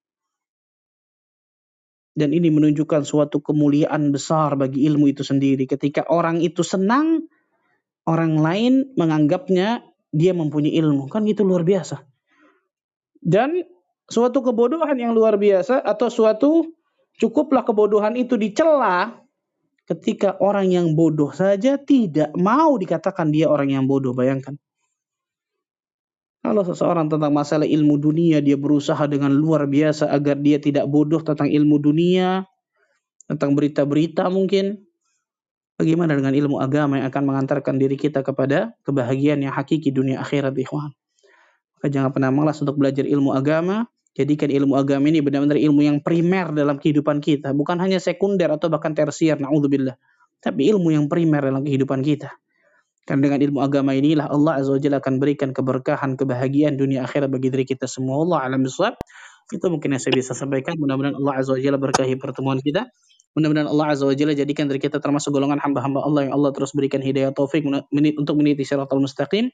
Dan 2.12 2.36
ini 2.36 2.51
menunjukkan 2.51 3.07
suatu 3.07 3.39
kemuliaan 3.39 4.12
besar 4.12 4.59
bagi 4.59 4.84
ilmu 4.84 5.07
itu 5.07 5.24
sendiri. 5.24 5.64
Ketika 5.64 6.03
orang 6.12 6.43
itu 6.43 6.59
senang, 6.59 7.24
orang 8.03 8.36
lain 8.36 8.91
menganggapnya 8.99 9.80
dia 10.12 10.36
mempunyai 10.36 10.76
ilmu. 10.76 11.07
Kan 11.07 11.24
itu 11.24 11.47
luar 11.47 11.64
biasa. 11.64 12.03
Dan 13.22 13.64
suatu 14.12 14.43
kebodohan 14.43 14.99
yang 14.99 15.16
luar 15.16 15.39
biasa 15.39 15.80
atau 15.80 16.12
suatu 16.12 16.68
cukuplah 17.16 17.64
kebodohan 17.64 18.20
itu 18.20 18.36
dicela 18.36 19.24
ketika 19.88 20.36
orang 20.43 20.68
yang 20.68 20.88
bodoh 20.95 21.32
saja 21.32 21.80
tidak 21.80 22.36
mau 22.36 22.76
dikatakan 22.76 23.32
dia 23.32 23.47
orang 23.47 23.72
yang 23.72 23.86
bodoh. 23.88 24.12
Bayangkan. 24.12 24.59
Kalau 26.42 26.66
seseorang 26.66 27.06
tentang 27.06 27.30
masalah 27.38 27.70
ilmu 27.70 28.02
dunia, 28.02 28.42
dia 28.42 28.58
berusaha 28.58 29.06
dengan 29.06 29.30
luar 29.30 29.70
biasa 29.70 30.10
agar 30.10 30.42
dia 30.42 30.58
tidak 30.58 30.89
bodoh 30.89 31.22
tentang 31.22 31.54
ilmu 31.54 31.78
dunia, 31.78 32.50
tentang 33.30 33.54
berita-berita 33.54 34.26
mungkin. 34.34 34.82
Bagaimana 35.78 36.14
dengan 36.18 36.34
ilmu 36.34 36.58
agama 36.62 37.02
yang 37.02 37.10
akan 37.10 37.24
mengantarkan 37.26 37.78
diri 37.78 37.98
kita 37.98 38.22
kepada 38.22 38.74
kebahagiaan 38.86 39.42
yang 39.42 39.54
hakiki 39.54 39.94
dunia 39.94 40.22
akhirat, 40.22 40.54
ikhwan. 40.58 40.94
Maka 41.78 41.88
jangan 41.89 42.14
pernah 42.14 42.30
malas 42.30 42.62
untuk 42.62 42.78
belajar 42.78 43.06
ilmu 43.06 43.34
agama. 43.34 43.89
Jadikan 44.14 44.52
ilmu 44.54 44.78
agama 44.78 45.10
ini 45.10 45.24
benar-benar 45.24 45.58
ilmu 45.58 45.82
yang 45.82 45.98
primer 46.04 46.54
dalam 46.54 46.78
kehidupan 46.78 47.22
kita. 47.24 47.54
Bukan 47.58 47.82
hanya 47.82 47.98
sekunder 47.98 48.50
atau 48.54 48.70
bahkan 48.70 48.94
tersier, 48.94 49.42
na'udzubillah. 49.42 49.98
Tapi 50.42 50.70
ilmu 50.74 50.94
yang 50.94 51.06
primer 51.10 51.50
dalam 51.50 51.66
kehidupan 51.66 52.06
kita. 52.06 52.30
Karena 53.06 53.22
dengan 53.28 53.39
ilmu 53.41 53.60
agama 53.66 53.97
inilah 53.97 54.30
Allah 54.30 54.62
Azza 54.62 54.72
wa 54.74 54.80
Jalla 54.80 54.97
akan 55.02 55.18
berikan 55.18 55.49
keberkahan, 55.52 56.16
kebahagiaan 56.16 56.78
dunia 56.78 57.04
akhirat 57.06 57.28
bagi 57.34 57.49
diri 57.49 57.66
kita 57.66 57.89
semua. 57.89 58.22
Allah 58.22 58.45
alam 58.45 58.62
bisawab. 58.62 58.97
Itu 59.52 59.68
mungkin 59.68 59.97
yang 59.97 60.02
saya 60.02 60.14
bisa 60.16 60.32
sampaikan. 60.38 60.78
Mudah-mudahan 60.78 61.18
Allah 61.18 61.34
Azza 61.41 61.58
wa 61.58 61.62
Jalla 61.62 61.78
berkahi 61.82 62.16
pertemuan 62.22 62.62
kita. 62.62 62.88
Mudah-mudahan 63.34 63.68
Allah 63.68 63.86
Azza 63.97 64.06
wa 64.06 64.14
Jalla 64.14 64.38
jadikan 64.38 64.70
diri 64.70 64.80
kita 64.80 65.02
termasuk 65.02 65.34
golongan 65.34 65.58
hamba-hamba 65.60 66.06
Allah 66.06 66.30
yang 66.30 66.34
Allah 66.38 66.54
terus 66.54 66.72
berikan 66.78 67.02
hidayah 67.02 67.34
taufik 67.34 67.66
untuk 67.66 68.36
meniti 68.38 68.64
syaratul 68.64 69.02
mustaqim 69.02 69.49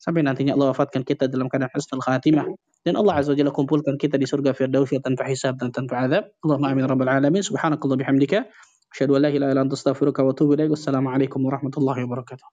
sampai 0.00 0.24
nantinya 0.24 0.56
Allah 0.56 0.72
wafatkan 0.72 1.04
kita 1.04 1.28
dalam 1.28 1.52
keadaan 1.52 1.68
husnul 1.76 2.00
khatimah 2.00 2.48
dan 2.88 2.96
Allah 2.96 3.20
azza 3.20 3.36
wajalla 3.36 3.52
kumpulkan 3.52 4.00
kita 4.00 4.16
di 4.16 4.24
surga 4.24 4.56
firdaus 4.56 4.88
tanpa 5.04 5.28
hisab 5.28 5.60
dan 5.60 5.68
tanpa 5.76 6.08
azab 6.08 6.32
Allahumma 6.40 6.72
amin 6.72 6.84
rabbal 6.88 7.12
alamin 7.12 7.44
subhanakallah 7.44 8.00
bihamdika 8.00 8.48
asyhadu 8.96 9.20
an 9.20 9.28
la 9.28 9.30
ilaha 9.30 9.52
illa 9.52 9.62
anta 9.68 9.76
astaghfiruka 9.76 10.24
wa 10.24 10.32
atubu 10.32 10.56
ilaik 10.56 10.72
wassalamu 10.72 11.12
alaikum 11.12 11.44
warahmatullahi 11.44 12.08
wabarakatuh 12.08 12.50